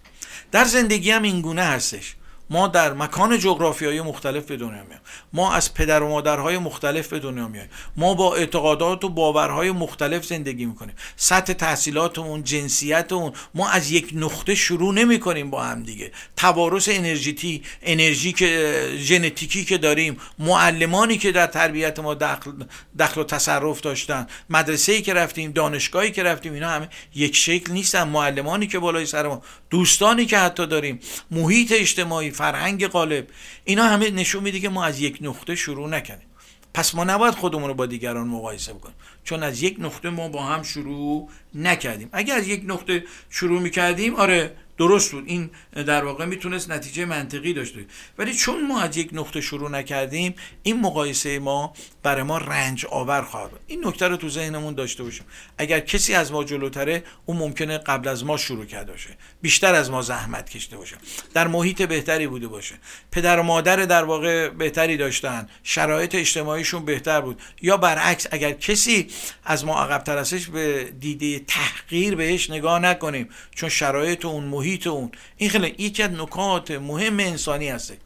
در 0.51 0.65
زندگی 0.65 1.11
هم 1.11 1.23
این 1.23 1.41
گونه 1.41 1.63
هستش. 1.63 2.15
ما 2.53 2.67
در 2.67 2.93
مکان 2.93 3.37
جغرافیایی 3.37 4.01
مختلف 4.01 4.45
به 4.45 4.57
دنیا 4.57 4.83
میایم. 4.83 5.01
ما 5.33 5.53
از 5.53 5.73
پدر 5.73 6.03
و 6.03 6.09
مادرهای 6.09 6.57
مختلف 6.57 7.07
به 7.07 7.19
دنیا 7.19 7.47
میایم. 7.47 7.69
ما 7.97 8.13
با 8.13 8.35
اعتقادات 8.35 9.03
و 9.03 9.09
باورهای 9.09 9.71
مختلف 9.71 10.25
زندگی 10.25 10.65
می‌کنیم. 10.65 10.95
سطح 11.15 11.53
تحصیلاتمون 11.53 12.43
جنسیتمون 12.43 13.33
ما 13.55 13.69
از 13.69 13.91
یک 13.91 14.11
نقطه 14.15 14.55
شروع 14.55 14.93
نمی 14.93 15.19
کنیم 15.19 15.49
با 15.49 15.63
هم 15.63 15.83
دیگه. 15.83 16.11
توارث 16.37 16.89
انرژیتی 16.91 17.61
انرژی 17.83 18.33
که 18.33 18.73
ژنتیکی 18.97 19.65
که 19.65 19.77
داریم 19.77 20.17
معلمانی 20.39 21.17
که 21.17 21.31
در 21.31 21.47
تربیت 21.47 21.99
ما 21.99 22.13
دخل, 22.13 22.51
دخل 22.99 23.21
و 23.21 23.23
تصرف 23.23 23.81
داشتن 23.81 24.27
مدرسه 24.49 24.91
ای 24.91 25.01
که 25.01 25.13
رفتیم 25.13 25.51
دانشگاهی 25.51 26.11
که 26.11 26.23
رفتیم 26.23 26.53
اینا 26.53 26.69
همه 26.69 26.89
یک 27.15 27.35
شکل 27.35 27.73
نیستن. 27.73 28.03
معلمانی 28.03 28.67
که 28.67 28.79
بالای 28.79 29.05
سر 29.05 29.27
ما 29.27 29.41
دوستانی 29.69 30.25
که 30.25 30.37
حتی 30.37 30.67
داریم 30.67 30.99
محیط 31.31 31.71
اجتماعی 31.75 32.31
فرهنگ 32.31 32.87
غالب 32.87 33.27
اینا 33.63 33.83
همه 33.83 34.09
نشون 34.09 34.43
میده 34.43 34.59
که 34.59 34.69
ما 34.69 34.85
از 34.85 34.99
یک 35.03 35.17
نقطه 35.21 35.55
شروع 35.55 35.89
نکنیم. 35.89 36.27
پس 36.73 36.95
ما 36.95 37.03
نباید 37.03 37.33
خودمون 37.33 37.67
رو 37.67 37.73
با 37.73 37.85
دیگران 37.85 38.27
مقایسه 38.27 38.73
بکنیم. 38.73 38.95
چون 39.23 39.43
از 39.43 39.63
یک 39.63 39.75
نقطه 39.79 40.09
ما 40.09 40.29
با 40.29 40.43
هم 40.43 40.63
شروع 40.63 41.29
نکردیم. 41.55 42.09
اگر 42.11 42.35
از 42.35 42.47
یک 42.47 42.63
نقطه 42.65 43.03
شروع 43.29 43.61
می‌کردیم 43.61 44.15
آره 44.15 44.55
درست 44.77 45.11
بود. 45.11 45.23
این 45.27 45.49
در 45.75 46.05
واقع 46.05 46.25
می‌تونست 46.25 46.71
نتیجه 46.71 47.05
منطقی 47.05 47.53
داشته 47.53 47.85
ولی 48.17 48.33
چون 48.33 48.67
ما 48.67 48.81
از 48.81 48.97
یک 48.97 49.09
نقطه 49.13 49.41
شروع 49.41 49.69
نکردیم 49.69 50.35
این 50.63 50.81
مقایسه 50.81 51.39
ما 51.39 51.73
برای 52.03 52.23
ما 52.23 52.37
رنج 52.37 52.85
آور 52.85 53.21
خواهد 53.21 53.51
این 53.67 53.87
نکته 53.87 54.07
رو 54.07 54.17
تو 54.17 54.29
ذهنمون 54.29 54.73
داشته 54.73 55.03
باشیم. 55.03 55.25
اگر 55.57 55.79
کسی 55.79 56.13
از 56.13 56.31
ما 56.31 56.43
جلوتره 56.43 57.03
اون 57.25 57.37
ممکنه 57.37 57.77
قبل 57.77 58.07
از 58.07 58.25
ما 58.25 58.37
شروع 58.37 58.65
کرده 58.65 58.91
باشه. 58.91 59.17
بیشتر 59.43 59.75
از 59.75 59.91
ما 59.91 60.01
زحمت 60.01 60.49
کشته 60.49 60.77
باشه. 60.77 60.95
در 61.33 61.47
محیط 61.47 61.81
بهتری 61.81 62.27
بوده 62.27 62.47
باشه. 62.47 62.75
پدر 63.11 63.39
و 63.39 63.43
مادر 63.43 63.75
در 63.75 64.03
واقع 64.03 64.49
بهتری 64.49 64.97
داشتن. 64.97 65.49
شرایط 65.63 66.15
اجتماعیشون 66.15 66.85
بهتر 66.85 67.21
بود. 67.21 67.41
یا 67.61 67.77
برعکس 67.77 68.27
اگر 68.31 68.51
کسی 68.51 69.07
از 69.45 69.65
ما 69.65 69.83
عقبتر 69.83 70.17
هستش 70.17 70.47
به 70.47 70.83
دیده 70.99 71.39
تحقیر 71.39 72.15
بهش 72.15 72.49
نگاه 72.49 72.79
نکنیم 72.79 73.29
چون 73.55 73.69
شرایط 73.69 74.25
اون 74.25 74.43
محیط 74.43 74.87
اون 74.87 75.11
این 75.37 75.49
خیلی 75.49 75.75
یکی 75.77 76.03
از 76.03 76.11
نکات 76.11 76.71
مهم 76.71 77.19
انسانی 77.19 77.69
هسته. 77.69 77.97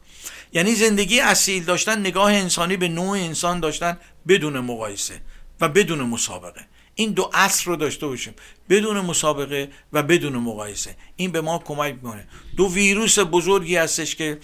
یعنی 0.52 0.74
زندگی 0.74 1.20
اصیل 1.20 1.64
داشتن 1.64 2.00
نگاه 2.00 2.32
انسانی 2.32 2.76
به 2.76 2.88
نوع 2.88 3.18
انسان 3.18 3.60
داشتن 3.60 3.98
بدون 4.28 4.60
مقایسه 4.60 5.20
و 5.60 5.68
بدون 5.68 6.00
مسابقه. 6.00 6.66
این 6.98 7.10
دو 7.10 7.30
اصل 7.34 7.64
رو 7.64 7.76
داشته 7.76 8.06
باشیم. 8.06 8.34
بدون 8.68 9.00
مسابقه 9.00 9.68
و 9.92 10.02
بدون 10.02 10.32
مقایسه. 10.32 10.96
این 11.16 11.32
به 11.32 11.40
ما 11.40 11.58
کمک 11.58 11.94
می‌کنه. 11.94 12.24
دو 12.56 12.72
ویروس 12.72 13.18
بزرگی 13.18 13.76
هستش 13.76 14.16
که 14.16 14.38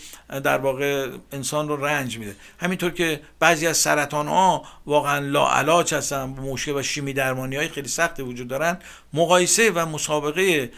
در 0.45 0.59
واقع 0.59 1.11
انسان 1.33 1.69
رو 1.69 1.85
رنج 1.85 2.19
میده. 2.19 2.37
همینطور 2.61 2.91
که 2.91 3.21
بعضی 3.39 3.67
از 3.67 3.77
سرطان 3.77 4.29
ها 4.29 4.65
واقعا 4.87 5.19
لاعلاج 5.19 5.95
هستن 5.95 6.25
مشکل 6.25 6.73
و 6.77 6.83
شیمی 6.83 7.13
درمانی 7.13 7.57
های 7.57 7.69
خیلی 7.69 7.89
سختی 7.89 8.23
وجود 8.23 8.49
دارن. 8.49 8.79
مقایسه 9.13 9.71
و 9.71 9.87
مسابقه 9.87 10.71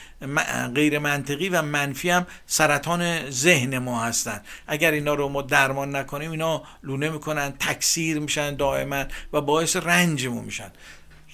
غیر 0.74 0.98
منطقی 0.98 1.48
و 1.48 1.62
منفی 1.62 2.10
هم 2.10 2.26
سرطان 2.46 3.30
ذهن 3.30 3.78
ما 3.78 4.04
هستن. 4.04 4.42
اگر 4.66 4.90
اینا 4.90 5.14
رو 5.14 5.28
ما 5.28 5.42
درمان 5.42 5.96
نکنیم 5.96 6.30
اینا 6.30 6.62
لونه 6.82 7.08
می‌کنن 7.10 7.52
تکثیر 7.60 8.18
میشن 8.18 8.56
دائما 8.56 9.04
و 9.32 9.40
باعث 9.40 9.76
رنجمون 9.76 10.44
میشن. 10.44 10.70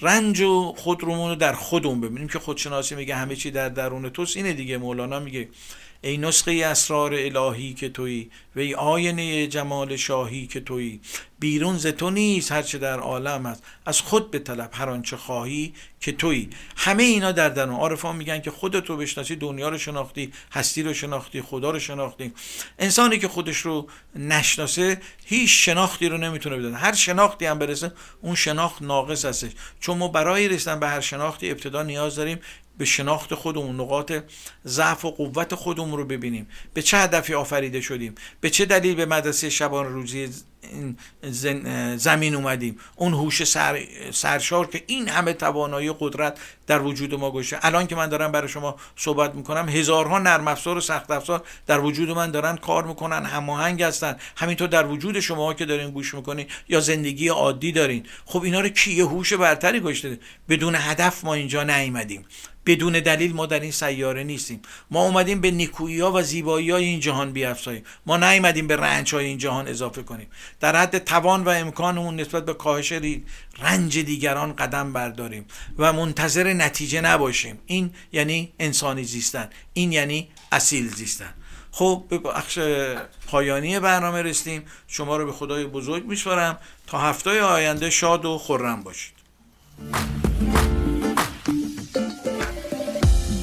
رنج 0.02 0.40
و 0.40 0.74
خودرومون 0.76 1.30
رو 1.30 1.36
در 1.36 1.52
خودمون 1.52 2.00
ببینیم 2.00 2.28
که 2.28 2.38
خودشناسی 2.38 2.94
میگه 2.94 3.14
همه 3.14 3.36
چی 3.36 3.50
در 3.50 3.68
درون 3.68 4.08
توست. 4.08 4.36
اینه 4.36 4.52
دیگه 4.52 4.78
مولانا 4.78 5.20
میگه 5.20 5.48
ای 6.04 6.16
نسخه 6.16 6.62
اسرار 6.64 7.14
الهی 7.14 7.74
که 7.74 7.88
تویی 7.88 8.30
ای 8.56 8.74
آینه 8.74 9.46
جمال 9.46 9.96
شاهی 9.96 10.46
که 10.46 10.60
تویی. 10.60 11.00
بیرون 11.38 11.78
ز 11.78 11.86
تو 11.86 12.10
نیست 12.10 12.52
هرچه 12.52 12.78
در 12.78 12.98
عالم 12.98 13.46
است. 13.46 13.62
از 13.86 14.00
خود 14.00 14.30
به 14.30 14.38
طلب 14.38 14.70
هر 14.72 14.88
آنچه 14.88 15.16
خواهی 15.16 15.74
که 16.00 16.12
تویی. 16.12 16.50
همه 16.76 17.02
اینا 17.02 17.32
در 17.32 17.48
درون. 17.48 17.74
عارفان 17.74 18.16
میگن 18.16 18.40
که 18.40 18.50
خودت 18.50 18.86
رو 18.90 18.96
بشناسی 18.96 19.36
دنیا 19.36 19.68
رو 19.68 19.78
شناختی 19.78 20.32
هستی 20.52 20.82
رو 20.82 20.94
شناختی 20.94 21.42
خدا 21.42 21.70
رو 21.70 21.78
شناختی. 21.78 22.32
انسانی 22.78 23.18
که 23.18 23.28
خودش 23.28 23.56
رو 23.56 23.88
نشناسه 24.16 25.00
هیچ 25.24 25.64
شناختی 25.64 26.08
رو 26.08 26.18
نمی‌تونه 26.18 26.56
بده 26.56 26.76
هر 26.76 26.92
شناختی 26.94 27.46
هم 27.46 27.58
برسه 27.58 27.92
اون 28.22 28.34
شناخت 28.34 28.82
ناقص 28.82 29.24
هستش. 29.24 29.50
چون 29.80 29.98
ما 29.98 30.08
برای 30.08 30.48
رسیدن 30.48 30.80
به 30.80 30.88
هر 30.88 31.00
شناختی 31.00 31.50
ابتدا 31.50 31.82
نیاز 31.82 32.16
داریم 32.16 32.38
به 32.82 32.86
شناخت 32.86 33.34
خودمون 33.34 33.80
نقاط 33.80 34.12
ضعف 34.66 35.04
و 35.04 35.10
قوت 35.10 35.54
خودمون 35.54 35.98
رو 35.98 36.04
ببینیم. 36.04 36.48
به 36.74 36.82
چه 36.82 36.96
هدفی 36.98 37.34
آفریده 37.34 37.80
شدیم؟ 37.80 38.14
به 38.40 38.50
چه 38.50 38.64
دلیل 38.64 38.94
به 38.94 39.06
مدرسه 39.06 39.50
شبان 39.50 39.92
روزی 39.92 40.28
زمین 41.96 42.34
اومدیم. 42.34 42.78
اون 42.96 43.14
هوش 43.14 43.44
سر، 43.44 43.78
سرشار 44.12 44.66
که 44.66 44.84
این 44.86 45.08
همه 45.08 45.32
توانایی 45.32 45.94
قدرت 45.98 46.38
در 46.66 46.82
وجود 46.82 47.14
ما 47.14 47.30
گوشه 47.30 47.58
الان 47.62 47.86
که 47.86 47.96
من 47.96 48.08
دارم 48.08 48.32
برای 48.32 48.48
شما 48.48 48.76
صحبت 48.96 49.34
می‌کنم 49.34 49.68
هزارها 49.68 50.18
نرم 50.18 50.48
افزار 50.48 50.76
و 50.76 50.80
سخت 50.80 51.10
افزار 51.10 51.44
در 51.66 51.80
وجود 51.80 52.10
من 52.10 52.30
دارن 52.30 52.56
کار 52.56 52.84
می‌کنن 52.84 53.24
هماهنگ 53.26 53.82
هستن. 53.82 54.16
همینطور 54.36 54.68
در 54.68 54.86
وجود 54.86 55.20
شما 55.20 55.54
که 55.54 55.64
دارین 55.64 55.90
گوش 55.90 56.14
می‌کنین 56.14 56.46
یا 56.68 56.80
زندگی 56.80 57.28
عادی 57.28 57.72
دارین. 57.72 58.06
خب 58.24 58.42
اینا 58.42 58.60
رو 58.60 58.68
کی 58.68 59.00
هوش 59.00 59.32
برتری 59.32 59.80
گشته 59.80 60.18
بدون 60.48 60.74
هدف 60.74 61.24
ما 61.24 61.34
اینجا 61.34 61.62
نیومدیم. 61.62 62.24
بدون 62.66 62.92
دلیل 62.92 63.34
ما 63.34 63.46
در 63.46 63.60
این 63.60 63.70
سیاره 63.70 64.24
نیستیم. 64.24 64.62
ما 64.90 65.02
اومدیم 65.06 65.40
به 65.40 65.50
نیکویی 65.50 66.00
ها 66.00 66.12
و 66.12 66.22
زیبایی 66.22 66.70
های 66.70 66.84
این 66.84 67.00
جهان 67.00 67.32
بیافزاییم. 67.32 67.84
ما 68.06 68.16
نیومدیم 68.16 68.66
به 68.66 68.76
رنج 68.76 69.14
های 69.14 69.26
این 69.26 69.38
جهان 69.38 69.68
اضافه 69.68 70.02
کنیم. 70.02 70.26
در 70.62 70.76
حد 70.76 70.98
توان 70.98 71.44
و 71.44 71.48
امکانمون 71.48 72.20
نسبت 72.20 72.44
به 72.44 72.54
کاهش 72.54 72.92
رنج 73.58 73.98
دیگران 73.98 74.56
قدم 74.56 74.92
برداریم 74.92 75.46
و 75.78 75.92
منتظر 75.92 76.52
نتیجه 76.52 77.00
نباشیم. 77.00 77.58
این 77.66 77.90
یعنی 78.12 78.52
انسانی 78.58 79.04
زیستن. 79.04 79.50
این 79.72 79.92
یعنی 79.92 80.28
اصیل 80.52 80.88
زیستن. 80.88 81.34
خب 81.70 82.04
به 82.08 82.18
بخش 82.18 82.58
پایانی 83.26 83.80
برنامه 83.80 84.22
رسیدیم. 84.22 84.62
شما 84.88 85.16
رو 85.16 85.26
به 85.26 85.32
خدای 85.32 85.64
بزرگ 85.66 86.04
میسپارم. 86.04 86.58
تا 86.86 86.98
هفته 86.98 87.42
آینده 87.42 87.90
شاد 87.90 88.24
و 88.24 88.38
خورم 88.38 88.82
باشید. 88.82 89.14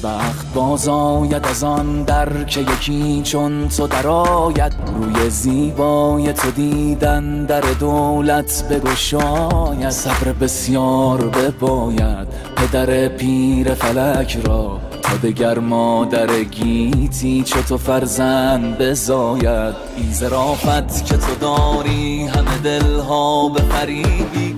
وقت 0.02 0.54
باز 0.54 0.88
آید 0.88 1.46
از 1.46 1.64
آن 1.64 2.02
در 2.02 2.44
که 2.44 2.60
یکی 2.60 3.20
چون 3.24 3.68
تو 3.68 3.86
درآید. 3.86 4.72
روی 4.96 5.30
زیبای 5.30 6.32
تو 6.32 6.50
دیدن 6.50 7.44
در 7.44 7.60
دولت 7.60 8.64
بگشاید. 8.70 9.90
صبر 9.90 10.32
بسیار 10.32 11.28
بباید 11.28 12.28
پدر 12.56 13.08
پیر 13.08 13.74
فلک 13.74 14.38
را. 14.44 14.80
تا 15.02 15.16
دگر 15.16 15.58
مادر 15.58 16.42
گیتی 16.42 17.42
چه 17.42 17.62
تو 17.62 17.78
فرزند 17.78 18.78
بزاید. 18.78 19.74
این 19.96 20.12
زرافت 20.12 21.04
که 21.04 21.16
تو 21.16 21.34
داری 21.40 22.26
همه 22.26 22.58
دلها 22.58 23.48
به 23.48 23.62
فریبی. 23.62 24.49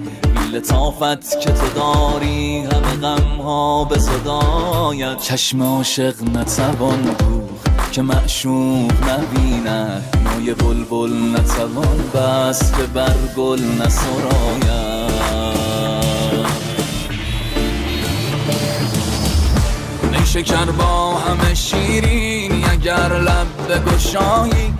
لطافت 0.52 1.40
که 1.40 1.50
تو 1.50 1.68
داری 1.74 2.58
همه 2.58 2.96
غم 3.02 3.42
ها 3.42 3.84
به 3.84 3.98
صدایت. 3.98 5.18
چشم 5.18 5.62
عاشق 5.62 6.14
نتوان 6.34 7.02
بود 7.02 7.60
که 7.92 8.02
معشوق 8.02 8.92
نبیند. 9.10 10.04
نوی 10.24 10.54
بلبل 10.54 11.12
نتوان 11.12 11.98
بس 12.14 12.72
که 12.72 12.82
بر 12.82 13.14
گل 13.36 13.60
نسراید 13.62 15.12
شکر 20.32 20.64
با 20.64 21.14
همه 21.14 21.54
شیرینی 21.54 22.64
اگر 22.64 23.18
لب 23.18 23.46
بگشایی 23.68 24.74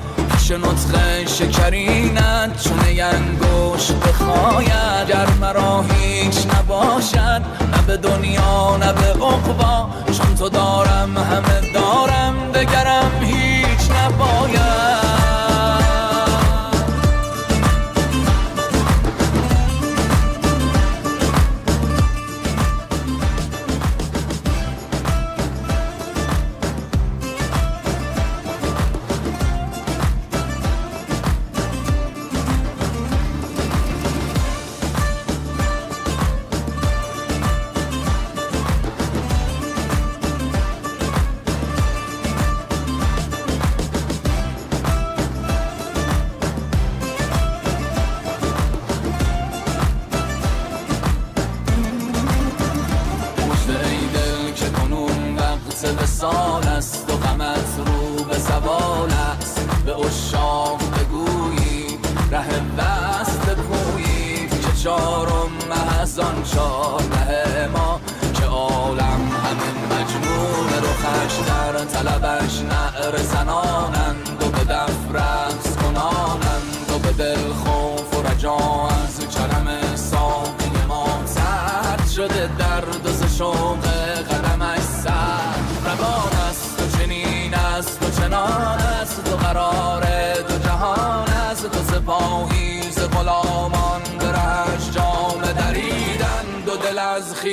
پیش 0.53 0.61
نطق 0.61 1.27
شکرینت 1.27 2.63
چونه 2.63 3.03
انگوش 3.03 3.91
بخواید. 3.93 5.09
گر 5.09 5.27
مرا 5.41 5.83
هیچ 5.83 6.47
نباشد 6.47 7.43
نه 7.73 7.83
به 7.87 7.97
دنیا 7.97 8.77
نه 8.77 8.93
به 8.93 9.25
عقبا. 9.25 9.89
چون 10.07 10.35
تو 10.35 10.49
دارم 10.49 11.17
همه 11.17 11.73
دارم 11.75 12.53
دگرم 12.55 13.11
هیچ 13.21 13.91
نباید. 13.91 14.92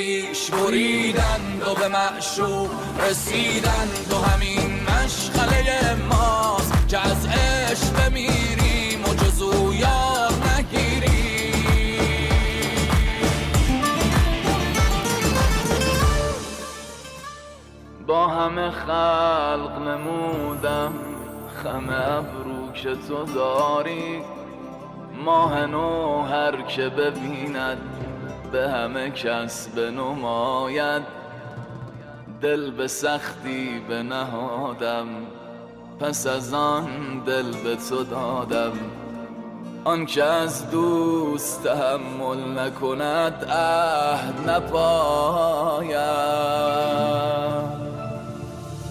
خیش 0.00 0.50
بریدند 0.50 1.62
و 1.66 1.74
به 1.74 1.88
معشوق 1.88 2.70
رسیدند 3.10 4.12
و 4.12 4.16
همین 4.16 4.80
مشغله 4.82 5.94
ماست 6.10 6.88
که 6.88 6.98
از 6.98 7.26
عشق 7.26 8.08
بمیریم 8.08 9.04
و 9.04 9.14
جزو 9.14 9.74
یاد 9.74 10.34
نگیریم. 10.58 11.10
با 18.06 18.28
همه 18.28 18.70
خلق 18.70 19.78
نمودم 19.78 20.92
خم 21.62 21.88
ابرو 21.90 22.72
که 22.72 22.94
تو 23.08 23.24
داری. 23.24 24.22
ماه 25.24 25.66
نو 25.66 26.22
هر 26.22 26.62
که 26.62 26.88
ببیند 26.88 27.78
به 28.52 28.68
همه 28.68 29.10
کس 29.10 29.68
نماید 29.76 31.02
دل 32.42 32.70
به 32.70 32.88
سختی 32.88 33.80
به 33.88 34.02
نهادم 34.02 35.06
پس 36.00 36.26
از 36.26 36.54
آن 36.54 37.18
دل 37.26 37.52
به 37.52 37.76
تو 37.76 38.04
دادم. 38.04 38.72
آن 39.84 40.06
که 40.06 40.24
از 40.24 40.70
دوست 40.70 41.64
تحمل 41.64 42.58
نکند 42.58 43.44
عهد 43.44 44.50
نپاید. 44.50 45.90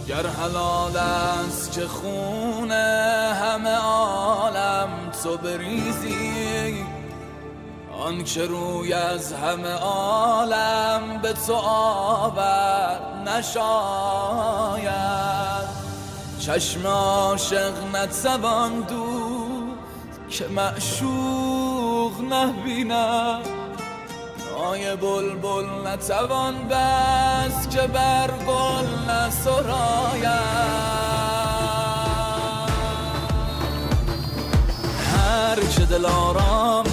گر 0.07 0.28
حلال 0.28 0.97
است 0.97 1.72
که 1.72 1.88
خون 1.88 2.72
همه 2.72 3.76
عالم 3.76 4.89
تو 5.24 5.38
بریزی 5.38 6.39
آن 8.00 8.24
که 8.24 8.45
روی 8.45 8.93
از 8.93 9.34
همه 9.34 9.74
عالم 9.74 11.20
به 11.22 11.34
تو 11.34 11.54
آور 11.54 13.00
نشاید. 13.26 14.89
چشم 16.39 16.88
عاشق 16.88 17.74
نتوان 17.95 18.82
دود 18.82 19.78
که 20.30 20.47
معشوق 20.47 22.12
نبیند. 22.32 23.47
آی 24.70 24.95
بلبل 24.95 25.88
نتوان 25.88 26.68
بس 26.68 27.70
که 27.70 27.82
بر 27.82 28.32
گل 28.47 29.12
نسراید. 29.12 30.26
هر 35.14 35.56
چه 35.76 35.86
دل 35.86 36.06
آرام 36.06 36.89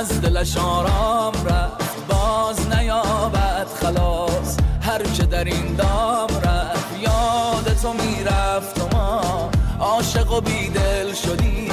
از 0.00 0.20
دلش 0.20 0.56
آرام 0.56 1.32
رفت. 1.44 2.06
باز 2.08 2.68
نیابد 2.74 3.66
خلاص 3.82 4.56
هر 4.82 5.02
که 5.02 5.22
در 5.22 5.44
این 5.44 5.74
دام 5.74 6.28
رفت. 6.44 6.98
یاد 7.00 7.76
تو 7.82 7.92
می‌رفت 7.92 8.80
و 8.80 8.96
ما 8.96 9.50
عاشق 9.80 10.32
و 10.32 10.40
بیدل 10.40 11.14
شدی 11.14 11.68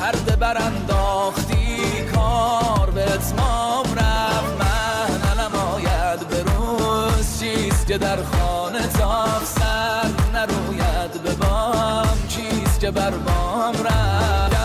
پرده 0.00 0.36
برانداختی 0.36 1.76
کار 2.14 2.90
به 2.94 3.12
اتمام 3.12 3.84
رفت. 3.84 4.60
من 4.60 5.44
نماید 5.44 6.28
به 6.28 6.42
روز 6.42 7.40
چیست 7.40 7.86
که 7.86 7.98
در 7.98 8.18
خانه 8.22 8.86
تاف 8.86 9.44
سر 9.44 10.10
نروید 10.34 11.22
به 11.24 11.34
بام 11.34 12.18
چیست 12.28 12.80
که 12.80 12.90
بر 12.90 13.10
بام 13.10 13.74
رفت. 13.84 14.55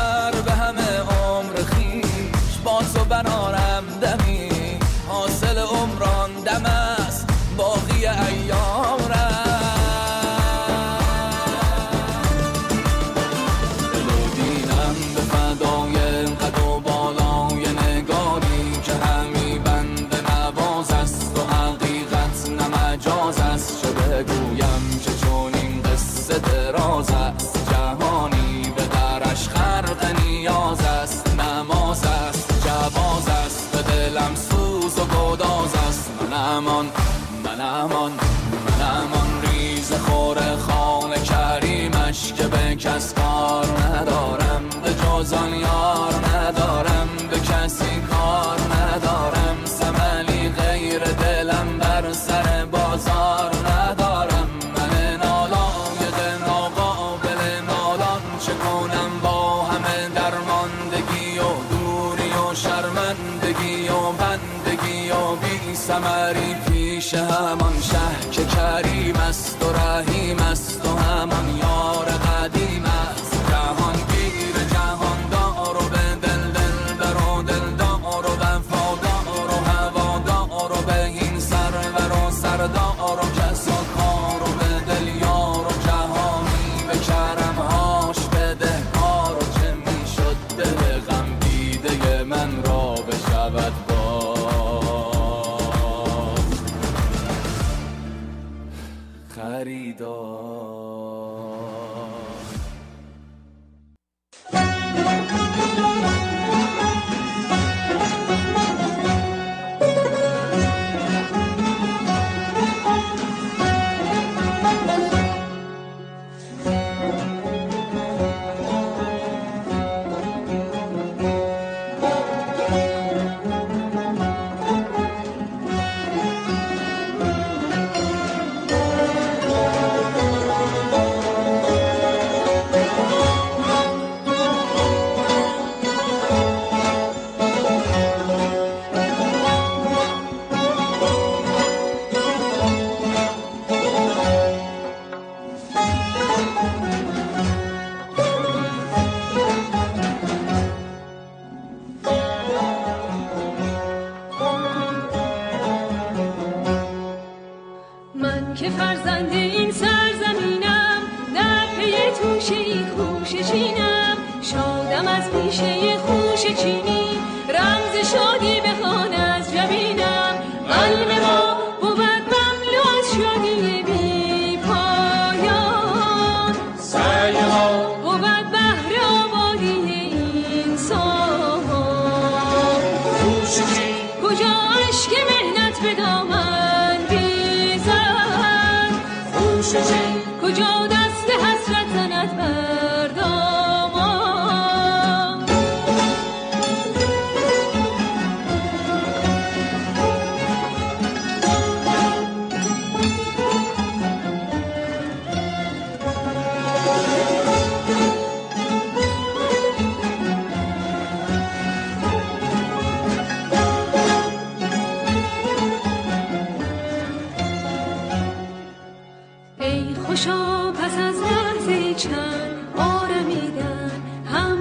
خوشا 220.11 220.71
پس 220.71 220.97
از 220.97 221.15
لحظه 221.15 221.93
چند 221.93 222.77
آرمیدن 222.77 223.91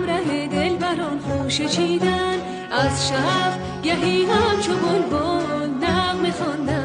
دل 0.07 0.47
دلبران 0.47 1.19
خوش 1.19 1.63
چیدن. 1.63 2.39
از 2.71 3.09
شب 3.09 3.83
گهی 3.83 4.25
همچو 4.25 4.73
بلبل 4.73 5.87
نغمه 5.87 6.31
خواندن. 6.31 6.80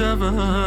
نمی 0.00 0.65